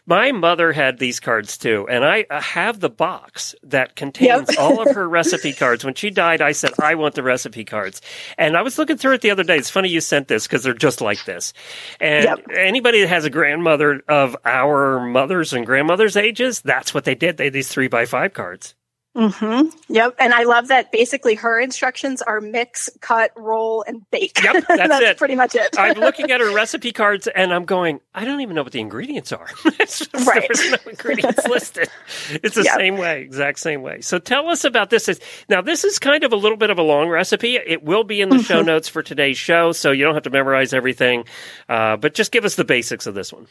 My 0.06 0.34
mother 0.34 0.74
had 0.74 1.00
these 1.00 1.22
cards 1.22 1.58
too, 1.58 1.88
and 1.90 2.04
I 2.04 2.26
have 2.30 2.82
the 2.82 2.90
box 2.90 3.56
that 3.64 3.96
contains 3.96 4.50
Yep. 4.50 4.60
all 4.60 4.82
of 4.82 4.94
her 4.96 5.08
recipe 5.10 5.54
cards. 5.54 5.86
When 5.86 5.94
she 5.94 6.10
died, 6.10 6.42
I 6.42 6.52
said 6.52 6.72
I 6.78 6.96
want 6.96 7.16
the 7.16 7.24
recipe 7.24 7.64
cards, 7.64 8.02
and 8.38 8.58
I 8.58 8.64
was 8.64 8.78
looking 8.78 8.98
through 8.98 9.14
it 9.14 9.22
the 9.22 9.32
other 9.32 9.44
day. 9.46 9.56
It's 9.58 9.70
funny 9.70 9.88
you 9.88 10.02
sent 10.02 10.28
this 10.28 10.46
because 10.46 10.64
they're 10.64 10.74
just 10.74 11.00
like 11.00 11.24
this. 11.24 11.54
And 12.02 12.26
Yep. 12.26 12.40
anybody 12.54 13.00
that 13.00 13.08
has 13.08 13.24
a 13.24 13.30
grandmother 13.30 14.02
of 14.10 14.36
our 14.44 15.00
mothers 15.00 15.54
and 15.54 15.66
grandmothers' 15.66 16.18
ages, 16.18 16.60
that's 16.60 16.94
what 16.94 17.06
they 17.06 17.16
did. 17.16 17.38
They 17.38 17.46
had 17.46 17.54
these 17.54 17.70
three 17.70 17.88
by 17.88 18.06
five 18.06 18.34
cards. 18.34 18.76
Hmm 19.16 19.64
Yep. 19.90 20.16
And 20.20 20.34
I 20.34 20.44
love 20.44 20.70
that 20.70 20.92
basically 20.92 21.36
her 21.36 21.60
instructions 21.60 22.22
are 22.22 22.40
mix, 22.40 22.90
cut, 23.02 23.32
roll, 23.36 23.84
and 23.86 24.10
bake. 24.10 24.42
Yep, 24.42 24.64
that's 24.70 25.02
it. 25.04 25.18
pretty 25.18 25.36
much 25.36 25.54
it. 25.54 25.68
I'm 25.78 26.00
looking 26.00 26.32
at 26.32 26.40
her 26.40 26.52
recipe 26.56 26.92
cards 26.94 27.28
and 27.28 27.54
I'm 27.54 27.66
going, 27.66 28.00
I 28.16 28.24
don't 28.24 28.40
even 28.42 28.56
know 28.56 28.64
what 28.64 28.72
the 28.72 28.80
ingredients 28.80 29.32
are. 29.34 29.48
It's 29.80 30.00
just- 30.00 30.28
Right. 30.28 30.48
There's 30.48 30.72
no 30.72 30.78
ingredients 30.90 31.46
listed. 31.48 31.90
It's 32.32 32.56
the 32.56 32.64
Yep. 32.64 32.76
same 32.78 32.98
way, 32.98 33.22
exact 33.22 33.60
same 33.60 33.82
way. 33.82 34.00
So 34.02 34.18
tell 34.20 34.48
us 34.50 34.64
about 34.64 34.90
this. 34.90 35.10
Now, 35.50 35.62
this 35.62 35.84
is 35.84 36.00
kind 36.00 36.24
of 36.24 36.32
a 36.32 36.36
little 36.38 36.58
bit 36.58 36.70
of 36.70 36.78
a 36.80 36.84
long 36.84 37.10
recipe. 37.10 37.56
It 37.58 37.84
will 37.84 38.04
be 38.04 38.22
in 38.22 38.30
the 38.30 38.36
Mm-hmm. 38.36 38.44
show 38.44 38.62
notes 38.62 38.88
for 38.88 39.04
today's 39.04 39.38
show, 39.38 39.72
so 39.74 39.92
you 39.92 40.04
don't 40.06 40.14
have 40.14 40.24
to 40.24 40.30
memorize 40.30 40.74
everything. 40.74 41.26
Uh, 41.68 41.98
but 41.98 42.14
just 42.14 42.32
give 42.32 42.46
us 42.46 42.56
the 42.56 42.64
basics 42.64 43.08
of 43.08 43.14
this 43.14 43.34
one. 43.34 43.48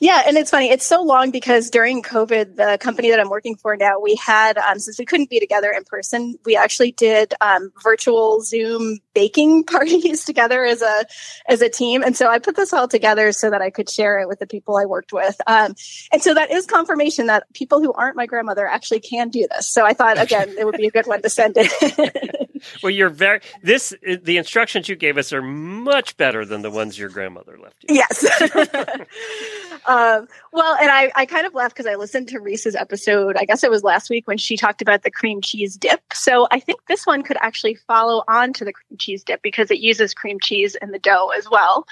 Yeah, 0.00 0.22
and 0.26 0.36
it's 0.36 0.50
funny. 0.50 0.70
It's 0.70 0.86
so 0.86 1.02
long 1.02 1.30
because 1.30 1.68
during 1.70 2.02
COVID, 2.02 2.56
the 2.56 2.78
company 2.80 3.10
that 3.10 3.18
I'm 3.20 3.28
working 3.28 3.56
for 3.56 3.76
now, 3.76 3.98
we 4.00 4.14
had 4.16 4.56
um, 4.58 4.78
since 4.84 4.98
we 4.98 5.04
couldn't 5.04 5.30
be 5.30 5.40
together 5.40 5.70
in 5.70 5.84
person, 5.84 6.38
we 6.44 6.56
actually 6.56 6.92
did 6.92 7.34
um, 7.40 7.72
virtual 7.82 8.40
Zoom 8.40 8.98
baking 9.14 9.64
parties 9.74 10.24
together 10.24 10.64
as 10.64 10.82
a 10.82 11.04
as 11.48 11.62
a 11.62 11.68
team. 11.68 12.02
And 12.02 12.16
so 12.16 12.28
I 12.28 12.38
put 12.38 12.56
this 12.56 12.72
all 12.72 12.88
together 12.88 13.32
so 13.32 13.50
that 13.50 13.62
I 13.62 13.70
could 13.70 13.88
share 13.88 14.20
it 14.20 14.28
with 14.28 14.38
the 14.38 14.46
people 14.46 14.76
I 14.76 14.86
worked 14.86 15.12
with. 15.12 15.40
Um, 15.46 15.74
and 16.12 16.22
so 16.22 16.34
that 16.34 16.50
is 16.50 16.66
confirmation 16.66 17.26
that 17.26 17.52
people 17.52 17.80
who 17.80 17.92
aren't 17.92 18.16
my 18.16 18.26
grandmother 18.26 18.66
actually 18.66 19.00
can 19.00 19.28
do 19.28 19.46
this. 19.50 19.68
So 19.68 19.84
I 19.84 19.94
thought 19.94 20.20
again, 20.20 20.54
it 20.58 20.64
would 20.64 20.76
be 20.76 20.86
a 20.86 20.90
good 20.90 21.06
one 21.06 21.22
to 21.22 21.30
send 21.30 21.54
it. 21.56 22.40
Well, 22.82 22.90
you're 22.90 23.10
very, 23.10 23.40
this, 23.62 23.94
the 24.02 24.36
instructions 24.36 24.88
you 24.88 24.96
gave 24.96 25.18
us 25.18 25.32
are 25.32 25.42
much 25.42 26.16
better 26.16 26.44
than 26.44 26.62
the 26.62 26.70
ones 26.70 26.98
your 26.98 27.08
grandmother 27.08 27.58
left 27.58 27.84
you. 27.88 27.96
Yes. 27.96 28.24
um, 29.86 30.28
well, 30.52 30.76
and 30.80 30.90
I, 30.90 31.12
I 31.14 31.26
kind 31.26 31.46
of 31.46 31.54
laughed 31.54 31.74
because 31.74 31.86
I 31.86 31.96
listened 31.96 32.28
to 32.28 32.40
Reese's 32.40 32.74
episode, 32.74 33.36
I 33.36 33.44
guess 33.44 33.64
it 33.64 33.70
was 33.70 33.82
last 33.82 34.10
week 34.10 34.26
when 34.26 34.38
she 34.38 34.56
talked 34.56 34.82
about 34.82 35.02
the 35.02 35.10
cream 35.10 35.40
cheese 35.40 35.76
dip. 35.76 36.00
So 36.12 36.46
I 36.50 36.60
think 36.60 36.80
this 36.88 37.06
one 37.06 37.22
could 37.22 37.36
actually 37.40 37.76
follow 37.86 38.22
on 38.28 38.52
to 38.54 38.64
the 38.64 38.72
cream 38.72 38.98
cheese 38.98 39.24
dip 39.24 39.42
because 39.42 39.70
it 39.70 39.78
uses 39.78 40.14
cream 40.14 40.38
cheese 40.40 40.76
in 40.80 40.90
the 40.90 40.98
dough 40.98 41.30
as 41.36 41.48
well. 41.50 41.86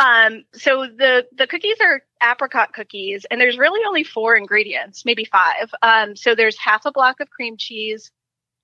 Um, 0.00 0.44
so 0.54 0.86
the, 0.86 1.26
the 1.36 1.46
cookies 1.46 1.76
are 1.82 2.02
apricot 2.22 2.72
cookies 2.72 3.26
and 3.30 3.38
there's 3.38 3.58
really 3.58 3.84
only 3.86 4.02
four 4.02 4.34
ingredients, 4.34 5.04
maybe 5.04 5.26
five. 5.26 5.70
Um, 5.82 6.16
so 6.16 6.34
there's 6.34 6.58
half 6.58 6.86
a 6.86 6.92
block 6.92 7.20
of 7.20 7.28
cream 7.28 7.58
cheese, 7.58 8.10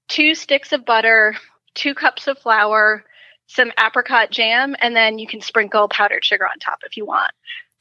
two 0.08 0.34
sticks 0.34 0.72
of 0.72 0.84
butter, 0.84 1.36
two 1.74 1.94
cups 1.94 2.26
of 2.26 2.38
flour, 2.38 3.04
some 3.46 3.72
apricot 3.78 4.30
jam, 4.30 4.74
and 4.80 4.94
then 4.94 5.18
you 5.18 5.26
can 5.26 5.40
sprinkle 5.40 5.88
powdered 5.88 6.24
sugar 6.24 6.46
on 6.46 6.58
top 6.58 6.80
if 6.84 6.96
you 6.96 7.04
want. 7.04 7.30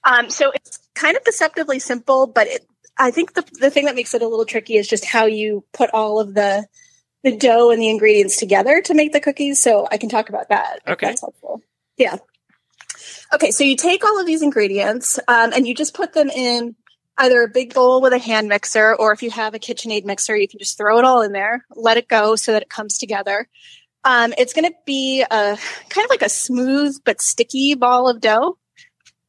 Um, 0.03 0.29
so 0.29 0.51
it's 0.53 0.79
kind 0.93 1.17
of 1.17 1.23
deceptively 1.23 1.79
simple, 1.79 2.27
but 2.27 2.47
it, 2.47 2.67
I 2.97 3.11
think 3.11 3.33
the 3.33 3.43
the 3.59 3.69
thing 3.69 3.85
that 3.85 3.95
makes 3.95 4.13
it 4.13 4.21
a 4.21 4.27
little 4.27 4.45
tricky 4.45 4.77
is 4.77 4.88
just 4.88 5.05
how 5.05 5.25
you 5.25 5.63
put 5.73 5.89
all 5.91 6.19
of 6.19 6.33
the 6.33 6.67
the 7.23 7.35
dough 7.35 7.71
and 7.71 7.81
the 7.81 7.89
ingredients 7.89 8.38
together 8.38 8.81
to 8.81 8.93
make 8.93 9.11
the 9.11 9.19
cookies. 9.19 9.59
So 9.59 9.88
I 9.91 9.97
can 9.97 10.09
talk 10.09 10.29
about 10.29 10.49
that. 10.49 10.79
Okay. 10.88 11.07
that's 11.07 11.21
helpful. 11.21 11.61
Yeah. 11.97 12.17
Okay, 13.33 13.49
so 13.49 13.63
you 13.63 13.75
take 13.75 14.05
all 14.05 14.19
of 14.19 14.27
these 14.27 14.43
ingredients 14.43 15.19
um, 15.27 15.51
and 15.51 15.67
you 15.67 15.73
just 15.73 15.95
put 15.95 16.13
them 16.13 16.29
in 16.29 16.75
either 17.17 17.41
a 17.43 17.47
big 17.47 17.73
bowl 17.73 18.01
with 18.01 18.13
a 18.13 18.17
hand 18.19 18.47
mixer, 18.47 18.95
or 18.95 19.12
if 19.13 19.23
you 19.23 19.32
have 19.32 19.54
a 19.54 19.60
KitchenAid 19.60 20.06
mixer, 20.06 20.36
you 20.36 20.47
can 20.47 20.60
just 20.60 20.78
throw 20.78 20.97
it 20.99 21.06
all 21.06 21.21
in 21.21 21.32
there, 21.32 21.65
let 21.75 21.97
it 21.97 22.08
go 22.08 22.36
so 22.36 22.51
that 22.51 22.62
it 22.62 22.69
comes 22.69 22.97
together. 22.97 23.47
Um, 24.04 24.34
it's 24.38 24.54
going 24.54 24.65
to 24.69 24.75
be 24.86 25.21
a 25.23 25.58
kind 25.89 26.06
of 26.06 26.10
like 26.10 26.21
a 26.21 26.30
smooth 26.30 26.97
but 27.04 27.21
sticky 27.21 27.73
ball 27.75 28.08
of 28.10 28.21
dough, 28.21 28.58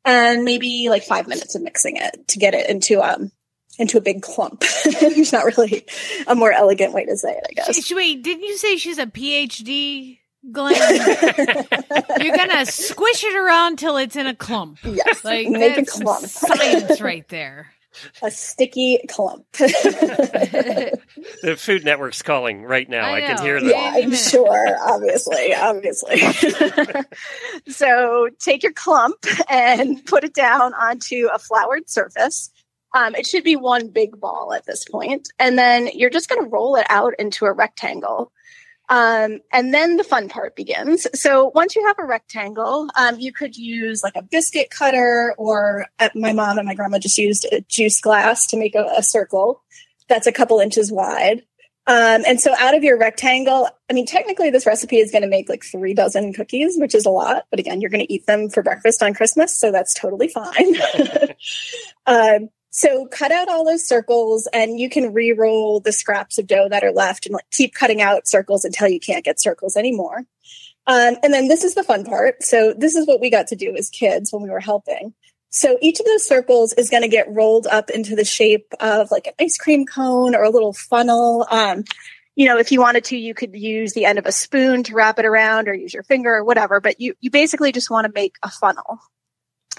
and 0.05 0.45
maybe 0.45 0.89
like 0.91 1.03
five 1.05 1.27
minutes 1.29 1.55
of 1.55 1.63
mixing 1.63 1.97
it 1.97 2.29
to 2.29 2.39
get 2.39 2.55
it 2.55 2.69
into 2.69 3.01
um 3.01 3.31
into 3.79 3.99
a 3.99 4.01
big 4.01 4.23
clump. 4.23 4.65
There's 5.01 5.33
not 5.33 5.45
really 5.45 5.87
a 6.27 6.35
more 6.35 6.53
elegant 6.53 6.93
way 6.95 7.05
to 7.07 7.17
say 7.17 7.33
it, 7.33 7.45
I 7.49 7.53
guess. 7.53 7.93
Wait, 7.93 8.23
didn't 8.23 8.45
you 8.45 8.57
say 8.57 8.77
she's 8.77 8.99
a 8.99 9.07
PhD, 9.07 10.19
Glenn? 10.53 10.75
You're 12.21 12.37
gonna 12.37 12.67
squish 12.67 13.25
it 13.25 13.35
around 13.35 13.79
till 13.79 13.97
it's 13.97 14.17
in 14.17 14.27
a 14.27 14.35
clump. 14.35 14.79
yes, 14.85 15.25
Like 15.25 15.49
make 15.49 15.79
a 15.79 15.85
clump, 15.85 16.27
science 16.27 17.01
right 17.01 17.27
there. 17.29 17.73
A 18.23 18.31
sticky 18.31 19.01
clump. 19.09 19.47
The 21.43 21.57
Food 21.57 21.85
Network's 21.85 22.23
calling 22.23 22.63
right 22.65 22.89
now. 22.89 23.11
I, 23.11 23.17
I 23.17 23.21
can 23.21 23.37
know. 23.37 23.43
hear 23.43 23.59
yeah, 23.59 23.69
that. 23.69 23.95
Any 23.95 24.05
I'm 24.05 24.15
sure. 24.15 24.77
Obviously, 24.87 25.55
obviously. 25.55 26.21
so 27.69 28.29
take 28.39 28.63
your 28.63 28.73
clump 28.73 29.17
and 29.49 30.05
put 30.05 30.25
it 30.25 30.35
down 30.35 30.75
onto 30.75 31.29
a 31.33 31.39
floured 31.39 31.89
surface. 31.89 32.51
Um, 32.95 33.15
it 33.15 33.27
should 33.27 33.45
be 33.45 33.57
one 33.57 33.89
big 33.89 34.19
ball 34.19 34.53
at 34.55 34.67
this 34.67 34.85
point, 34.85 35.29
and 35.39 35.59
then 35.59 35.89
you're 35.93 36.11
just 36.11 36.29
going 36.29 36.43
to 36.43 36.49
roll 36.49 36.77
it 36.77 36.87
out 36.89 37.13
into 37.19 37.45
a 37.45 37.53
rectangle. 37.53 38.33
Um, 38.89 39.41
and 39.53 39.75
then 39.75 39.97
the 39.97 40.05
fun 40.05 40.29
part 40.29 40.55
begins. 40.55 41.07
So 41.15 41.51
once 41.55 41.75
you 41.75 41.87
have 41.87 41.99
a 41.99 42.05
rectangle, 42.05 42.89
um, 42.97 43.19
you 43.19 43.33
could 43.33 43.57
use 43.57 44.03
like 44.03 44.15
a 44.17 44.23
biscuit 44.23 44.71
cutter, 44.71 45.35
or 45.39 45.87
uh, 45.99 46.11
my 46.15 46.33
mom 46.33 46.59
and 46.59 46.67
my 46.67 46.75
grandma 46.75 46.99
just 46.99 47.19
used 47.19 47.47
a 47.51 47.63
juice 47.63 48.01
glass 48.01 48.47
to 48.49 48.57
make 48.57 48.75
a, 48.75 48.89
a 48.97 49.03
circle 49.03 49.63
that's 50.09 50.27
a 50.27 50.33
couple 50.33 50.61
inches 50.61 50.93
wide. 50.93 51.43
Um, 51.89 52.25
and 52.27 52.41
so 52.41 52.53
out 52.59 52.75
of 52.75 52.83
your 52.83 52.99
rectangle, 52.99 53.69
I 53.89 53.93
mean, 53.93 54.07
technically 54.07 54.51
this 54.51 54.67
recipe 54.67 54.97
is 54.99 55.13
going 55.13 55.23
to 55.23 55.29
make 55.29 55.49
like 55.49 55.63
three 55.63 55.95
dozen 55.95 56.33
cookies, 56.33 56.77
which 56.77 56.97
is 56.97 57.07
a 57.07 57.11
lot. 57.11 57.45
But 57.51 57.61
again, 57.61 57.81
you're 57.81 57.91
going 57.91 58.05
to 58.05 58.13
eat 58.13 58.27
them 58.27 58.49
for 58.49 58.63
breakfast 58.63 59.05
on 59.05 59.15
Christmas. 59.15 59.55
So 59.59 59.71
that's 59.71 59.95
totally 59.95 60.27
fine. 60.27 60.75
um, 62.07 62.49
so 62.77 63.07
cut 63.07 63.33
out 63.33 63.49
all 63.49 63.65
those 63.65 63.89
circles 63.89 64.47
and 64.53 64.79
you 64.79 64.91
can 64.91 65.15
re-roll 65.15 65.81
the 65.81 65.93
scraps 65.93 66.37
of 66.37 66.47
dough 66.47 66.69
that 66.69 66.85
are 66.85 66.93
left 66.93 67.25
and 67.25 67.33
like 67.33 67.49
keep 67.51 67.73
cutting 67.73 68.03
out 68.03 68.29
circles 68.29 68.67
until 68.67 68.87
you 68.87 69.01
can't 69.01 69.25
get 69.25 69.41
circles 69.41 69.79
anymore. 69.79 70.27
Um, 70.87 71.17
and 71.23 71.33
then 71.33 71.49
this 71.49 71.65
is 71.65 71.75
the 71.75 71.83
fun 71.83 72.05
part. 72.05 72.43
So 72.43 72.75
this 72.77 72.95
is 72.95 73.07
what 73.07 73.19
we 73.19 73.31
got 73.31 73.47
to 73.47 73.57
do 73.57 73.75
as 73.75 73.89
kids 73.89 74.31
when 74.31 74.43
we 74.43 74.51
were 74.51 74.61
helping. 74.61 75.15
So 75.49 75.79
each 75.81 76.01
of 76.01 76.05
those 76.05 76.29
circles 76.29 76.75
is 76.75 76.91
going 76.91 77.03
to 77.03 77.09
get 77.09 77.33
rolled 77.33 77.67
up 77.67 77.89
into 77.89 78.15
the 78.15 78.27
shape 78.27 78.75
of 78.79 79.11
like 79.11 79.27
an 79.27 79.33
ice 79.41 79.57
cream 79.57 79.87
cone 79.87 80.35
or 80.35 80.43
a 80.43 80.51
little 80.51 80.75
funnel. 80.75 81.47
Um, 81.51 81.83
you 82.35 82.47
know, 82.47 82.59
if 82.59 82.73
you 82.73 82.83
wanted 82.83 83.05
to, 83.05 83.17
you 83.17 83.33
could 83.33 83.57
use 83.57 83.95
the 83.95 84.05
end 84.05 84.19
of 84.19 84.27
a 84.27 84.33
spoon 84.33 84.83
to 84.83 84.95
wrap 84.95 85.19
it 85.19 85.25
around 85.25 85.69
or 85.69 85.73
use 85.73 85.95
your 85.95 86.03
finger 86.03 86.35
or 86.35 86.45
whatever, 86.45 86.83
but 86.83 87.01
you, 87.01 87.15
you 87.23 87.31
basically 87.31 87.73
just 87.73 87.91
want 87.91 88.07
to 88.07 88.13
make 88.13 88.35
a 88.43 88.51
funnel. 88.51 88.99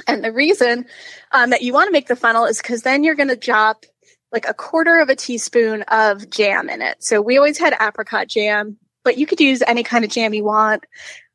And 0.06 0.24
the 0.24 0.32
reason 0.32 0.86
um, 1.32 1.50
that 1.52 1.62
you 1.62 1.74
want 1.74 1.88
to 1.88 1.92
make 1.92 2.08
the 2.08 2.16
funnel 2.16 2.46
is 2.46 2.58
because 2.58 2.82
then 2.84 3.04
you're 3.04 3.16
going 3.16 3.30
to 3.30 3.36
drop 3.36 3.86
like 4.32 4.48
a 4.48 4.54
quarter 4.54 5.00
of 5.00 5.10
a 5.10 5.16
teaspoon 5.16 5.84
of 5.84 6.30
jam 6.30 6.70
in 6.70 6.82
it. 6.82 6.98
So 7.04 7.22
we 7.22 7.38
always 7.38 7.58
had 7.58 7.74
apricot 7.82 8.28
jam, 8.28 8.78
but 9.04 9.18
you 9.18 9.26
could 9.26 9.40
use 9.40 9.64
any 9.66 9.84
kind 9.84 10.04
of 10.06 10.12
jam 10.12 10.34
you 10.34 10.44
want. 10.44 10.84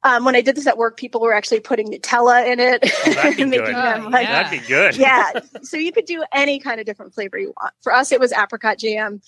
Um, 0.05 0.25
when 0.25 0.35
I 0.35 0.41
did 0.41 0.57
this 0.57 0.67
at 0.67 0.77
work, 0.77 0.97
people 0.97 1.21
were 1.21 1.33
actually 1.33 1.61
putting 1.61 1.91
Nutella 1.93 2.45
in 2.51 2.59
it, 2.61 2.81
Oh, 2.85 3.13
that'd 3.15 3.37
be 3.37 3.45
making 3.47 3.65
good. 3.67 3.75
them 3.75 4.07
Oh, 4.07 4.09
like 4.11 4.27
yeah. 4.27 4.43
That'd 4.43 4.61
be 4.61 4.67
good. 4.67 4.97
yeah. 4.97 5.31
So 5.63 5.77
you 5.77 5.93
could 5.93 6.07
do 6.07 6.25
any 6.33 6.59
kind 6.59 6.81
of 6.81 6.87
different 6.87 7.15
flavor 7.15 7.39
you 7.39 7.55
want. 7.57 7.73
For 7.83 7.93
us, 7.95 8.11
it 8.13 8.19
was 8.21 8.33
apricot 8.33 8.79
jam. 8.79 9.21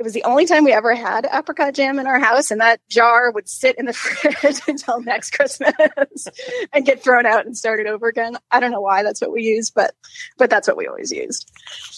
It 0.00 0.02
was 0.02 0.14
the 0.14 0.24
only 0.24 0.46
time 0.46 0.64
we 0.64 0.72
ever 0.72 0.94
had 0.94 1.28
apricot 1.30 1.74
jam 1.74 1.98
in 1.98 2.06
our 2.06 2.18
house, 2.18 2.50
and 2.50 2.62
that 2.62 2.80
jar 2.88 3.30
would 3.30 3.50
sit 3.50 3.76
in 3.76 3.84
the 3.84 3.92
fridge 3.92 4.62
until 4.66 5.02
next 5.02 5.32
Christmas 5.32 5.74
and 6.72 6.86
get 6.86 7.04
thrown 7.04 7.26
out 7.26 7.44
and 7.44 7.54
started 7.54 7.86
over 7.86 8.08
again. 8.08 8.38
I 8.50 8.60
don't 8.60 8.70
know 8.70 8.80
why 8.80 9.02
that's 9.02 9.20
what 9.20 9.30
we 9.30 9.42
used, 9.42 9.74
but 9.74 9.94
but 10.38 10.48
that's 10.48 10.66
what 10.66 10.78
we 10.78 10.86
always 10.86 11.12
used. 11.12 11.52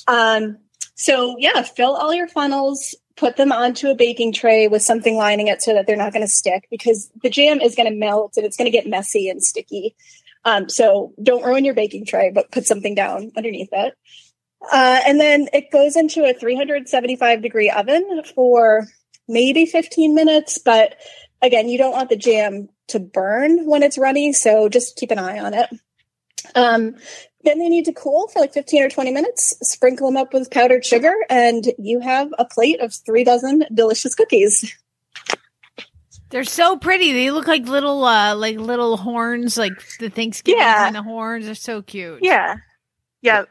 Um, 0.08 0.58
so 0.96 1.36
yeah, 1.38 1.62
fill 1.62 1.94
all 1.94 2.12
your 2.12 2.26
funnels, 2.26 2.96
put 3.14 3.36
them 3.36 3.52
onto 3.52 3.86
a 3.86 3.94
baking 3.94 4.32
tray 4.32 4.66
with 4.66 4.82
something 4.82 5.16
lining 5.16 5.46
it 5.46 5.62
so 5.62 5.72
that 5.72 5.86
they're 5.86 5.94
not 5.94 6.12
going 6.12 6.26
to 6.26 6.32
stick 6.32 6.66
because 6.72 7.08
the 7.22 7.30
jam 7.30 7.60
is 7.60 7.76
going 7.76 7.88
to 7.88 7.96
melt 7.96 8.36
and 8.36 8.44
it's 8.44 8.56
going 8.56 8.66
to 8.66 8.76
get 8.76 8.88
messy 8.88 9.28
and 9.28 9.44
sticky. 9.44 9.94
Um, 10.44 10.68
so 10.68 11.12
don't 11.22 11.44
ruin 11.44 11.64
your 11.64 11.74
baking 11.74 12.06
tray, 12.06 12.32
but 12.34 12.50
put 12.50 12.66
something 12.66 12.96
down 12.96 13.30
underneath 13.36 13.68
it. 13.70 13.94
Uh, 14.70 15.00
and 15.06 15.20
then 15.20 15.48
it 15.52 15.70
goes 15.70 15.96
into 15.96 16.24
a 16.24 16.34
375 16.34 17.42
degree 17.42 17.70
oven 17.70 18.22
for 18.34 18.86
maybe 19.28 19.66
15 19.66 20.14
minutes. 20.14 20.58
But 20.58 20.96
again, 21.40 21.68
you 21.68 21.78
don't 21.78 21.92
want 21.92 22.10
the 22.10 22.16
jam 22.16 22.68
to 22.88 22.98
burn 23.00 23.64
when 23.66 23.82
it's 23.82 23.98
runny. 23.98 24.32
So 24.32 24.68
just 24.68 24.96
keep 24.96 25.10
an 25.10 25.18
eye 25.18 25.38
on 25.38 25.54
it. 25.54 25.68
Um, 26.54 26.96
then 27.44 27.58
they 27.58 27.68
need 27.68 27.86
to 27.86 27.92
cool 27.92 28.28
for 28.28 28.38
like 28.40 28.52
15 28.52 28.82
or 28.84 28.88
20 28.90 29.10
minutes. 29.10 29.56
Sprinkle 29.62 30.06
them 30.08 30.16
up 30.16 30.32
with 30.32 30.50
powdered 30.50 30.84
sugar, 30.84 31.12
and 31.28 31.64
you 31.78 31.98
have 32.00 32.28
a 32.38 32.44
plate 32.44 32.80
of 32.80 32.94
three 32.94 33.24
dozen 33.24 33.64
delicious 33.74 34.14
cookies. 34.14 34.76
They're 36.30 36.44
so 36.44 36.76
pretty. 36.78 37.12
They 37.12 37.30
look 37.30 37.46
like 37.46 37.66
little, 37.66 38.04
uh, 38.04 38.34
like 38.36 38.56
little 38.56 38.96
horns, 38.96 39.58
like 39.58 39.72
the 39.98 40.08
Thanksgiving 40.08 40.60
Yeah. 40.60 40.84
kind 40.84 40.96
of 40.96 41.04
horns. 41.04 41.44
They're 41.46 41.54
so 41.54 41.82
cute. 41.82 42.20
Yeah. 42.22 42.56
Yeah. 43.20 43.44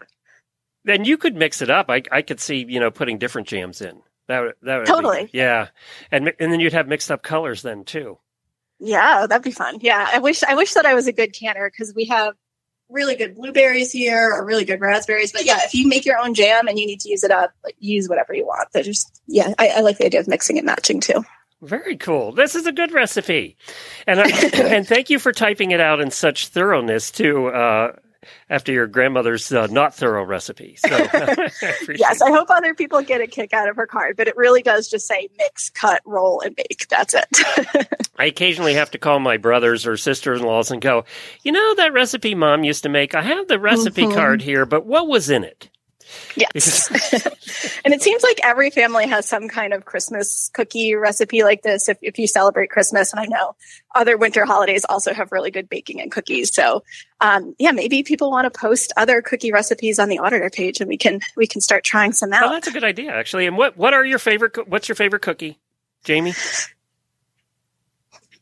Then 0.83 1.05
you 1.05 1.17
could 1.17 1.35
mix 1.35 1.61
it 1.61 1.69
up. 1.69 1.89
I 1.89 2.01
I 2.11 2.21
could 2.21 2.39
see 2.39 2.65
you 2.67 2.79
know 2.79 2.91
putting 2.91 3.17
different 3.17 3.47
jams 3.47 3.81
in. 3.81 4.01
That 4.27 4.39
would 4.41 4.53
that 4.63 4.77
would 4.77 4.85
be- 4.85 4.91
Totally. 4.91 5.29
yeah, 5.33 5.67
and 6.11 6.31
and 6.39 6.51
then 6.51 6.59
you'd 6.59 6.73
have 6.73 6.87
mixed 6.87 7.11
up 7.11 7.21
colors 7.23 7.61
then 7.61 7.83
too. 7.83 8.17
Yeah, 8.79 9.27
that'd 9.27 9.43
be 9.43 9.51
fun. 9.51 9.77
Yeah, 9.81 10.09
I 10.11 10.19
wish 10.19 10.43
I 10.43 10.55
wish 10.55 10.73
that 10.73 10.85
I 10.85 10.93
was 10.95 11.07
a 11.07 11.11
good 11.13 11.33
canner 11.33 11.69
because 11.69 11.93
we 11.95 12.05
have 12.05 12.33
really 12.89 13.15
good 13.15 13.35
blueberries 13.35 13.91
here 13.91 14.31
or 14.33 14.43
really 14.45 14.65
good 14.65 14.81
raspberries. 14.81 15.31
But 15.31 15.45
yeah, 15.45 15.59
if 15.63 15.73
you 15.73 15.87
make 15.87 16.05
your 16.05 16.17
own 16.17 16.33
jam 16.33 16.67
and 16.67 16.77
you 16.79 16.85
need 16.87 16.99
to 17.01 17.09
use 17.09 17.23
it 17.23 17.31
up, 17.31 17.51
like, 17.63 17.75
use 17.79 18.09
whatever 18.09 18.33
you 18.33 18.45
want. 18.45 18.69
They're 18.73 18.83
just 18.83 19.21
yeah, 19.27 19.53
I, 19.59 19.67
I 19.69 19.79
like 19.81 19.97
the 19.97 20.05
idea 20.05 20.19
of 20.19 20.27
mixing 20.27 20.57
and 20.57 20.65
matching 20.65 20.99
too. 20.99 21.23
Very 21.61 21.95
cool. 21.95 22.31
This 22.31 22.55
is 22.55 22.65
a 22.65 22.71
good 22.71 22.91
recipe, 22.91 23.55
and 24.07 24.19
I, 24.19 24.29
and 24.53 24.87
thank 24.87 25.09
you 25.11 25.19
for 25.19 25.31
typing 25.31 25.71
it 25.71 25.79
out 25.79 26.01
in 26.01 26.09
such 26.09 26.47
thoroughness 26.47 27.11
too. 27.11 27.47
Uh, 27.47 27.97
after 28.49 28.71
your 28.71 28.87
grandmother's 28.87 29.51
uh, 29.51 29.67
not 29.67 29.95
thorough 29.95 30.23
recipe, 30.23 30.75
so 30.77 30.95
I 31.13 31.51
Yes, 31.95 32.21
I 32.21 32.29
hope 32.29 32.49
other 32.49 32.73
people 32.75 33.01
get 33.01 33.21
a 33.21 33.27
kick 33.27 33.53
out 33.53 33.67
of 33.67 33.75
her 33.75 33.87
card, 33.87 34.17
but 34.17 34.27
it 34.27 34.37
really 34.37 34.61
does 34.61 34.87
just 34.87 35.07
say 35.07 35.29
mix, 35.37 35.69
cut, 35.71 36.01
roll, 36.05 36.41
and 36.41 36.55
bake. 36.55 36.87
That's 36.89 37.13
it. 37.15 37.97
I 38.19 38.25
occasionally 38.25 38.75
have 38.75 38.91
to 38.91 38.99
call 38.99 39.19
my 39.19 39.37
brothers 39.37 39.87
or 39.87 39.97
sisters 39.97 40.41
in 40.41 40.45
laws 40.45 40.69
and 40.69 40.79
go, 40.81 41.05
you 41.43 41.51
know, 41.51 41.75
that 41.75 41.93
recipe 41.93 42.35
mom 42.35 42.63
used 42.63 42.83
to 42.83 42.89
make, 42.89 43.15
I 43.15 43.23
have 43.23 43.47
the 43.47 43.57
recipe 43.59 44.05
Mhm. 44.05 44.13
card 44.13 44.41
here, 44.43 44.67
but 44.67 44.85
what 44.85 45.07
was 45.07 45.29
in 45.31 45.43
it? 45.43 45.70
Yes. 46.35 46.89
and 47.85 47.93
it 47.93 48.01
seems 48.01 48.23
like 48.23 48.39
every 48.43 48.69
family 48.69 49.07
has 49.07 49.27
some 49.27 49.47
kind 49.47 49.73
of 49.73 49.85
Christmas 49.85 50.49
cookie 50.53 50.95
recipe 50.95 51.43
like 51.43 51.61
this 51.61 51.89
if, 51.89 51.97
if 52.01 52.17
you 52.19 52.27
celebrate 52.27 52.69
Christmas. 52.69 53.11
And 53.13 53.19
I 53.19 53.25
know 53.25 53.55
other 53.93 54.17
winter 54.17 54.45
holidays 54.45 54.85
also 54.87 55.13
have 55.13 55.31
really 55.31 55.51
good 55.51 55.69
baking 55.69 56.01
and 56.01 56.11
cookies. 56.11 56.53
So 56.53 56.83
um, 57.19 57.55
yeah, 57.59 57.71
maybe 57.71 58.03
people 58.03 58.31
want 58.31 58.51
to 58.51 58.59
post 58.59 58.93
other 58.97 59.21
cookie 59.21 59.51
recipes 59.51 59.99
on 59.99 60.09
the 60.09 60.19
auditor 60.19 60.49
page 60.49 60.79
and 60.81 60.87
we 60.87 60.97
can 60.97 61.19
we 61.35 61.47
can 61.47 61.61
start 61.61 61.83
trying 61.83 62.13
some 62.13 62.31
Oh, 62.33 62.37
out. 62.37 62.49
that's 62.51 62.67
a 62.67 62.71
good 62.71 62.83
idea, 62.83 63.11
actually. 63.13 63.45
And 63.45 63.57
what, 63.57 63.77
what 63.77 63.93
are 63.93 64.05
your 64.05 64.19
favorite, 64.19 64.53
coo- 64.53 64.65
what's 64.67 64.87
your 64.87 64.95
favorite 64.95 65.21
cookie, 65.21 65.59
Jamie? 66.03 66.33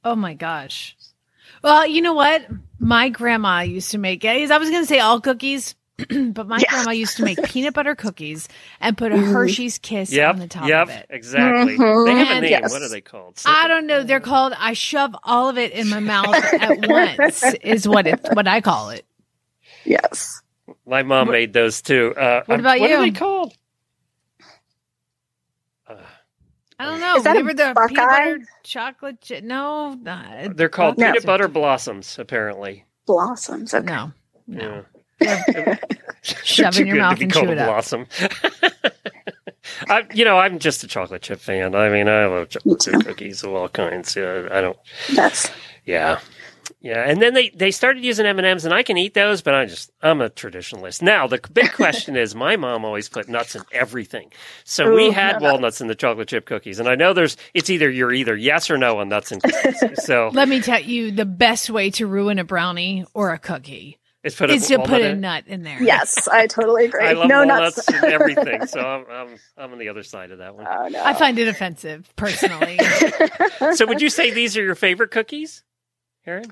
Oh 0.03 0.15
my 0.15 0.33
gosh. 0.33 0.95
Well, 1.61 1.85
you 1.85 2.01
know 2.01 2.13
what? 2.13 2.45
My 2.79 3.09
grandma 3.09 3.61
used 3.61 3.91
to 3.91 3.97
make 3.97 4.23
it. 4.23 4.49
I 4.49 4.57
was 4.57 4.69
going 4.69 4.81
to 4.83 4.87
say 4.87 4.99
all 4.99 5.19
cookies, 5.19 5.75
but 6.33 6.47
my 6.47 6.57
Yeah. 6.59 6.69
grandma 6.69 6.91
used 6.91 7.17
to 7.17 7.23
make 7.23 7.41
peanut 7.43 7.73
butter 7.73 7.95
cookies 7.95 8.47
and 8.79 8.97
put 8.97 9.11
a 9.11 9.17
Hershey's 9.17 9.77
kiss 9.79 10.11
Yep, 10.11 10.33
on 10.33 10.39
the 10.39 10.47
top 10.47 10.67
yep, 10.67 10.83
of 10.83 10.89
it. 10.89 11.05
exactly. 11.09 11.77
Mhm. 11.77 12.05
They 12.05 12.15
have 12.15 12.37
a 12.37 12.41
name. 12.41 12.51
Yes. 12.51 12.71
What 12.71 12.81
are 12.81 12.89
they 12.89 13.01
called? 13.01 13.41
I 13.45 13.67
don't 13.67 13.87
know. 13.87 14.03
They're 14.03 14.19
called 14.19 14.53
I 14.57 14.73
shove 14.73 15.15
all 15.23 15.49
of 15.49 15.57
it 15.57 15.71
in 15.73 15.89
my 15.89 15.99
mouth 15.99 16.35
at 16.35 16.87
once 16.87 17.43
is 17.63 17.87
what 17.87 18.07
it 18.07 18.19
what 18.33 18.47
I 18.47 18.61
call 18.61 18.89
it. 18.91 19.05
Yes. 19.85 20.41
My 20.85 21.03
mom 21.03 21.29
made 21.31 21.53
those 21.53 21.81
too. 21.81 22.13
Uh, 22.15 22.43
What 22.45 22.55
um, 22.55 22.59
about 22.61 22.79
What 22.79 22.91
are 22.91 23.05
you? 23.05 23.11
they 23.11 23.17
called? 23.17 23.53
Uh, 25.87 25.95
I 26.77 26.85
don't 26.85 26.99
know. 27.01 27.15
Is 27.17 27.23
that 27.23 27.35
a 27.35 27.39
we 27.39 27.43
were 27.43 27.53
the 27.53 27.73
Buckeye? 27.75 27.87
peanut 27.87 28.09
butter 28.09 28.39
chocolate 28.63 29.21
chip. 29.21 29.43
No, 29.43 29.93
not, 29.93 30.55
they're 30.55 30.69
called 30.69 30.97
No. 30.97 31.07
peanut 31.07 31.25
butter 31.25 31.47
blossoms, 31.47 32.17
apparently. 32.19 32.85
Blossoms. 33.05 33.73
Okay. 33.73 33.85
no, 33.85 34.11
no. 34.47 34.61
Yeah. 34.61 34.81
Shove 36.21 36.79
in 36.79 36.87
your 36.87 36.97
mouth 36.97 37.19
and 37.21 37.33
chew 37.33 37.49
it 37.51 37.57
up. 37.57 37.67
blossom. 37.67 38.05
I, 39.87 40.05
you 40.13 40.25
know, 40.25 40.37
I'm 40.37 40.59
just 40.59 40.83
a 40.83 40.87
chocolate 40.87 41.21
chip 41.21 41.39
fan. 41.39 41.75
I 41.75 41.89
mean, 41.89 42.07
I 42.07 42.25
love 42.25 42.49
chocolate 42.49 42.81
chip 42.81 43.05
cookies 43.05 43.43
of 43.43 43.53
all 43.53 43.69
kinds. 43.69 44.15
Yeah, 44.15 44.47
I 44.51 44.61
don't. 44.61 44.77
Yes. 45.11 45.51
Yeah, 45.85 46.19
yeah. 46.81 47.03
And 47.09 47.21
then 47.21 47.33
they 47.33 47.49
they 47.49 47.71
started 47.71 48.03
using 48.03 48.25
M 48.25 48.37
and 48.39 48.45
M's, 48.45 48.65
and 48.65 48.73
I 48.73 48.83
can 48.83 48.97
eat 48.97 49.13
those, 49.13 49.41
but 49.41 49.53
I 49.53 49.65
just 49.65 49.91
I'm 50.01 50.21
a 50.21 50.29
traditionalist. 50.29 51.01
Now 51.01 51.27
the 51.27 51.39
big 51.53 51.71
question 51.73 52.15
is, 52.15 52.35
my 52.35 52.55
mom 52.55 52.85
always 52.85 53.09
put 53.09 53.29
nuts 53.29 53.55
in 53.55 53.63
everything, 53.71 54.31
so 54.63 54.93
we 54.93 55.11
had 55.11 55.41
no. 55.41 55.51
walnuts 55.51 55.81
in 55.81 55.87
the 55.87 55.95
chocolate 55.95 56.27
chip 56.27 56.45
cookies, 56.45 56.79
and 56.79 56.87
I 56.87 56.95
know 56.95 57.13
there's 57.13 57.37
it's 57.53 57.69
either 57.69 57.89
you're 57.89 58.13
either 58.13 58.35
yes 58.35 58.69
or 58.69 58.77
no 58.77 58.99
on 58.99 59.09
nuts 59.09 59.31
and 59.31 59.41
cookies. 59.41 60.03
So 60.03 60.29
Let 60.33 60.49
me 60.49 60.61
tell 60.61 60.81
you, 60.81 61.11
the 61.11 61.25
best 61.25 61.69
way 61.69 61.91
to 61.91 62.07
ruin 62.07 62.39
a 62.39 62.43
brownie 62.43 63.05
or 63.13 63.31
a 63.33 63.39
cookie 63.39 63.98
it's 64.23 64.35
put 64.35 64.49
is 64.49 64.69
a 64.69 64.77
to 64.77 64.83
put 64.83 65.01
a 65.01 65.09
in. 65.11 65.21
nut 65.21 65.45
in 65.47 65.63
there. 65.63 65.81
Yes, 65.81 66.27
I 66.27 66.47
totally 66.47 66.85
agree. 66.87 67.05
I 67.05 67.13
love 67.13 67.27
no 67.29 67.45
walnuts 67.45 67.77
nuts. 67.77 67.87
and 67.89 68.03
everything, 68.13 68.65
so 68.67 68.79
I'm, 68.81 69.05
I'm 69.09 69.35
I'm 69.57 69.71
on 69.71 69.79
the 69.79 69.89
other 69.89 70.03
side 70.03 70.31
of 70.31 70.39
that 70.39 70.55
one. 70.55 70.67
oh 70.69 70.87
no. 70.89 71.03
I 71.03 71.13
find 71.13 71.39
it 71.39 71.47
offensive 71.47 72.11
personally. 72.15 72.79
So 73.75 73.85
would 73.85 74.01
you 74.01 74.09
say 74.09 74.31
these 74.31 74.55
are 74.57 74.63
your 74.63 74.75
favorite 74.75 75.11
cookies, 75.11 75.63
Karen? 76.25 76.45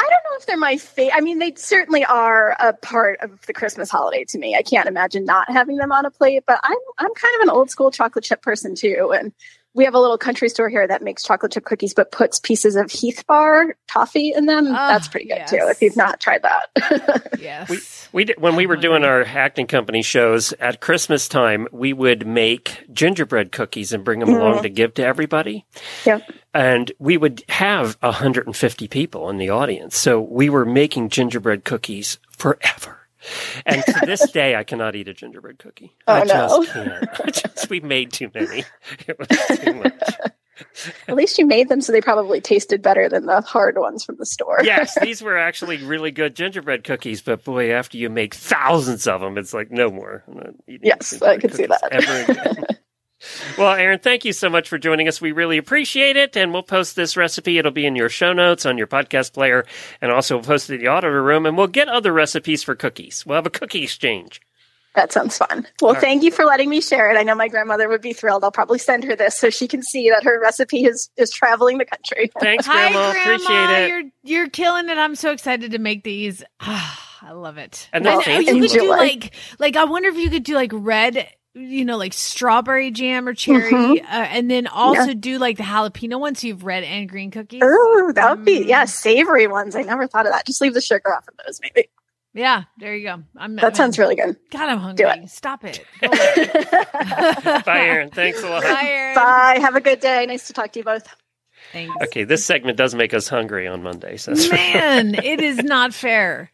I 0.00 0.02
don't 0.02 0.10
know 0.10 0.36
if 0.38 0.46
they're 0.46 0.56
my 0.56 0.76
favorite. 0.76 1.14
I 1.16 1.20
mean, 1.20 1.38
they 1.40 1.52
certainly 1.56 2.04
are 2.04 2.56
a 2.60 2.72
part 2.72 3.18
of 3.20 3.44
the 3.46 3.52
Christmas 3.52 3.90
holiday 3.90 4.24
to 4.28 4.38
me. 4.38 4.54
I 4.54 4.62
can't 4.62 4.88
imagine 4.88 5.24
not 5.24 5.50
having 5.50 5.76
them 5.76 5.92
on 5.92 6.06
a 6.06 6.10
plate. 6.10 6.44
But 6.46 6.60
I'm 6.62 6.78
I'm 6.98 7.12
kind 7.14 7.34
of 7.36 7.42
an 7.42 7.50
old 7.50 7.70
school 7.70 7.90
chocolate 7.90 8.24
chip 8.24 8.42
person 8.42 8.74
too, 8.74 9.12
and 9.14 9.32
we 9.74 9.84
have 9.84 9.94
a 9.94 10.00
little 10.00 10.18
country 10.18 10.48
store 10.48 10.68
here 10.68 10.86
that 10.86 11.02
makes 11.02 11.22
chocolate 11.22 11.52
chip 11.52 11.64
cookies, 11.64 11.94
but 11.94 12.10
puts 12.10 12.38
pieces 12.40 12.74
of 12.76 12.90
Heath 12.90 13.24
Bar 13.26 13.76
toffee 13.86 14.32
in 14.34 14.46
them. 14.46 14.66
Ah, 14.68 14.88
That's 14.88 15.08
pretty 15.08 15.26
good 15.26 15.36
yes. 15.36 15.50
too. 15.50 15.58
If 15.60 15.82
you've 15.82 15.96
not 15.96 16.20
tried 16.20 16.42
that, 16.42 17.28
yes. 17.38 18.08
We 18.12 18.24
did 18.24 18.40
when 18.40 18.56
we 18.56 18.66
were 18.66 18.76
doing 18.76 19.04
our 19.04 19.22
acting 19.22 19.66
company 19.66 20.02
shows 20.02 20.52
at 20.54 20.80
Christmas 20.80 21.28
time. 21.28 21.68
We 21.70 21.92
would 21.92 22.26
make 22.26 22.86
gingerbread 22.92 23.52
cookies 23.52 23.92
and 23.92 24.04
bring 24.04 24.20
them 24.20 24.30
along 24.30 24.62
to 24.62 24.68
give 24.68 24.94
to 24.94 25.04
everybody. 25.04 25.66
Yep. 26.04 26.30
And 26.54 26.90
we 26.98 27.16
would 27.16 27.44
have 27.48 27.96
150 28.00 28.88
people 28.88 29.30
in 29.30 29.36
the 29.36 29.50
audience, 29.50 29.96
so 29.96 30.20
we 30.20 30.48
were 30.48 30.64
making 30.64 31.10
gingerbread 31.10 31.64
cookies 31.64 32.18
forever. 32.30 32.97
And 33.66 33.82
to 33.84 34.06
this 34.06 34.30
day, 34.32 34.56
I 34.56 34.64
cannot 34.64 34.96
eat 34.96 35.08
a 35.08 35.14
gingerbread 35.14 35.58
cookie. 35.58 35.94
Oh, 36.06 36.12
I 36.14 36.20
Oh, 36.20 36.24
no. 36.24 36.62
just 36.64 36.72
can't. 36.72 37.20
I 37.24 37.30
just 37.30 37.70
we 37.70 37.80
made 37.80 38.12
too 38.12 38.30
many. 38.34 38.64
It 39.06 39.18
was 39.18 39.28
too 39.58 39.72
much. 39.74 40.02
at 41.06 41.14
least 41.14 41.38
you 41.38 41.46
made 41.46 41.68
them, 41.68 41.80
so 41.80 41.92
they 41.92 42.00
probably 42.00 42.40
tasted 42.40 42.82
better 42.82 43.08
than 43.08 43.26
the 43.26 43.40
hard 43.42 43.78
ones 43.78 44.04
from 44.04 44.16
the 44.16 44.26
store. 44.26 44.58
yes, 44.64 44.98
these 45.00 45.22
were 45.22 45.36
actually 45.38 45.76
really 45.78 46.10
good 46.10 46.34
gingerbread 46.34 46.82
cookies, 46.84 47.22
but 47.22 47.44
boy, 47.44 47.70
after 47.72 47.96
you 47.96 48.10
make 48.10 48.34
thousands 48.34 49.06
of 49.06 49.20
them, 49.20 49.38
it's 49.38 49.54
like 49.54 49.70
no 49.70 49.90
more. 49.90 50.24
I'm 50.28 50.34
not 50.34 50.54
eating 50.66 50.80
Yes, 50.86 51.20
I 51.22 51.36
can 51.38 51.52
see 51.52 51.66
that. 51.66 52.77
Ever 53.20 53.52
again. 53.52 53.64
well, 53.64 53.74
Erin, 53.74 53.98
thank 53.98 54.24
you 54.24 54.32
so 54.32 54.48
much 54.48 54.68
for 54.68 54.78
joining 54.78 55.08
us. 55.08 55.20
We 55.20 55.32
really 55.32 55.58
appreciate 55.58 56.16
it, 56.16 56.36
and 56.36 56.52
we'll 56.52 56.62
post 56.62 56.96
this 56.96 57.16
recipe. 57.16 57.58
It'll 57.58 57.72
be 57.72 57.86
in 57.86 57.96
your 57.96 58.08
show 58.08 58.32
notes 58.32 58.66
on 58.66 58.78
your 58.78 58.86
podcast 58.86 59.32
player, 59.32 59.66
and 60.00 60.12
also 60.12 60.36
we'll 60.36 60.44
post 60.44 60.70
it 60.70 60.74
in 60.74 60.80
the 60.80 60.86
auditor 60.88 61.22
room, 61.22 61.46
and 61.46 61.56
we'll 61.56 61.66
get 61.66 61.88
other 61.88 62.12
recipes 62.12 62.62
for 62.62 62.74
cookies. 62.74 63.24
We'll 63.26 63.36
have 63.36 63.46
a 63.46 63.50
cookie 63.50 63.84
exchange. 63.84 64.40
That 64.94 65.12
sounds 65.12 65.38
fun. 65.38 65.64
Well, 65.80 65.92
right. 65.92 66.00
thank 66.00 66.24
you 66.24 66.32
for 66.32 66.44
letting 66.44 66.68
me 66.68 66.80
share 66.80 67.08
it. 67.08 67.16
I 67.16 67.22
know 67.22 67.36
my 67.36 67.46
grandmother 67.46 67.88
would 67.88 68.00
be 68.00 68.12
thrilled. 68.12 68.42
I'll 68.42 68.50
probably 68.50 68.80
send 68.80 69.04
her 69.04 69.14
this 69.14 69.36
so 69.36 69.48
she 69.48 69.68
can 69.68 69.80
see 69.82 70.10
that 70.10 70.24
her 70.24 70.40
recipe 70.40 70.84
is 70.84 71.08
is 71.16 71.30
traveling 71.30 71.78
the 71.78 71.84
country. 71.84 72.32
Thanks, 72.40 72.66
Hi, 72.66 72.90
Grandma. 72.90 73.12
Grandma. 73.12 73.34
Appreciate 73.34 73.84
it. 73.84 73.88
You're 73.88 74.02
you're 74.24 74.48
killing 74.48 74.88
it. 74.88 74.98
I'm 74.98 75.14
so 75.14 75.30
excited 75.30 75.70
to 75.70 75.78
make 75.78 76.02
these. 76.02 76.42
Ah, 76.58 77.20
I 77.22 77.32
love 77.32 77.58
it. 77.58 77.88
And 77.92 78.04
they're 78.04 78.14
know 78.14 78.38
you 78.38 78.60
could 78.60 78.70
do 78.70 78.88
like 78.88 79.34
like 79.60 79.76
I 79.76 79.84
wonder 79.84 80.08
if 80.08 80.16
you 80.16 80.30
could 80.30 80.44
do 80.44 80.54
like 80.54 80.72
red. 80.74 81.28
You 81.58 81.84
know, 81.84 81.96
like 81.96 82.12
strawberry 82.12 82.90
jam 82.92 83.26
or 83.26 83.34
cherry, 83.34 83.72
Mhm. 83.72 84.00
uh, 84.02 84.06
and 84.06 84.50
then 84.50 84.66
also 84.68 85.12
do 85.14 85.38
like 85.38 85.56
the 85.56 85.64
jalapeno 85.64 86.20
ones. 86.20 86.38
So 86.40 86.46
you 86.46 86.52
have 86.54 86.62
red 86.62 86.84
and 86.84 87.08
green 87.08 87.30
cookies. 87.30 87.62
Ooh, 87.62 88.12
that 88.14 88.30
would 88.36 88.44
be 88.44 88.60
Mm. 88.60 88.68
yeah, 88.68 88.84
savory 88.84 89.46
ones. 89.48 89.74
I 89.74 89.82
never 89.82 90.06
thought 90.06 90.26
of 90.26 90.32
that. 90.32 90.46
Just 90.46 90.60
leave 90.60 90.74
the 90.74 90.80
sugar 90.80 91.12
off 91.14 91.26
of 91.26 91.34
those, 91.44 91.58
maybe. 91.60 91.88
Yeah, 92.34 92.64
there 92.78 92.94
you 92.94 93.04
go. 93.08 93.22
I'm 93.36 93.56
That 93.56 93.76
sounds 93.76 93.98
really 93.98 94.14
good. 94.14 94.36
God, 94.50 94.68
I'm 94.68 94.94
Do 94.94 95.06
hungry. 95.06 95.26
Stop 95.26 95.64
it. 95.64 95.84
Bye, 96.02 97.62
Erin. 97.66 98.10
Thanks 98.10 98.42
a 98.42 98.48
lot. 98.48 98.62
Bye, 98.62 98.82
Erin. 98.84 99.14
Bye. 99.14 99.58
Have 99.60 99.74
a 99.74 99.80
good 99.80 100.00
day. 100.00 100.24
Nice 100.26 100.46
to 100.46 100.52
talk 100.52 100.72
to 100.72 100.78
you 100.78 100.84
both. 100.84 101.08
Thanks. 101.72 101.94
Okay, 102.04 102.24
this 102.24 102.44
segment 102.44 102.78
does 102.78 102.94
make 102.94 103.12
us 103.12 103.28
hungry 103.28 103.66
on 103.66 103.82
Monday. 103.82 104.16
Sure. 104.16 104.34
Man, 104.52 105.14
it 105.22 105.40
is 105.40 105.58
not 105.58 105.92
fair. 105.92 106.50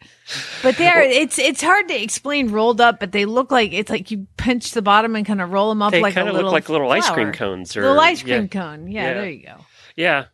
But 0.62 0.76
they're 0.76 1.02
it's 1.02 1.38
it's 1.38 1.62
hard 1.62 1.88
to 1.88 2.02
explain 2.02 2.50
rolled 2.50 2.80
up, 2.80 2.98
but 3.00 3.12
they 3.12 3.24
look 3.24 3.50
like 3.50 3.72
it's 3.72 3.90
like 3.90 4.10
you 4.10 4.26
pinch 4.36 4.72
the 4.72 4.82
bottom 4.82 5.14
and 5.16 5.24
kind 5.26 5.40
of 5.40 5.52
roll 5.52 5.68
them 5.68 5.82
up 5.82 5.92
They 5.92 6.00
like 6.00 6.14
kind 6.14 6.28
of 6.28 6.34
look 6.34 6.50
like 6.52 6.68
little 6.68 6.90
ice 6.90 7.08
cream 7.10 7.32
cones 7.32 7.76
or 7.76 7.82
little 7.82 8.00
ice 8.00 8.22
yeah. 8.24 8.38
cream 8.38 8.48
cone. 8.48 8.88
Yeah, 8.88 9.02
Yeah. 9.08 9.14
there 9.14 9.30
you 9.30 9.46
go. 9.46 9.56
Yeah. 9.96 10.24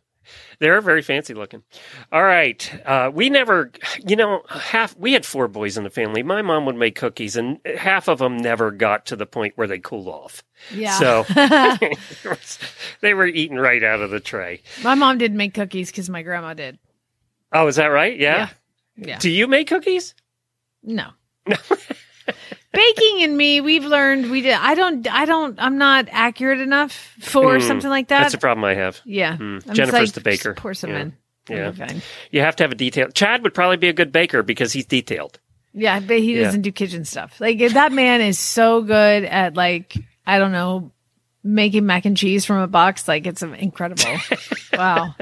They're 0.61 0.79
very 0.79 1.01
fancy 1.01 1.33
looking. 1.33 1.63
All 2.11 2.21
right. 2.21 2.71
Uh, 2.85 3.09
we 3.11 3.31
never, 3.31 3.71
you 4.05 4.15
know, 4.15 4.43
half, 4.47 4.95
we 4.95 5.13
had 5.13 5.25
four 5.25 5.47
boys 5.47 5.75
in 5.75 5.83
the 5.83 5.89
family. 5.89 6.21
My 6.21 6.43
mom 6.43 6.67
would 6.67 6.75
make 6.75 6.93
cookies 6.93 7.35
and 7.35 7.57
half 7.79 8.07
of 8.07 8.19
them 8.19 8.37
never 8.37 8.69
got 8.69 9.07
to 9.07 9.15
the 9.15 9.25
point 9.25 9.57
where 9.57 9.65
they 9.65 9.79
cooled 9.79 10.07
off. 10.07 10.43
Yeah. 10.71 10.99
So 10.99 11.25
they 13.01 13.15
were 13.15 13.25
eaten 13.25 13.59
right 13.59 13.83
out 13.83 14.01
of 14.01 14.11
the 14.11 14.19
tray. 14.19 14.61
my 14.83 14.93
mom 14.93 15.17
didn't 15.17 15.37
make 15.37 15.55
cookies 15.55 15.89
because 15.89 16.11
my 16.11 16.21
grandma 16.21 16.53
did. 16.53 16.77
Oh, 17.51 17.65
is 17.65 17.77
that 17.77 17.87
right? 17.87 18.15
Yeah. 18.19 18.49
Yeah. 18.95 19.17
Do 19.17 19.31
you 19.31 19.47
make 19.47 19.67
cookies? 19.67 20.13
No. 20.83 21.07
Baking 22.73 23.23
and 23.23 23.35
me, 23.35 23.59
we've 23.59 23.83
learned 23.83 24.31
we 24.31 24.41
did. 24.41 24.53
I 24.53 24.75
don't. 24.75 25.05
I 25.11 25.25
don't. 25.25 25.59
I'm 25.59 25.77
not 25.77 26.07
accurate 26.11 26.61
enough 26.61 26.93
for 27.19 27.59
Hmm, 27.59 27.67
something 27.67 27.89
like 27.89 28.07
that. 28.07 28.21
That's 28.21 28.33
a 28.33 28.37
problem 28.37 28.63
I 28.63 28.75
have. 28.75 29.01
yeah. 29.03 29.35
Hmm. 29.37 29.59
Jennifer's 29.73 29.93
like, 29.93 30.11
the 30.13 30.21
baker. 30.21 30.53
Pour 30.53 30.73
some 30.73 30.91
Yeah. 30.91 30.99
in. 31.01 31.13
Yeah. 31.49 31.73
You 32.29 32.41
have 32.41 32.55
to 32.57 32.63
have 32.63 32.71
a 32.71 32.75
detail. 32.75 33.09
Chad 33.09 33.43
would 33.43 33.53
probably 33.53 33.75
be 33.77 33.89
a 33.89 33.93
good 33.93 34.11
baker 34.13 34.41
because 34.41 34.71
he's 34.71 34.85
detailed. 34.85 35.39
Yeah, 35.73 35.99
but 35.99 36.19
he 36.19 36.35
Yeah. 36.37 36.43
doesn't 36.45 36.61
do 36.61 36.71
kitchen 36.71 37.03
stuff. 37.03 37.41
Like 37.41 37.59
that 37.59 37.91
man 37.91 38.21
is 38.21 38.39
so 38.39 38.81
good 38.83 39.25
at 39.25 39.55
like 39.55 39.97
I 40.25 40.39
don't 40.39 40.51
know 40.53 40.91
making 41.43 41.85
mac 41.85 42.05
and 42.05 42.15
cheese 42.15 42.45
from 42.45 42.57
a 42.59 42.67
box. 42.67 43.05
Like 43.07 43.25
it's 43.27 43.41
incredible. 43.41 44.15
wow, 44.73 45.15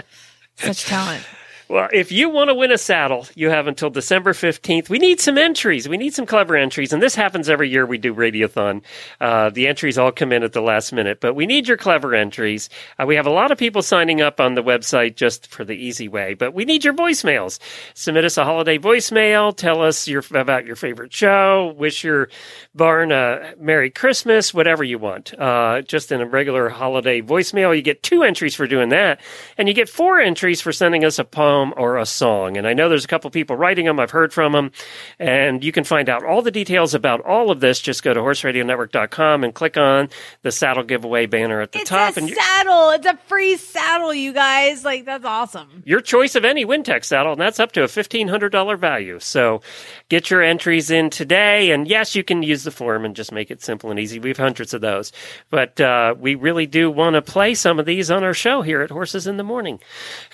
such 0.58 0.86
talent. 0.86 1.24
Well, 1.70 1.88
if 1.93 2.11
you 2.11 2.32
want 2.32 2.49
to 2.49 2.55
win 2.55 2.72
a 2.72 2.80
saddle, 2.80 3.28
you 3.36 3.51
have 3.51 3.67
until 3.67 3.91
December 3.91 4.34
15th. 4.34 4.89
We 4.89 4.97
need 4.97 5.22
some 5.22 5.38
entries. 5.38 5.88
We 5.88 5.97
need 5.97 6.15
some 6.15 6.26
clever 6.26 6.55
entries. 6.55 6.91
And 6.91 6.99
this 6.99 7.13
happens 7.13 7.47
every 7.47 7.70
year 7.70 7.86
we 7.86 7.99
do 7.99 8.11
Radiothon. 8.11 8.82
Uh, 9.22 9.51
the 9.51 9.67
entries 9.67 9.95
all 9.95 10.11
come 10.11 10.32
in 10.32 10.41
at 10.41 10.53
the 10.53 10.63
last 10.63 10.91
minute, 10.91 11.20
but 11.22 11.36
we 11.36 11.45
need 11.45 11.67
your 11.67 11.78
clever 11.78 12.15
entries. 12.15 12.72
Uh, 12.97 13.05
we 13.05 13.17
have 13.17 13.28
a 13.28 13.32
lot 13.32 13.51
of 13.51 13.59
people 13.59 13.84
signing 13.84 14.20
up 14.20 14.39
on 14.39 14.55
the 14.55 14.63
website 14.63 15.15
just 15.15 15.45
for 15.45 15.63
the 15.63 15.76
easy 15.76 16.07
way, 16.07 16.34
but 16.34 16.55
we 16.55 16.65
need 16.65 16.84
your 16.84 16.95
voicemails. 16.95 17.59
Submit 17.93 18.26
us 18.26 18.39
a 18.39 18.45
holiday 18.45 18.80
voicemail. 18.80 19.55
Tell 19.55 19.84
us 19.84 20.07
your, 20.07 20.24
about 20.34 20.65
your 20.65 20.76
favorite 20.76 21.13
show. 21.13 21.76
Wish 21.78 22.03
your 22.03 22.30
barn 22.74 23.11
a 23.11 23.53
Merry 23.59 23.91
Christmas, 23.91 24.55
whatever 24.55 24.84
you 24.84 24.97
want. 24.97 25.39
Uh, 25.39 25.84
just 25.84 26.11
in 26.11 26.20
a 26.20 26.26
regular 26.26 26.70
holiday 26.70 27.22
voicemail, 27.22 27.76
you 27.76 27.84
get 27.84 28.01
two 28.01 28.24
entries 28.24 28.55
for 28.55 28.65
doing 28.65 28.89
that. 28.89 29.22
And 29.55 29.67
you 29.67 29.76
get 29.76 29.88
four 29.88 30.20
entries 30.20 30.61
for 30.61 30.72
sending 30.72 31.05
us 31.05 31.20
a 31.20 31.24
poem 31.24 31.59
or 31.78 31.97
a 31.97 32.05
song. 32.05 32.57
And 32.57 32.68
I 32.68 32.74
know 32.74 32.89
there's 32.89 33.05
a 33.05 33.07
couple 33.07 33.30
people 33.30 33.55
writing 33.55 33.86
them. 33.86 33.99
I've 33.99 34.12
heard 34.12 34.34
from 34.34 34.51
them. 34.53 34.72
And 35.20 35.64
you 35.64 35.72
can 35.72 35.84
find 35.84 36.10
out 36.10 36.24
all 36.24 36.41
the 36.41 36.51
details 36.51 36.93
about 36.93 37.22
all 37.22 37.51
of 37.51 37.60
this. 37.60 37.80
Just 37.80 38.03
go 38.03 38.14
to 38.14 38.20
horseradionetwork.com 38.20 39.43
and 39.43 39.53
click 39.53 39.78
on 39.78 40.10
the 40.41 40.51
saddle 40.51 40.84
giveaway 40.84 41.26
banner 41.26 41.62
at 41.62 41.72
the 41.72 41.80
It's 41.80 41.89
top. 41.89 42.18
and 42.18 42.30
you- 42.30 42.36
saddle. 42.36 42.91
It's 42.91 43.05
a 43.05 43.18
free 43.28 43.57
saddle, 43.57 44.14
you 44.14 44.34
guys. 44.34 44.84
Like 44.86 45.05
that's 45.05 45.26
awesome. 45.26 45.84
your 45.86 46.01
choice 46.01 46.36
of 46.36 46.45
any 46.45 46.66
Wintec 46.66 47.03
saddle, 47.03 47.32
and 47.34 47.41
that's 47.41 47.60
up 47.60 47.72
to 47.74 47.84
a 47.84 47.88
$1,500 47.88 48.78
value. 48.80 49.20
So 49.20 49.62
get 50.10 50.30
your 50.30 50.41
entries 50.41 50.89
in 50.91 51.10
today. 51.10 51.72
And 51.72 51.88
yes, 51.88 52.16
you 52.16 52.24
can 52.24 52.43
use 52.43 52.64
the 52.64 52.72
form 52.72 53.05
and 53.05 53.16
just 53.16 53.32
make 53.32 53.51
it 53.51 53.62
simple 53.62 53.89
and 53.91 53.99
easy. 53.99 54.20
We 54.20 54.30
have 54.30 54.38
hundreds 54.38 54.74
of 54.74 54.82
those. 54.82 55.12
But 55.49 55.80
uh, 55.82 56.16
we 56.18 56.36
really 56.36 56.66
do 56.66 56.89
want 56.91 57.16
to 57.16 57.22
play 57.22 57.53
some 57.55 57.80
of 57.80 57.86
these 57.86 58.10
on 58.12 58.24
our 58.24 58.34
show 58.34 58.62
here 58.62 58.82
at 58.82 58.89
Horses 58.91 59.28
in 59.28 59.38
the 59.38 59.43
Morning. 59.43 59.80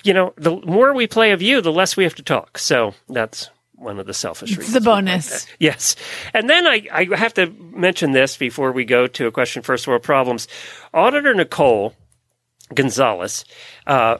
You 0.04 0.14
know, 0.14 0.34
the 0.36 0.56
more 0.64 0.92
we 0.94 1.06
play 1.06 1.15
of 1.24 1.42
you, 1.42 1.60
the 1.60 1.72
less 1.72 1.96
we 1.96 2.04
have 2.04 2.14
to 2.16 2.22
talk. 2.22 2.58
So 2.58 2.94
that's 3.08 3.50
one 3.74 3.98
of 3.98 4.06
the 4.06 4.14
selfish 4.14 4.50
reasons. 4.50 4.68
It's 4.68 4.76
a 4.76 4.80
bonus. 4.80 5.46
Yes. 5.58 5.96
And 6.32 6.48
then 6.48 6.66
I, 6.66 6.86
I 6.92 7.04
have 7.16 7.34
to 7.34 7.46
mention 7.46 8.12
this 8.12 8.36
before 8.36 8.72
we 8.72 8.84
go 8.84 9.06
to 9.06 9.26
a 9.26 9.30
question 9.30 9.62
first 9.62 9.86
world 9.86 10.02
problems. 10.02 10.48
Auditor 10.94 11.34
Nicole 11.34 11.94
Gonzalez 12.74 13.44
uh, 13.86 14.18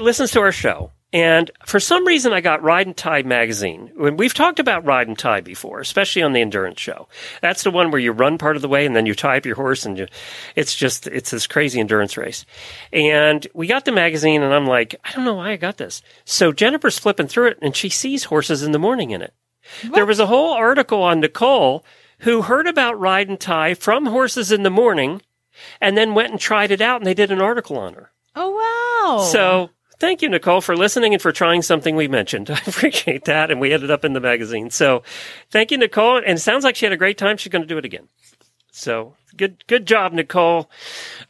listens 0.00 0.32
to 0.32 0.40
our 0.40 0.52
show. 0.52 0.90
And 1.14 1.48
for 1.64 1.78
some 1.78 2.04
reason, 2.04 2.32
I 2.32 2.40
got 2.40 2.64
Ride 2.64 2.88
and 2.88 2.96
Tie 2.96 3.22
magazine. 3.22 3.92
We've 3.96 4.34
talked 4.34 4.58
about 4.58 4.84
Ride 4.84 5.06
and 5.06 5.16
Tie 5.16 5.42
before, 5.42 5.78
especially 5.78 6.22
on 6.22 6.32
the 6.32 6.40
endurance 6.40 6.80
show. 6.80 7.06
That's 7.40 7.62
the 7.62 7.70
one 7.70 7.92
where 7.92 8.00
you 8.00 8.10
run 8.10 8.36
part 8.36 8.56
of 8.56 8.62
the 8.62 8.68
way 8.68 8.84
and 8.84 8.96
then 8.96 9.06
you 9.06 9.14
tie 9.14 9.36
up 9.36 9.46
your 9.46 9.54
horse, 9.54 9.86
and 9.86 9.96
you, 9.96 10.08
it's 10.56 10.74
just 10.74 11.06
it's 11.06 11.30
this 11.30 11.46
crazy 11.46 11.78
endurance 11.78 12.16
race. 12.16 12.44
And 12.92 13.46
we 13.54 13.68
got 13.68 13.84
the 13.84 13.92
magazine, 13.92 14.42
and 14.42 14.52
I'm 14.52 14.66
like, 14.66 14.96
I 15.04 15.12
don't 15.12 15.24
know 15.24 15.34
why 15.34 15.52
I 15.52 15.56
got 15.56 15.76
this. 15.76 16.02
So 16.24 16.50
Jennifer's 16.50 16.98
flipping 16.98 17.28
through 17.28 17.46
it, 17.46 17.58
and 17.62 17.76
she 17.76 17.90
sees 17.90 18.24
horses 18.24 18.64
in 18.64 18.72
the 18.72 18.80
morning 18.80 19.12
in 19.12 19.22
it. 19.22 19.34
There 19.94 20.04
was 20.04 20.18
a 20.18 20.26
whole 20.26 20.52
article 20.52 21.00
on 21.00 21.20
Nicole 21.20 21.84
who 22.18 22.42
heard 22.42 22.66
about 22.66 22.98
Ride 22.98 23.28
and 23.28 23.38
Tie 23.38 23.74
from 23.74 24.06
Horses 24.06 24.50
in 24.50 24.64
the 24.64 24.68
Morning, 24.68 25.22
and 25.80 25.96
then 25.96 26.14
went 26.14 26.32
and 26.32 26.40
tried 26.40 26.72
it 26.72 26.80
out, 26.80 27.00
and 27.00 27.06
they 27.06 27.14
did 27.14 27.30
an 27.30 27.40
article 27.40 27.78
on 27.78 27.94
her. 27.94 28.10
Oh 28.34 28.50
wow. 28.50 29.22
So 29.22 29.70
thank 29.98 30.22
you, 30.22 30.28
Nicole, 30.28 30.60
for 30.60 30.76
listening 30.76 31.14
and 31.14 31.22
for 31.22 31.32
trying 31.32 31.62
something 31.62 31.96
we 31.96 32.08
mentioned. 32.08 32.50
I 32.50 32.60
appreciate 32.66 33.24
that. 33.26 33.50
And 33.50 33.60
we 33.60 33.72
ended 33.72 33.90
up 33.90 34.04
in 34.04 34.12
the 34.12 34.20
magazine. 34.20 34.70
So 34.70 35.02
thank 35.50 35.70
you, 35.70 35.78
Nicole. 35.78 36.18
And 36.18 36.38
it 36.38 36.40
sounds 36.40 36.64
like 36.64 36.76
she 36.76 36.86
had 36.86 36.92
a 36.92 36.96
great 36.96 37.18
time. 37.18 37.36
She's 37.36 37.52
going 37.52 37.62
to 37.62 37.68
do 37.68 37.78
it 37.78 37.84
again. 37.84 38.08
So 38.70 39.14
good, 39.36 39.64
good 39.66 39.86
job, 39.86 40.12
Nicole. 40.12 40.68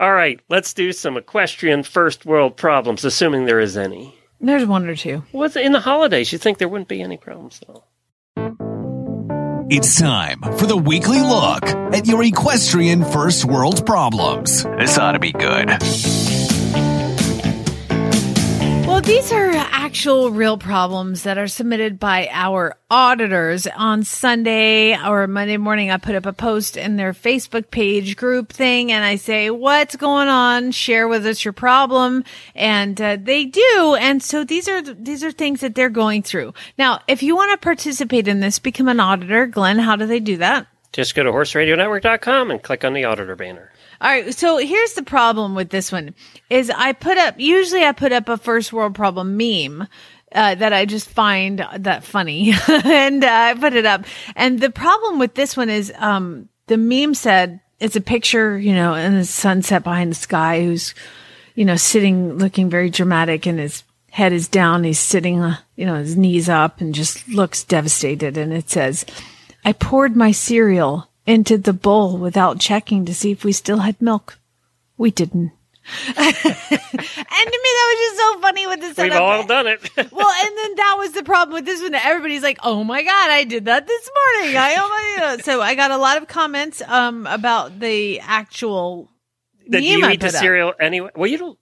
All 0.01 0.13
right. 0.13 0.41
Let's 0.49 0.73
do 0.73 0.93
some 0.93 1.17
equestrian 1.17 1.83
first 1.83 2.25
world 2.25 2.57
problems, 2.57 3.05
assuming 3.05 3.45
there 3.45 3.61
is 3.61 3.77
any. 3.77 4.15
there's 4.41 4.67
one 4.67 4.89
or 4.89 4.97
two. 4.97 5.25
What's 5.33 5.57
in 5.57 5.73
the 5.73 5.81
holidays? 5.81 6.33
You 6.33 6.39
think 6.39 6.59
there 6.59 6.69
wouldn't 6.69 6.89
be 6.89 7.03
any 7.03 7.17
problems 7.17 7.61
though? 7.67 7.85
It's 9.71 9.99
time 9.99 10.41
for 10.59 10.67
the 10.67 10.77
weekly 10.77 11.23
look 11.23 11.65
at 11.95 12.07
your 12.07 12.23
equestrian 12.23 13.03
first 13.03 13.47
world 13.47 13.87
problems. 13.87 14.63
This 14.79 14.99
ought 14.99 15.13
to 15.13 15.19
be 15.19 15.33
good. 15.33 15.71
These 19.07 19.33
are 19.33 19.51
actual 19.51 20.31
real 20.31 20.57
problems 20.57 21.25
that 21.25 21.37
are 21.37 21.47
submitted 21.47 22.01
by 22.01 22.27
our 22.33 22.79
auditors. 22.91 23.67
On 23.67 24.03
Sunday 24.03 24.97
or 24.99 25.27
Monday 25.27 25.59
morning, 25.59 25.91
I 25.91 25.99
put 25.99 26.15
up 26.15 26.25
a 26.25 26.33
post 26.33 26.79
in 26.79 26.97
their 26.97 27.13
Facebook 27.13 27.71
page 27.71 28.17
group 28.17 28.51
thing 28.51 28.91
and 28.91 29.05
I 29.05 29.17
say, 29.17 29.51
what's 29.51 29.95
going 29.97 30.29
on? 30.29 30.73
Share 30.73 31.07
with 31.07 31.27
us 31.27 31.45
your 31.45 31.53
problem. 31.53 32.25
And 32.55 32.99
uh, 32.99 33.19
they 33.21 33.45
do. 33.45 33.97
And 34.01 34.23
so 34.23 34.43
these 34.43 34.69
are, 34.69 34.81
these 34.81 35.23
are 35.23 35.33
things 35.33 35.61
that 35.61 35.75
they're 35.75 35.91
going 35.91 36.23
through. 36.23 36.55
Now, 36.79 37.03
if 37.07 37.23
you 37.23 37.37
want 37.37 37.53
to 37.53 37.63
participate 37.63 38.27
in 38.27 38.41
this, 38.41 38.59
become 38.59 38.89
an 38.89 39.01
auditor. 39.01 39.47
Glenn, 39.47 39.81
how 39.81 39.97
do 39.97 40.07
they 40.07 40.21
do 40.21 40.39
that? 40.39 40.67
Just 40.93 41.15
go 41.15 41.25
to 41.25 41.31
horseradionetwork.com 41.31 42.51
and 42.51 42.63
click 42.63 42.85
on 42.87 42.95
the 42.95 43.05
auditor 43.05 43.37
banner. 43.37 43.71
All 44.01 44.11
right. 44.11 44.35
So 44.35 44.59
here's 44.59 44.95
the 44.95 45.03
problem 45.03 45.55
with 45.55 45.71
this 45.71 45.93
one 45.93 46.15
is 46.51 46.71
I 46.71 46.93
put 46.93 47.19
up, 47.19 47.39
usually 47.39 47.85
I 47.85 47.93
put 47.93 48.13
up 48.13 48.29
a 48.29 48.37
first 48.37 48.73
world 48.73 48.95
problem 48.95 49.37
meme. 49.37 49.89
Uh, 50.33 50.57
that 50.57 50.73
I 50.73 50.85
just 50.85 51.09
find 51.09 51.65
that 51.77 52.03
funny 52.03 52.53
and 52.69 53.23
uh, 53.23 53.29
I 53.29 53.55
put 53.55 53.75
it 53.75 53.87
up. 53.87 54.05
And 54.35 54.59
the 54.59 54.71
problem 54.71 55.21
with 55.21 55.35
this 55.35 55.57
one 55.57 55.71
is, 55.71 55.93
um, 55.97 56.49
the 56.67 56.77
meme 56.77 57.15
said 57.15 57.61
it's 57.79 57.95
a 57.95 58.01
picture, 58.01 58.59
you 58.59 58.75
know, 58.75 58.95
and 58.95 59.17
the 59.17 59.25
sunset 59.25 59.85
behind 59.85 60.11
the 60.11 60.17
sky 60.17 60.65
who's, 60.65 60.95
you 61.55 61.65
know, 61.65 61.77
sitting 61.77 62.39
looking 62.39 62.71
very 62.71 62.91
dramatic 62.91 63.47
and 63.47 63.59
his 63.59 63.85
head 64.11 64.33
is 64.33 64.49
down. 64.49 64.85
He's 64.85 64.99
sitting, 64.99 65.41
uh, 65.41 65.59
you 65.77 65.87
know, 65.87 65.97
his 65.97 66.17
knees 66.17 66.49
up 66.49 66.81
and 66.81 66.95
just 66.95 67.29
looks 67.29 67.65
devastated. 67.65 68.37
And 68.37 68.53
it 68.53 68.71
says, 68.71 69.05
I 69.65 69.73
poured 69.73 70.17
my 70.17 70.33
cereal 70.33 71.09
into 71.27 71.59
the 71.59 71.73
bowl 71.73 72.17
without 72.19 72.59
checking 72.61 73.05
to 73.07 73.15
see 73.15 73.31
if 73.33 73.45
we 73.45 73.53
still 73.53 73.79
had 73.79 74.01
milk. 74.01 74.39
We 74.97 75.11
didn't. 75.11 75.53
and 76.07 76.17
to 76.17 76.23
me, 76.23 76.25
that 76.33 77.89
was 77.91 77.99
just 77.99 78.17
so 78.19 78.41
funny 78.41 78.67
with 78.67 78.81
the 78.81 78.87
We've 78.87 78.97
setup. 79.13 79.21
all 79.21 79.47
done 79.47 79.67
it. 79.67 79.81
well, 80.13 80.33
and 80.47 80.59
then 80.59 80.75
that 80.77 80.95
was 80.99 81.13
the 81.13 81.23
problem 81.23 81.55
with 81.57 81.67
this 81.67 81.83
one. 81.83 81.95
Everybody's 81.95 82.43
like, 82.43 82.59
"Oh 82.63 82.85
my 82.85 83.03
god, 83.03 83.31
I 83.31 83.45
did 83.45 83.67
that 83.67 83.87
this 83.87 84.11
morning." 84.41 84.57
I 84.57 84.77
oh 84.79 84.89
my 84.89 85.21
god. 85.21 85.45
So 85.45 85.61
I 85.61 85.75
got 85.75 85.91
a 85.91 85.99
lot 85.99 86.17
of 86.17 86.27
comments 86.27 86.81
um 86.87 87.27
about 87.27 87.79
the 87.81 88.19
actual 88.21 89.11
That 89.69 89.83
meme 89.83 89.99
you 89.99 90.07
I 90.07 90.13
eat 90.13 90.21
the 90.21 90.29
up. 90.29 90.33
cereal 90.33 90.73
anyway? 90.81 91.11
Well, 91.15 91.27
you 91.27 91.37
don't. 91.37 91.59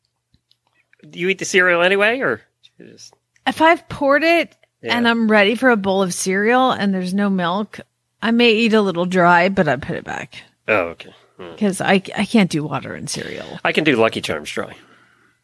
Do 1.10 1.18
you 1.18 1.28
eat 1.28 1.38
the 1.40 1.44
cereal 1.44 1.82
anyway, 1.82 2.20
or 2.20 2.42
just 2.78 3.14
If 3.44 3.60
I've 3.60 3.88
poured 3.88 4.22
it 4.22 4.54
and 4.84 5.08
I'm 5.08 5.28
ready 5.28 5.56
for 5.56 5.70
a 5.70 5.76
bowl 5.76 6.00
of 6.00 6.14
cereal 6.14 6.70
and 6.70 6.94
there's 6.94 7.12
no 7.12 7.28
milk, 7.28 7.80
I 8.22 8.30
may 8.30 8.52
eat 8.52 8.72
a 8.72 8.80
little 8.80 9.04
dry, 9.04 9.48
but 9.48 9.68
I 9.68 9.76
put 9.76 9.96
it 9.96 10.04
back 10.04 10.42
oh 10.68 10.94
okay. 10.94 11.12
because 11.36 11.80
I 11.80 11.94
I 12.16 12.24
can't 12.24 12.50
do 12.50 12.64
water 12.64 12.94
and 12.94 13.10
cereal. 13.10 13.58
I 13.64 13.72
can 13.72 13.84
do 13.84 13.96
Lucky 13.96 14.20
Charms 14.20 14.50
dry. 14.50 14.74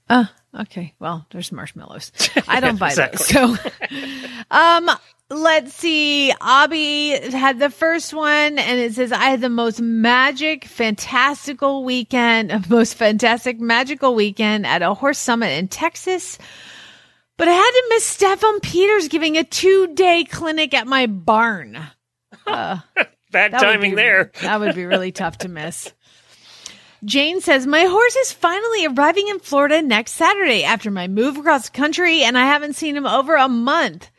Uh, 0.08 0.24
okay. 0.58 0.94
Well, 0.98 1.26
there's 1.30 1.52
marshmallows. 1.52 2.12
I 2.46 2.60
don't 2.60 2.78
buy 2.80 2.88
exactly. 2.88 3.32
those. 3.32 3.60
So, 3.60 3.70
um, 4.50 4.90
let's 5.30 5.74
see. 5.74 6.32
Abby 6.40 7.10
had 7.30 7.58
the 7.58 7.70
first 7.70 8.14
one 8.14 8.58
and 8.58 8.80
it 8.80 8.94
says, 8.94 9.12
I 9.12 9.24
had 9.24 9.40
the 9.40 9.50
most 9.50 9.80
magic, 9.80 10.64
fantastical 10.64 11.84
weekend, 11.84 12.68
most 12.70 12.94
fantastic, 12.94 13.60
magical 13.60 14.14
weekend 14.14 14.66
at 14.66 14.82
a 14.82 14.94
horse 14.94 15.18
summit 15.18 15.58
in 15.58 15.68
Texas. 15.68 16.38
But 17.36 17.48
I 17.48 17.52
had 17.52 17.70
to 17.70 17.84
miss 17.90 18.16
Steffen 18.16 18.62
Peters 18.62 19.08
giving 19.08 19.36
a 19.36 19.44
two 19.44 19.94
day 19.94 20.24
clinic 20.24 20.74
at 20.74 20.86
my 20.86 21.06
barn. 21.06 21.78
Bad 23.30 23.52
That 23.52 23.60
timing 23.60 23.90
be- 23.92 23.96
there. 23.96 24.32
That 24.42 24.60
would 24.60 24.74
be 24.74 24.86
really 24.86 25.12
tough 25.12 25.38
to 25.38 25.48
miss. 25.48 25.92
Jane 27.04 27.40
says, 27.40 27.66
My 27.66 27.84
horse 27.84 28.16
is 28.16 28.32
finally 28.32 28.86
arriving 28.86 29.28
in 29.28 29.38
Florida 29.38 29.82
next 29.82 30.12
Saturday 30.12 30.64
after 30.64 30.90
my 30.90 31.06
move 31.06 31.36
across 31.36 31.68
the 31.68 31.76
country, 31.76 32.22
and 32.22 32.36
I 32.36 32.44
haven't 32.46 32.74
seen 32.74 32.96
him 32.96 33.06
over 33.06 33.36
a 33.36 33.48
month. 33.48 34.10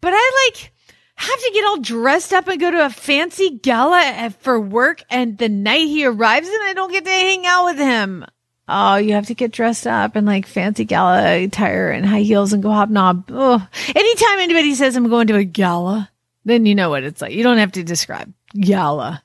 But 0.00 0.12
I 0.16 0.48
like 0.48 0.72
have 1.16 1.38
to 1.40 1.50
get 1.52 1.64
all 1.66 1.78
dressed 1.78 2.32
up 2.32 2.48
and 2.48 2.58
go 2.58 2.70
to 2.70 2.86
a 2.86 2.90
fancy 2.90 3.50
gala 3.50 4.32
for 4.40 4.58
work, 4.58 5.02
and 5.10 5.36
the 5.36 5.48
night 5.48 5.88
he 5.88 6.06
arrives, 6.06 6.48
and 6.48 6.62
I 6.62 6.72
don't 6.74 6.90
get 6.92 7.04
to 7.04 7.10
hang 7.10 7.46
out 7.46 7.66
with 7.66 7.78
him. 7.78 8.24
Oh, 8.68 8.96
you 8.96 9.12
have 9.12 9.26
to 9.26 9.34
get 9.34 9.52
dressed 9.52 9.86
up 9.86 10.16
in 10.16 10.24
like 10.24 10.46
fancy 10.46 10.84
gala 10.84 11.42
attire 11.44 11.90
and 11.90 12.06
high 12.06 12.20
heels 12.22 12.52
and 12.54 12.62
go 12.62 12.70
hobnob. 12.70 13.24
Oh, 13.30 13.66
anytime 13.94 14.38
anybody 14.38 14.74
says 14.74 14.96
I'm 14.96 15.08
going 15.10 15.26
to 15.26 15.36
a 15.36 15.44
gala, 15.44 16.08
then 16.44 16.66
you 16.66 16.74
know 16.74 16.90
what 16.90 17.04
it's 17.04 17.20
like. 17.20 17.32
You 17.32 17.42
don't 17.42 17.58
have 17.58 17.72
to 17.72 17.82
describe 17.82 18.32
gala. 18.54 19.22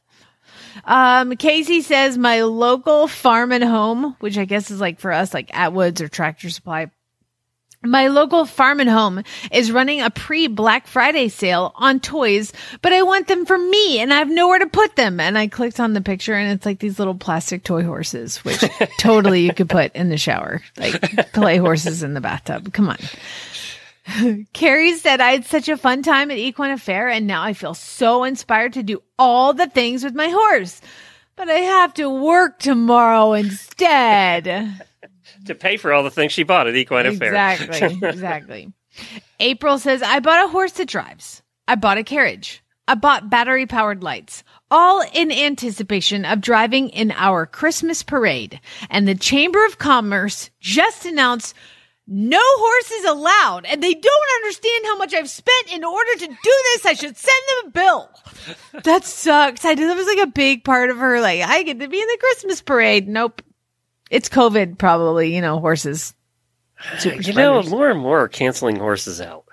Um, 0.85 1.35
Casey 1.35 1.81
says 1.81 2.17
my 2.17 2.43
local 2.43 3.07
farm 3.07 3.51
and 3.51 3.63
home, 3.63 4.15
which 4.19 4.37
I 4.37 4.45
guess 4.45 4.71
is 4.71 4.79
like 4.79 4.99
for 4.99 5.11
us, 5.11 5.33
like 5.33 5.49
Atwoods 5.51 6.01
or 6.01 6.07
Tractor 6.07 6.49
Supply. 6.49 6.91
My 7.83 8.07
local 8.07 8.45
farm 8.45 8.79
and 8.79 8.89
home 8.89 9.23
is 9.51 9.71
running 9.71 10.01
a 10.01 10.09
pre 10.09 10.47
Black 10.47 10.87
Friday 10.87 11.29
sale 11.29 11.73
on 11.75 11.99
toys, 11.99 12.51
but 12.81 12.91
I 12.91 13.03
want 13.03 13.27
them 13.27 13.45
for 13.45 13.57
me 13.57 13.99
and 13.99 14.11
I 14.11 14.17
have 14.17 14.29
nowhere 14.29 14.59
to 14.59 14.67
put 14.67 14.95
them. 14.95 15.19
And 15.19 15.37
I 15.37 15.47
clicked 15.47 15.79
on 15.79 15.93
the 15.93 16.01
picture 16.01 16.33
and 16.33 16.51
it's 16.51 16.65
like 16.65 16.79
these 16.79 16.97
little 16.97 17.15
plastic 17.15 17.63
toy 17.63 17.83
horses, 17.83 18.37
which 18.43 18.63
totally 18.99 19.41
you 19.41 19.53
could 19.53 19.69
put 19.69 19.95
in 19.95 20.09
the 20.09 20.17
shower, 20.17 20.61
like 20.77 21.33
play 21.33 21.57
horses 21.57 22.01
in 22.01 22.13
the 22.13 22.21
bathtub. 22.21 22.73
Come 22.73 22.89
on. 22.89 22.97
Carrie 24.53 24.93
said 24.95 25.21
I 25.21 25.31
had 25.31 25.45
such 25.45 25.69
a 25.69 25.77
fun 25.77 26.01
time 26.03 26.31
at 26.31 26.37
Equine 26.37 26.71
Affair 26.71 27.09
and 27.09 27.27
now 27.27 27.41
I 27.43 27.53
feel 27.53 27.73
so 27.73 28.23
inspired 28.23 28.73
to 28.73 28.83
do 28.83 29.01
all 29.19 29.53
the 29.53 29.67
things 29.67 30.03
with 30.03 30.15
my 30.15 30.29
horse. 30.29 30.81
But 31.35 31.49
I 31.49 31.59
have 31.59 31.93
to 31.95 32.09
work 32.09 32.59
tomorrow 32.59 33.33
instead. 33.33 34.83
To 35.45 35.55
pay 35.55 35.77
for 35.77 35.93
all 35.93 36.03
the 36.03 36.11
things 36.11 36.31
she 36.31 36.43
bought 36.43 36.67
at 36.67 36.75
Equine 36.75 37.05
Affair. 37.05 37.29
Exactly. 37.29 37.99
Exactly. 38.07 38.73
April 39.39 39.77
says, 39.77 40.01
I 40.01 40.19
bought 40.19 40.45
a 40.45 40.49
horse 40.49 40.73
that 40.73 40.89
drives. 40.89 41.41
I 41.67 41.75
bought 41.75 41.97
a 41.97 42.03
carriage. 42.03 42.63
I 42.87 42.95
bought 42.95 43.29
battery 43.29 43.65
powered 43.65 44.03
lights, 44.03 44.43
all 44.71 45.03
in 45.13 45.31
anticipation 45.31 46.25
of 46.25 46.41
driving 46.41 46.89
in 46.89 47.11
our 47.11 47.45
Christmas 47.45 48.03
parade. 48.03 48.59
And 48.89 49.07
the 49.07 49.15
Chamber 49.15 49.65
of 49.65 49.77
Commerce 49.77 50.49
just 50.59 51.05
announced 51.05 51.53
no 52.07 52.41
horses 52.41 53.09
allowed. 53.09 53.65
And 53.65 53.83
they 53.83 53.93
don't 53.93 54.35
understand 54.37 54.85
how 54.85 54.97
much 54.97 55.13
I've 55.13 55.29
spent 55.29 55.73
in 55.73 55.83
order 55.83 56.11
to 56.19 56.27
do 56.27 56.63
this. 56.73 56.85
I 56.85 56.93
should 56.93 57.17
send 57.17 57.41
them 57.49 57.67
a 57.67 57.71
bill. 57.71 58.09
That 58.83 59.03
sucks. 59.03 59.65
I 59.65 59.75
did 59.75 59.89
that 59.89 59.97
was 59.97 60.07
like 60.07 60.27
a 60.27 60.31
big 60.31 60.63
part 60.63 60.89
of 60.89 60.97
her. 60.97 61.19
Like, 61.19 61.41
I 61.41 61.63
get 61.63 61.79
to 61.79 61.87
be 61.87 61.99
in 61.99 62.07
the 62.07 62.17
Christmas 62.19 62.61
parade. 62.61 63.07
Nope. 63.07 63.41
It's 64.09 64.29
COVID, 64.29 64.77
probably, 64.77 65.35
you 65.35 65.41
know, 65.41 65.59
horses. 65.59 66.13
You 67.03 67.33
know, 67.33 67.63
more 67.63 67.89
and 67.89 67.99
more 67.99 68.19
are 68.19 68.27
canceling 68.27 68.77
horses 68.77 69.19
out. 69.19 69.46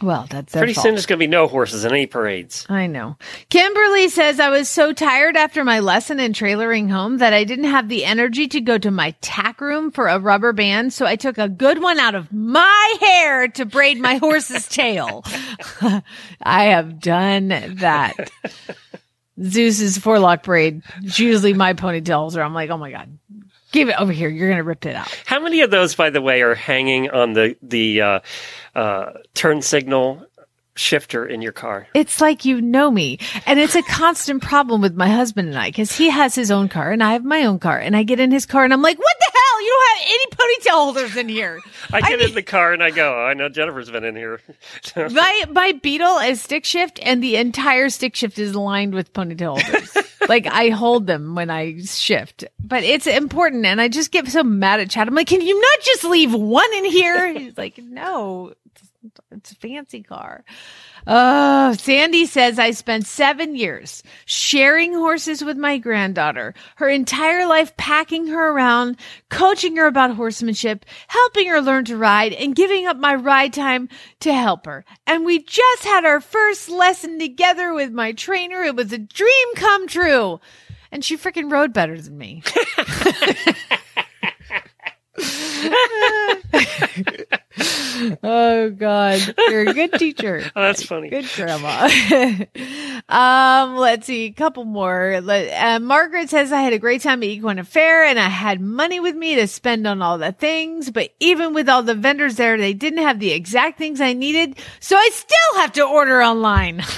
Well, 0.00 0.26
that's 0.30 0.52
Pretty 0.54 0.74
fault. 0.74 0.84
soon 0.84 0.94
there's 0.94 1.06
going 1.06 1.18
to 1.18 1.22
be 1.22 1.26
no 1.26 1.48
horses 1.48 1.84
in 1.84 1.92
any 1.92 2.06
parades. 2.06 2.64
I 2.68 2.86
know. 2.86 3.16
Kimberly 3.50 4.08
says 4.08 4.38
I 4.38 4.48
was 4.48 4.68
so 4.68 4.92
tired 4.92 5.36
after 5.36 5.64
my 5.64 5.80
lesson 5.80 6.20
in 6.20 6.32
trailering 6.32 6.90
home 6.90 7.18
that 7.18 7.32
I 7.32 7.44
didn't 7.44 7.64
have 7.64 7.88
the 7.88 8.04
energy 8.04 8.46
to 8.48 8.60
go 8.60 8.78
to 8.78 8.90
my 8.90 9.12
tack 9.20 9.60
room 9.60 9.90
for 9.90 10.06
a 10.08 10.18
rubber 10.18 10.52
band. 10.52 10.92
So 10.92 11.04
I 11.04 11.16
took 11.16 11.36
a 11.38 11.48
good 11.48 11.82
one 11.82 11.98
out 11.98 12.14
of 12.14 12.32
my 12.32 12.96
hair 13.00 13.48
to 13.48 13.64
braid 13.64 13.98
my 14.00 14.16
horse's 14.16 14.68
tail. 14.68 15.24
I 16.42 16.64
have 16.64 17.00
done 17.00 17.48
that. 17.48 18.30
Zeus's 19.42 19.98
forelock 19.98 20.42
braid. 20.42 20.82
It's 21.02 21.18
usually 21.20 21.54
my 21.54 21.72
ponytails 21.74 22.36
or 22.36 22.42
I'm 22.42 22.54
like, 22.54 22.70
oh 22.70 22.76
my 22.76 22.90
God, 22.90 23.18
give 23.72 23.88
it 23.88 24.00
over 24.00 24.12
here. 24.12 24.28
You're 24.28 24.48
going 24.48 24.58
to 24.58 24.64
rip 24.64 24.86
it 24.86 24.94
out. 24.96 25.08
How 25.26 25.40
many 25.40 25.60
of 25.60 25.70
those, 25.70 25.94
by 25.94 26.10
the 26.10 26.20
way, 26.20 26.42
are 26.42 26.54
hanging 26.54 27.10
on 27.10 27.32
the 27.34 27.56
the 27.62 28.00
uh, 28.00 28.20
uh, 28.74 29.12
turn 29.34 29.62
signal 29.62 30.24
shifter 30.76 31.26
in 31.26 31.42
your 31.42 31.52
car? 31.52 31.88
It's 31.94 32.20
like 32.20 32.44
you 32.44 32.60
know 32.60 32.90
me. 32.90 33.18
And 33.46 33.58
it's 33.58 33.74
a 33.74 33.82
constant 33.82 34.42
problem 34.42 34.80
with 34.80 34.94
my 34.94 35.08
husband 35.08 35.48
and 35.48 35.58
I 35.58 35.70
because 35.70 35.96
he 35.96 36.08
has 36.10 36.34
his 36.34 36.50
own 36.50 36.68
car 36.68 36.92
and 36.92 37.02
I 37.02 37.12
have 37.14 37.24
my 37.24 37.44
own 37.44 37.58
car. 37.58 37.78
And 37.78 37.96
I 37.96 38.04
get 38.04 38.20
in 38.20 38.30
his 38.30 38.46
car 38.46 38.64
and 38.64 38.72
I'm 38.72 38.82
like, 38.82 38.98
what 38.98 39.16
the 39.18 39.32
hell? 39.32 39.62
You 39.62 39.68
don't 39.68 39.98
have 39.98 40.08
any 40.08 40.26
ponytail 40.26 40.84
holders 40.84 41.16
in 41.16 41.28
here. 41.28 41.58
I 41.92 42.00
get 42.00 42.20
mean- 42.20 42.28
in 42.28 42.34
the 42.36 42.42
car 42.42 42.72
and 42.72 42.82
I 42.82 42.90
go, 42.90 43.12
oh, 43.12 43.24
I 43.24 43.34
know 43.34 43.48
Jennifer's 43.48 43.90
been 43.90 44.04
in 44.04 44.14
here. 44.14 44.40
My, 44.96 45.44
my 45.50 45.72
Beetle 45.72 46.18
is 46.18 46.40
stick 46.40 46.64
shift 46.64 47.00
and 47.02 47.22
the 47.22 47.36
entire 47.36 47.88
stick 47.88 48.14
shift 48.14 48.38
is 48.38 48.54
lined 48.54 48.94
with 48.94 49.12
ponytail 49.12 49.60
holders. 49.60 49.96
Like 50.28 50.46
I 50.46 50.68
hold 50.68 51.06
them 51.06 51.34
when 51.34 51.50
I 51.50 51.82
shift, 51.82 52.44
but 52.62 52.84
it's 52.84 53.06
important. 53.06 53.64
And 53.64 53.80
I 53.80 53.88
just 53.88 54.10
get 54.10 54.28
so 54.28 54.42
mad 54.42 54.80
at 54.80 54.90
Chad. 54.90 55.08
I'm 55.08 55.14
like, 55.14 55.26
can 55.26 55.40
you 55.40 55.60
not 55.60 55.80
just 55.84 56.04
leave 56.04 56.34
one 56.34 56.72
in 56.74 56.84
here? 56.84 57.32
He's 57.32 57.56
like, 57.56 57.78
no, 57.78 58.52
it's, 58.66 58.90
it's 59.30 59.52
a 59.52 59.56
fancy 59.56 60.02
car. 60.02 60.44
Oh, 61.10 61.72
Sandy 61.72 62.26
says 62.26 62.58
I 62.58 62.72
spent 62.72 63.06
seven 63.06 63.56
years 63.56 64.02
sharing 64.26 64.92
horses 64.92 65.42
with 65.42 65.56
my 65.56 65.78
granddaughter, 65.78 66.52
her 66.76 66.88
entire 66.90 67.46
life 67.46 67.74
packing 67.78 68.26
her 68.26 68.50
around, 68.50 68.98
coaching 69.30 69.76
her 69.76 69.86
about 69.86 70.16
horsemanship, 70.16 70.84
helping 71.06 71.48
her 71.48 71.62
learn 71.62 71.86
to 71.86 71.96
ride, 71.96 72.34
and 72.34 72.54
giving 72.54 72.86
up 72.86 72.98
my 72.98 73.14
ride 73.14 73.54
time 73.54 73.88
to 74.20 74.34
help 74.34 74.66
her. 74.66 74.84
And 75.06 75.24
we 75.24 75.42
just 75.42 75.84
had 75.84 76.04
our 76.04 76.20
first 76.20 76.68
lesson 76.68 77.18
together 77.18 77.72
with 77.72 77.90
my 77.90 78.12
trainer. 78.12 78.62
It 78.62 78.76
was 78.76 78.92
a 78.92 78.98
dream 78.98 79.54
come 79.54 79.88
true. 79.88 80.40
And 80.92 81.02
she 81.02 81.16
freaking 81.16 81.50
rode 81.50 81.72
better 81.72 81.98
than 81.98 82.18
me. 82.18 82.42
oh 88.22 88.70
God, 88.76 89.34
you're 89.48 89.68
a 89.68 89.74
good 89.74 89.92
teacher. 89.94 90.42
Oh, 90.56 90.62
that's 90.62 90.82
funny. 90.82 91.08
Good 91.08 91.28
grandma. 91.36 91.88
um, 93.08 93.76
let's 93.76 94.06
see, 94.06 94.24
a 94.24 94.32
couple 94.32 94.64
more. 94.64 95.20
Let, 95.22 95.50
uh, 95.52 95.78
Margaret 95.78 96.30
says 96.30 96.52
I 96.52 96.62
had 96.62 96.72
a 96.72 96.78
great 96.78 97.02
time 97.02 97.22
at 97.22 97.28
Equine 97.28 97.62
Fair 97.64 98.04
and 98.04 98.18
I 98.18 98.28
had 98.28 98.60
money 98.60 98.98
with 98.98 99.14
me 99.14 99.36
to 99.36 99.46
spend 99.46 99.86
on 99.86 100.02
all 100.02 100.18
the 100.18 100.32
things, 100.32 100.90
but 100.90 101.14
even 101.20 101.54
with 101.54 101.68
all 101.68 101.82
the 101.82 101.94
vendors 101.94 102.36
there, 102.36 102.56
they 102.56 102.72
didn't 102.72 103.02
have 103.02 103.20
the 103.20 103.32
exact 103.32 103.78
things 103.78 104.00
I 104.00 104.14
needed, 104.14 104.58
so 104.80 104.96
I 104.96 105.10
still 105.12 105.60
have 105.60 105.72
to 105.74 105.82
order 105.82 106.22
online. 106.22 106.82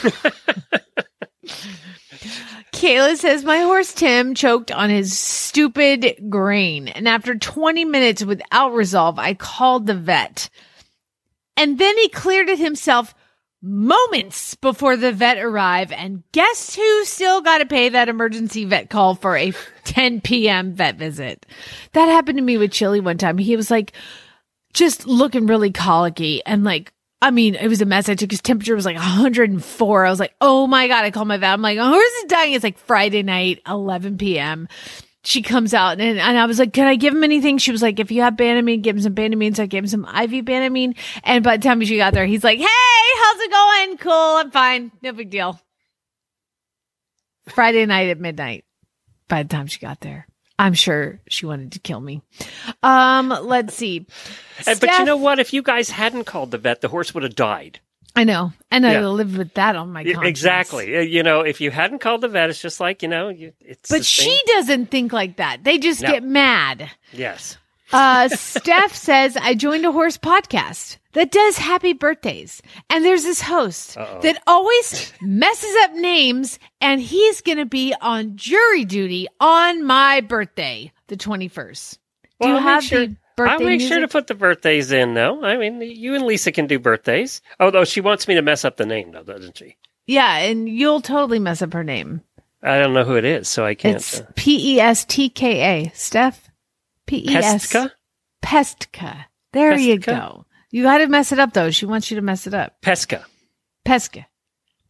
Kayla 2.73 3.16
says 3.16 3.45
my 3.45 3.59
horse 3.59 3.93
Tim 3.93 4.35
choked 4.35 4.71
on 4.71 4.91
his 4.91 5.18
stupid 5.18 6.16
grain, 6.29 6.89
and 6.89 7.09
after 7.09 7.35
20 7.37 7.85
minutes 7.85 8.25
without 8.25 8.73
resolve, 8.73 9.18
I 9.18 9.35
called 9.35 9.87
the 9.87 9.95
vet. 9.95 10.49
And 11.57 11.79
then 11.79 11.97
he 11.99 12.09
cleared 12.09 12.49
it 12.49 12.59
himself 12.59 13.14
moments 13.62 14.55
before 14.55 14.97
the 14.97 15.12
vet 15.12 15.39
arrived. 15.39 15.93
And 15.93 16.23
guess 16.33 16.75
who 16.75 17.05
still 17.05 17.43
got 17.43 17.59
to 17.59 17.66
pay 17.66 17.91
that 17.91 18.09
emergency 18.09 18.64
vet 18.64 18.89
call 18.91 19.14
for 19.14 19.37
a 19.37 19.53
10 19.85 20.23
p.m. 20.23 20.75
vet 20.75 20.97
visit? 20.97 21.45
That 21.93 22.07
happened 22.07 22.39
to 22.39 22.45
me 22.45 22.57
with 22.57 22.73
Chili 22.73 23.01
one 23.01 23.18
time. 23.18 23.39
He 23.39 23.57
was 23.57 23.71
like, 23.71 23.93
just 24.73 25.07
looking 25.07 25.47
really 25.47 25.71
colicky 25.71 26.43
and 26.47 26.64
like, 26.64 26.93
I 27.23 27.31
mean, 27.31 27.55
it 27.55 27.68
was 27.68 27.83
a 27.83 27.87
mess. 27.87 28.09
I 28.09 28.14
took 28.14 28.31
his 28.31 28.41
temperature 28.41 28.75
was 28.75 28.87
like 28.87 28.97
104. 28.97 30.07
I 30.07 30.11
was 30.11 30.21
like, 30.21 30.35
oh 30.41 30.66
my 30.66 30.89
God. 30.89 31.05
I 31.05 31.11
called 31.11 31.29
my 31.29 31.37
vet. 31.37 31.53
I'm 31.53 31.62
like, 31.62 31.79
oh, 31.81 31.95
is 31.99 32.25
dying. 32.29 32.55
It's 32.55 32.64
like 32.64 32.79
Friday 32.79 33.23
night, 33.23 33.61
11 33.66 34.16
p.m. 34.16 34.68
She 35.23 35.43
comes 35.43 35.75
out 35.75 36.01
and, 36.01 36.18
and 36.18 36.39
I 36.39 36.47
was 36.47 36.59
like, 36.59 36.73
can 36.73 36.87
I 36.87 36.97
give 36.97 37.14
him 37.14 37.23
anything? 37.23 37.59
She 37.59 37.73
was 37.73 37.83
like, 37.83 38.01
if 38.01 38.11
you 38.11 38.23
have 38.23 38.35
Banamine, 38.35 38.81
give 38.81 38.97
him 38.97 39.03
some 39.03 39.14
Banamine. 39.14 39.55
So 39.55 39.64
I 39.64 39.66
gave 39.66 39.83
him 39.83 39.89
some 39.89 40.07
IV 40.07 40.47
Banamine. 40.47 40.97
And 41.23 41.45
by 41.45 41.59
the 41.59 41.62
time 41.62 41.85
she 41.85 41.99
got 41.99 42.14
there, 42.14 42.25
he's 42.25 42.43
like, 42.43 42.59
hey, 42.59 42.66
how's 42.66 43.41
it 43.41 43.51
going? 43.51 43.99
Cool. 43.99 44.12
I'm 44.12 44.51
fine. 44.51 44.91
No 45.03 45.12
big 45.12 45.29
deal. 45.29 45.61
Friday 47.49 47.85
night 47.85 48.09
at 48.09 48.18
midnight 48.18 48.64
by 49.29 49.43
the 49.43 49.49
time 49.51 49.66
she 49.66 49.79
got 49.79 50.01
there. 50.01 50.27
I'm 50.61 50.75
sure 50.75 51.21
she 51.29 51.47
wanted 51.47 51.73
to 51.73 51.79
kill 51.79 52.01
me. 52.01 52.21
Um, 52.83 53.31
let's 53.43 53.75
see. 53.75 54.07
Uh, 54.67 54.75
but 54.79 54.91
you 54.99 55.05
know 55.07 55.17
what? 55.17 55.39
If 55.39 55.55
you 55.55 55.63
guys 55.63 55.89
hadn't 55.89 56.25
called 56.25 56.51
the 56.51 56.59
vet, 56.59 56.83
the 56.83 56.89
horse 56.89 57.15
would 57.15 57.23
have 57.23 57.35
died. 57.35 57.81
I 58.15 58.25
know, 58.25 58.53
and 58.71 58.85
I 58.87 58.95
Yeah. 58.95 59.07
lived 59.07 59.39
with 59.39 59.55
that 59.55 59.75
on 59.77 59.93
my 59.93 60.03
conscience. 60.05 60.27
Exactly. 60.27 61.09
You 61.11 61.23
know, 61.23 61.41
if 61.41 61.61
you 61.61 61.71
hadn't 61.71 62.01
called 62.01 62.21
the 62.21 62.29
vet, 62.29 62.51
it's 62.51 62.61
just 62.61 62.79
like 62.81 63.03
you 63.03 63.09
know, 63.09 63.29
you, 63.31 63.53
it's. 63.61 63.89
But 63.89 64.05
she 64.05 64.25
same- 64.25 64.45
doesn't 64.49 64.87
think 64.91 65.13
like 65.15 65.37
that. 65.37 65.65
They 65.65 65.79
just 65.79 66.03
No. 66.03 66.11
get 66.11 66.23
mad. 66.25 66.91
Yes. 67.13 67.57
Uh, 67.93 68.28
Steph 68.28 68.95
says, 68.95 69.36
I 69.36 69.55
joined 69.55 69.84
a 69.84 69.93
horse 69.93 70.16
podcast 70.16 70.99
that 71.12 71.32
does 71.32 71.59
happy 71.59 71.93
birthdays. 71.93 72.62
And 72.88 73.05
there's 73.05 73.24
this 73.24 73.41
host 73.43 73.97
Uh-oh. 73.99 74.20
that 74.20 74.43
always 74.47 75.12
messes 75.20 75.74
up 75.82 75.95
names 75.95 76.59
and 76.80 77.01
he's 77.01 77.41
going 77.41 77.59
to 77.59 77.66
be 77.66 77.95
on 78.01 78.36
jury 78.36 78.84
duty 78.84 79.26
on 79.41 79.84
my 79.84 80.20
birthday, 80.20 80.93
the 81.09 81.16
21st. 81.16 81.99
Do 82.41 82.49
you 82.49 82.55
I'll 82.55 82.61
have 82.61 82.84
sure, 82.84 83.07
the 83.07 83.16
birthday 83.36 83.53
I'll 83.53 83.61
make 83.61 83.80
sure 83.80 84.01
to 84.01 84.09
put 84.09 84.28
the 84.28 84.34
birthdays 84.34 84.93
in, 84.93 85.14
though. 85.14 85.45
I 85.45 85.57
mean, 85.57 85.80
you 85.82 86.14
and 86.14 86.24
Lisa 86.24 86.53
can 86.53 86.66
do 86.66 86.78
birthdays. 86.78 87.43
Although 87.59 87.84
she 87.84 88.01
wants 88.01 88.28
me 88.28 88.34
to 88.34 88.43
mess 88.43 88.64
up 88.64 88.76
the 88.76 88.86
name, 88.86 89.12
though, 89.12 89.24
doesn't 89.24 89.59
she? 89.59 89.76
Yeah. 90.07 90.38
And 90.38 90.68
you'll 90.68 91.01
totally 91.03 91.38
mess 91.38 91.61
up 91.61 91.72
her 91.72 91.84
name. 91.84 92.22
I 92.62 92.78
don't 92.78 92.93
know 92.93 93.05
who 93.05 93.16
it 93.16 93.24
is, 93.24 93.49
so 93.49 93.64
I 93.64 93.74
can't. 93.74 93.97
It's 93.97 94.20
uh, 94.20 94.26
P 94.36 94.74
E 94.74 94.80
S 94.80 95.05
T 95.07 95.30
K 95.30 95.62
A. 95.86 95.91
Steph? 95.95 96.49
P 97.11 97.29
E 97.29 97.35
S. 97.37 97.67
Pestka? 97.67 97.91
Pestka. 98.43 99.25
There 99.53 99.77
you 99.77 99.99
go. 99.99 100.45
You 100.71 100.85
got 100.85 100.99
to 100.99 101.09
mess 101.09 101.33
it 101.33 101.41
up 101.41 101.53
though. 101.53 101.71
She 101.73 101.85
wants 101.85 102.09
you 102.11 102.15
to 102.15 102.23
mess 102.23 102.47
it 102.47 102.55
up. 102.55 102.81
Pesca. 102.83 103.25
Pesca. 103.85 104.27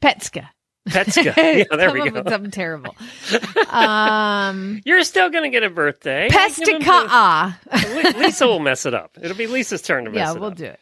Petska. 0.03 0.49
Petska. 0.89 1.35
Yeah, 1.37 1.77
there 1.77 1.89
Come 1.89 1.93
we 1.95 2.01
up 2.09 2.15
go. 2.15 2.23
with 2.23 2.29
something 2.29 2.51
terrible. 2.51 2.95
Um, 3.71 4.81
You're 4.85 5.05
still 5.05 5.31
going 5.31 5.45
to 5.45 5.49
get 5.51 5.63
a 5.63 5.71
birthday. 5.71 6.29
Give 6.29 6.39
'em 6.41 6.51
to- 6.81 6.85
Pestica. 6.85 8.17
Lisa 8.19 8.47
will 8.47 8.59
mess 8.59 8.85
it 8.85 8.93
up. 8.95 9.17
It'll 9.23 9.37
be 9.37 9.47
Lisa's 9.47 9.81
turn 9.81 10.05
to 10.05 10.11
mess 10.11 10.19
Yeah, 10.19 10.33
it 10.33 10.41
we'll 10.41 10.51
up. 10.51 10.59
Yeah, 10.59 10.75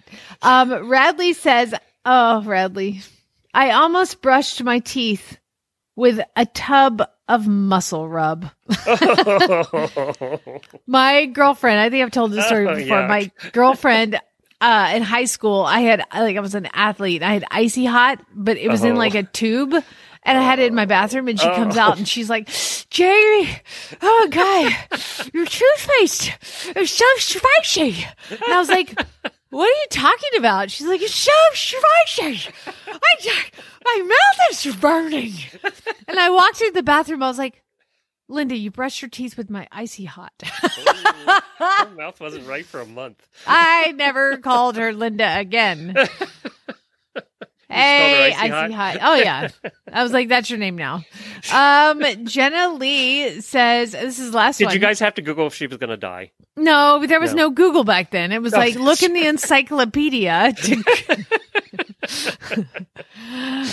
we'll 0.42 0.66
do 0.70 0.72
it. 0.72 0.78
Um, 0.82 0.88
Radley 0.88 1.34
says, 1.34 1.74
"Oh, 2.04 2.42
Radley, 2.42 3.02
I 3.54 3.70
almost 3.72 4.22
brushed 4.22 4.62
my 4.64 4.78
teeth 4.80 5.38
with 5.96 6.18
a 6.34 6.46
tub 6.46 7.02
of 7.28 7.46
muscle 7.46 8.08
rub." 8.08 8.50
my 10.86 11.26
girlfriend, 11.26 11.80
I 11.80 11.90
think 11.90 12.04
I've 12.04 12.10
told 12.10 12.32
this 12.32 12.46
story 12.46 12.66
Oh, 12.66 12.74
before. 12.76 12.98
yuck. 12.98 13.08
My 13.08 13.30
girlfriend. 13.52 14.20
Uh, 14.60 14.90
in 14.96 15.02
high 15.04 15.26
school, 15.26 15.62
I 15.62 15.82
had 15.82 16.02
like 16.12 16.36
I 16.36 16.40
was 16.40 16.56
an 16.56 16.66
athlete. 16.74 17.22
I 17.22 17.32
had 17.32 17.44
icy 17.48 17.84
hot, 17.84 18.20
but 18.34 18.56
it 18.56 18.68
was 18.68 18.82
in 18.82 18.96
Oh. 18.96 18.98
like 18.98 19.14
a 19.14 19.22
tube, 19.22 19.72
and 19.72 20.36
I 20.38 20.42
had 20.42 20.58
it 20.58 20.66
in 20.66 20.74
my 20.74 20.84
bathroom. 20.84 21.28
And 21.28 21.38
she 21.38 21.46
comes 21.46 21.76
out 21.76 21.96
and 21.96 22.08
she's 22.08 22.28
like, 22.28 22.48
"Jerry, 22.90 23.48
oh 24.02 24.28
god, 24.32 24.72
your 25.32 25.46
toothpaste 25.46 26.32
is 26.74 26.90
so 26.90 27.04
spicy." 27.18 28.04
And 28.30 28.52
I 28.52 28.58
was 28.58 28.68
like, 28.68 29.00
What 29.50 29.64
are 29.64 29.80
you 29.80 29.86
talking 29.90 30.38
about? 30.38 30.70
She's 30.70 30.86
like, 30.86 31.00
it's 31.00 31.14
so 31.14 31.32
spicy. 31.54 32.50
I, 32.86 33.44
my 33.84 34.02
mouth 34.02 34.50
is 34.50 34.76
burning. 34.76 35.32
And 36.06 36.18
I 36.20 36.30
walked 36.30 36.60
into 36.60 36.74
the 36.74 36.82
bathroom. 36.82 37.22
I 37.22 37.28
was 37.28 37.38
like, 37.38 37.62
Linda, 38.28 38.54
you 38.56 38.70
brushed 38.70 39.00
your 39.00 39.08
teeth 39.08 39.38
with 39.38 39.48
my 39.48 39.66
icy 39.72 40.04
hot. 40.04 40.32
Her 40.42 41.90
mouth 41.96 42.20
wasn't 42.20 42.46
right 42.46 42.66
for 42.66 42.80
a 42.80 42.86
month. 42.86 43.26
I 43.46 43.92
never 43.92 44.36
called 44.36 44.76
her 44.76 44.92
Linda 44.92 45.38
again. 45.38 45.96
Hey, 47.70 48.32
Icy 48.32 48.48
Hot? 48.50 48.70
hot. 48.72 48.98
Oh 49.02 49.14
yeah. 49.16 49.48
I 49.92 50.02
was 50.02 50.12
like, 50.12 50.28
that's 50.28 50.48
your 50.48 50.58
name 50.58 50.76
now. 50.76 51.04
Um, 51.52 52.02
Jenna 52.24 52.70
Lee 52.72 53.40
says 53.42 53.92
this 53.92 54.18
is 54.18 54.30
the 54.30 54.36
last 54.36 54.56
Did 54.58 54.66
one. 54.66 54.74
you 54.74 54.80
guys 54.80 54.98
have 55.00 55.14
to 55.14 55.22
Google 55.22 55.48
if 55.48 55.54
she 55.54 55.66
was 55.66 55.76
going 55.76 55.90
to 55.90 55.96
die? 55.98 56.30
No, 56.56 57.04
there 57.06 57.20
was 57.20 57.34
No. 57.34 57.48
no. 57.48 57.50
Google 57.50 57.84
back 57.84 58.10
then. 58.10 58.32
It 58.32 58.40
was 58.40 58.52
like 58.54 58.74
look 58.76 59.02
in 59.02 59.12
the 59.12 59.26
encyclopedia. 59.28 60.54
To... 60.54 60.84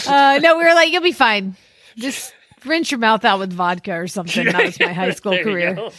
uh, 0.07 0.39
no, 0.41 0.57
we 0.57 0.63
were 0.63 0.73
like, 0.73 0.91
you'll 0.91 1.01
be 1.01 1.11
fine. 1.11 1.55
Just 1.95 2.33
rinse 2.65 2.91
your 2.91 2.99
mouth 2.99 3.23
out 3.23 3.39
with 3.39 3.53
vodka 3.53 3.93
or 3.93 4.07
something. 4.07 4.45
That 4.45 4.65
was 4.65 4.79
my 4.79 4.91
high 4.93 5.11
school 5.15 5.37
career. 5.37 5.89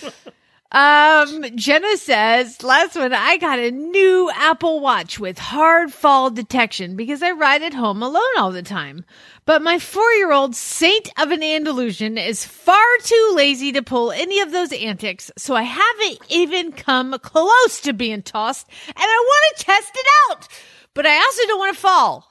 Um, 0.77 1.57
Jenna 1.57 1.97
says, 1.97 2.63
last 2.63 2.97
one, 2.97 3.15
I 3.15 3.39
got 3.39 3.59
a 3.59 3.71
new 3.71 4.31
Apple 4.35 4.81
Watch 4.81 5.19
with 5.19 5.39
hard 5.39 5.91
fall 5.91 6.29
detection 6.29 6.97
because 6.97 7.23
I 7.23 7.31
ride 7.31 7.63
at 7.63 7.73
home 7.73 8.03
alone 8.03 8.23
all 8.37 8.53
the 8.53 8.63
time. 8.63 9.07
But 9.47 9.63
my 9.63 9.79
four 9.79 10.11
year 10.13 10.33
old 10.33 10.55
saint 10.55 11.09
of 11.19 11.31
an 11.31 11.43
Andalusian 11.43 12.19
is 12.19 12.45
far 12.45 12.85
too 13.03 13.33
lazy 13.35 13.73
to 13.73 13.81
pull 13.81 14.13
any 14.13 14.41
of 14.41 14.53
those 14.53 14.71
antics, 14.71 15.31
so 15.39 15.55
I 15.55 15.63
haven't 15.63 16.19
even 16.29 16.73
come 16.73 17.19
close 17.21 17.81
to 17.81 17.95
being 17.95 18.21
tossed, 18.21 18.69
and 18.89 18.95
I 18.99 19.25
want 19.27 19.57
to 19.57 19.65
test 19.65 19.93
it 19.95 20.07
out. 20.29 20.49
But 20.93 21.07
I 21.07 21.17
also 21.17 21.43
don't 21.47 21.59
want 21.59 21.75
to 21.75 21.81
fall. 21.81 22.29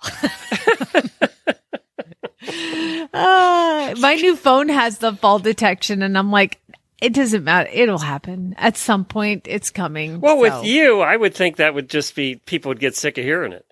uh, 3.11 3.95
my 3.99 4.15
new 4.15 4.35
phone 4.35 4.69
has 4.69 4.99
the 4.99 5.13
fall 5.13 5.39
detection, 5.39 6.03
and 6.03 6.15
I'm 6.15 6.31
like, 6.31 6.59
it 7.01 7.13
doesn't 7.13 7.43
matter. 7.43 7.69
It'll 7.71 7.97
happen 7.97 8.55
at 8.57 8.77
some 8.77 9.05
point. 9.05 9.47
It's 9.49 9.71
coming. 9.71 10.21
Well, 10.21 10.35
so. 10.35 10.41
with 10.41 10.65
you, 10.65 11.01
I 11.01 11.15
would 11.15 11.33
think 11.35 11.57
that 11.57 11.73
would 11.73 11.89
just 11.89 12.15
be 12.15 12.35
people 12.45 12.69
would 12.69 12.79
get 12.79 12.95
sick 12.95 13.17
of 13.17 13.23
hearing 13.23 13.51
it. 13.53 13.65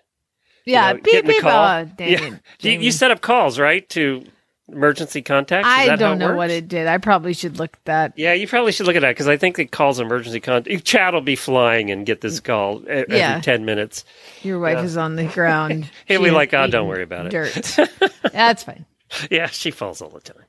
You 0.64 0.74
yeah, 0.74 0.92
know, 0.92 1.00
beep 1.02 1.26
beep. 1.26 1.44
Oh, 1.44 1.88
Yeah. 1.98 2.36
You, 2.60 2.70
you 2.72 2.90
set 2.90 3.10
up 3.10 3.20
calls, 3.20 3.58
right, 3.58 3.86
to 3.90 4.24
emergency 4.72 5.20
contacts? 5.20 5.68
Is 5.68 5.90
I 5.90 5.96
don't 5.96 6.18
know 6.18 6.28
works? 6.28 6.36
what 6.36 6.50
it 6.50 6.68
did. 6.68 6.86
I 6.86 6.96
probably 6.98 7.34
should 7.34 7.58
look 7.58 7.74
at 7.74 7.84
that. 7.84 8.12
Yeah, 8.16 8.32
you 8.32 8.48
probably 8.48 8.72
should 8.72 8.86
look 8.86 8.96
at 8.96 9.02
that 9.02 9.10
because 9.10 9.28
I 9.28 9.36
think 9.36 9.58
it 9.58 9.70
calls 9.70 10.00
emergency 10.00 10.40
contact. 10.40 10.84
Chad 10.84 11.12
will 11.12 11.20
be 11.20 11.36
flying 11.36 11.90
and 11.90 12.06
get 12.06 12.22
this 12.22 12.40
call 12.40 12.82
every 12.88 13.18
Yeah. 13.18 13.40
10 13.40 13.64
minutes. 13.66 14.04
Your 14.42 14.58
wife 14.58 14.82
is 14.84 14.96
on 14.96 15.16
the 15.16 15.24
ground. 15.26 15.90
He'll 16.06 16.22
be 16.22 16.30
like, 16.30 16.54
"Ah, 16.54 16.66
don't 16.66 16.88
worry 16.88 17.02
about 17.02 17.26
it." 17.26 17.30
Dirt. 17.30 17.78
That's 18.32 18.62
fine. 18.62 18.86
Yeah, 19.30 19.46
she 19.46 19.70
falls 19.70 20.00
all 20.00 20.08
the 20.08 20.20
time. 20.20 20.42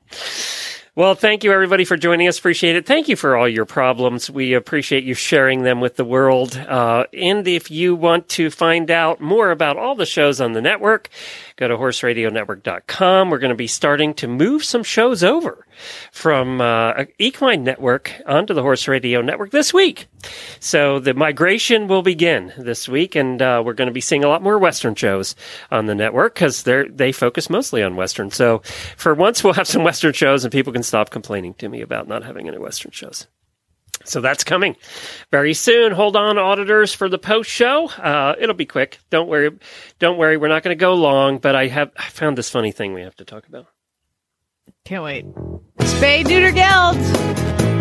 Well, 0.96 1.14
thank 1.14 1.44
you 1.44 1.52
everybody 1.52 1.84
for 1.84 1.98
joining 1.98 2.26
us. 2.26 2.38
Appreciate 2.38 2.74
it. 2.74 2.86
Thank 2.86 3.06
you 3.06 3.16
for 3.16 3.36
all 3.36 3.46
your 3.46 3.66
problems. 3.66 4.30
We 4.30 4.54
appreciate 4.54 5.04
you 5.04 5.12
sharing 5.12 5.62
them 5.62 5.78
with 5.78 5.96
the 5.96 6.06
world. 6.06 6.56
Uh, 6.56 7.04
and 7.12 7.46
if 7.46 7.70
you 7.70 7.94
want 7.94 8.30
to 8.30 8.48
find 8.48 8.90
out 8.90 9.20
more 9.20 9.50
about 9.50 9.76
all 9.76 9.94
the 9.94 10.06
shows 10.06 10.40
on 10.40 10.54
the 10.54 10.62
network, 10.62 11.10
go 11.56 11.68
to 11.68 11.76
horseradionetwork.com. 11.76 13.30
We're 13.30 13.38
going 13.38 13.50
to 13.50 13.56
be 13.56 13.66
starting 13.66 14.14
to 14.14 14.28
move 14.28 14.62
some 14.64 14.82
shows 14.82 15.24
over 15.24 15.66
from 16.12 16.60
uh, 16.60 17.04
Equine 17.18 17.64
Network 17.64 18.12
onto 18.26 18.54
the 18.54 18.62
Horse 18.62 18.86
Radio 18.88 19.20
Network 19.22 19.50
this 19.50 19.72
week. 19.72 20.08
So 20.60 20.98
the 20.98 21.14
migration 21.14 21.88
will 21.88 22.02
begin 22.02 22.52
this 22.58 22.88
week, 22.88 23.14
and 23.14 23.40
uh, 23.40 23.62
we're 23.64 23.74
going 23.74 23.88
to 23.88 23.92
be 23.92 24.00
seeing 24.00 24.24
a 24.24 24.28
lot 24.28 24.42
more 24.42 24.58
Western 24.58 24.94
shows 24.94 25.34
on 25.70 25.86
the 25.86 25.94
network 25.94 26.34
because 26.34 26.62
they 26.64 26.84
they 26.88 27.12
focus 27.12 27.48
mostly 27.48 27.82
on 27.82 27.96
Western. 27.96 28.30
So 28.30 28.62
for 28.96 29.14
once, 29.14 29.42
we'll 29.42 29.54
have 29.54 29.68
some 29.68 29.84
Western 29.84 30.12
shows, 30.12 30.44
and 30.44 30.52
people 30.52 30.72
can 30.72 30.82
stop 30.82 31.10
complaining 31.10 31.54
to 31.54 31.68
me 31.68 31.80
about 31.80 32.08
not 32.08 32.24
having 32.24 32.48
any 32.48 32.58
Western 32.58 32.92
shows. 32.92 33.26
So 34.08 34.20
that's 34.20 34.44
coming 34.44 34.76
very 35.30 35.54
soon. 35.54 35.92
Hold 35.92 36.16
on, 36.16 36.38
auditors, 36.38 36.94
for 36.94 37.08
the 37.08 37.18
post 37.18 37.50
show. 37.50 37.88
Uh, 37.88 38.34
it'll 38.38 38.54
be 38.54 38.66
quick. 38.66 38.98
Don't 39.10 39.28
worry. 39.28 39.50
Don't 39.98 40.18
worry. 40.18 40.36
We're 40.36 40.48
not 40.48 40.62
going 40.62 40.76
to 40.76 40.80
go 40.80 40.94
long. 40.94 41.38
But 41.38 41.56
I 41.56 41.66
have 41.68 41.90
I 41.96 42.08
found 42.08 42.38
this 42.38 42.50
funny 42.50 42.72
thing 42.72 42.94
we 42.94 43.02
have 43.02 43.16
to 43.16 43.24
talk 43.24 43.46
about. 43.46 43.66
Can't 44.84 45.04
wait. 45.04 45.26
Spay 45.78 46.24
Neuter 46.26 46.52
Guild. 46.52 47.75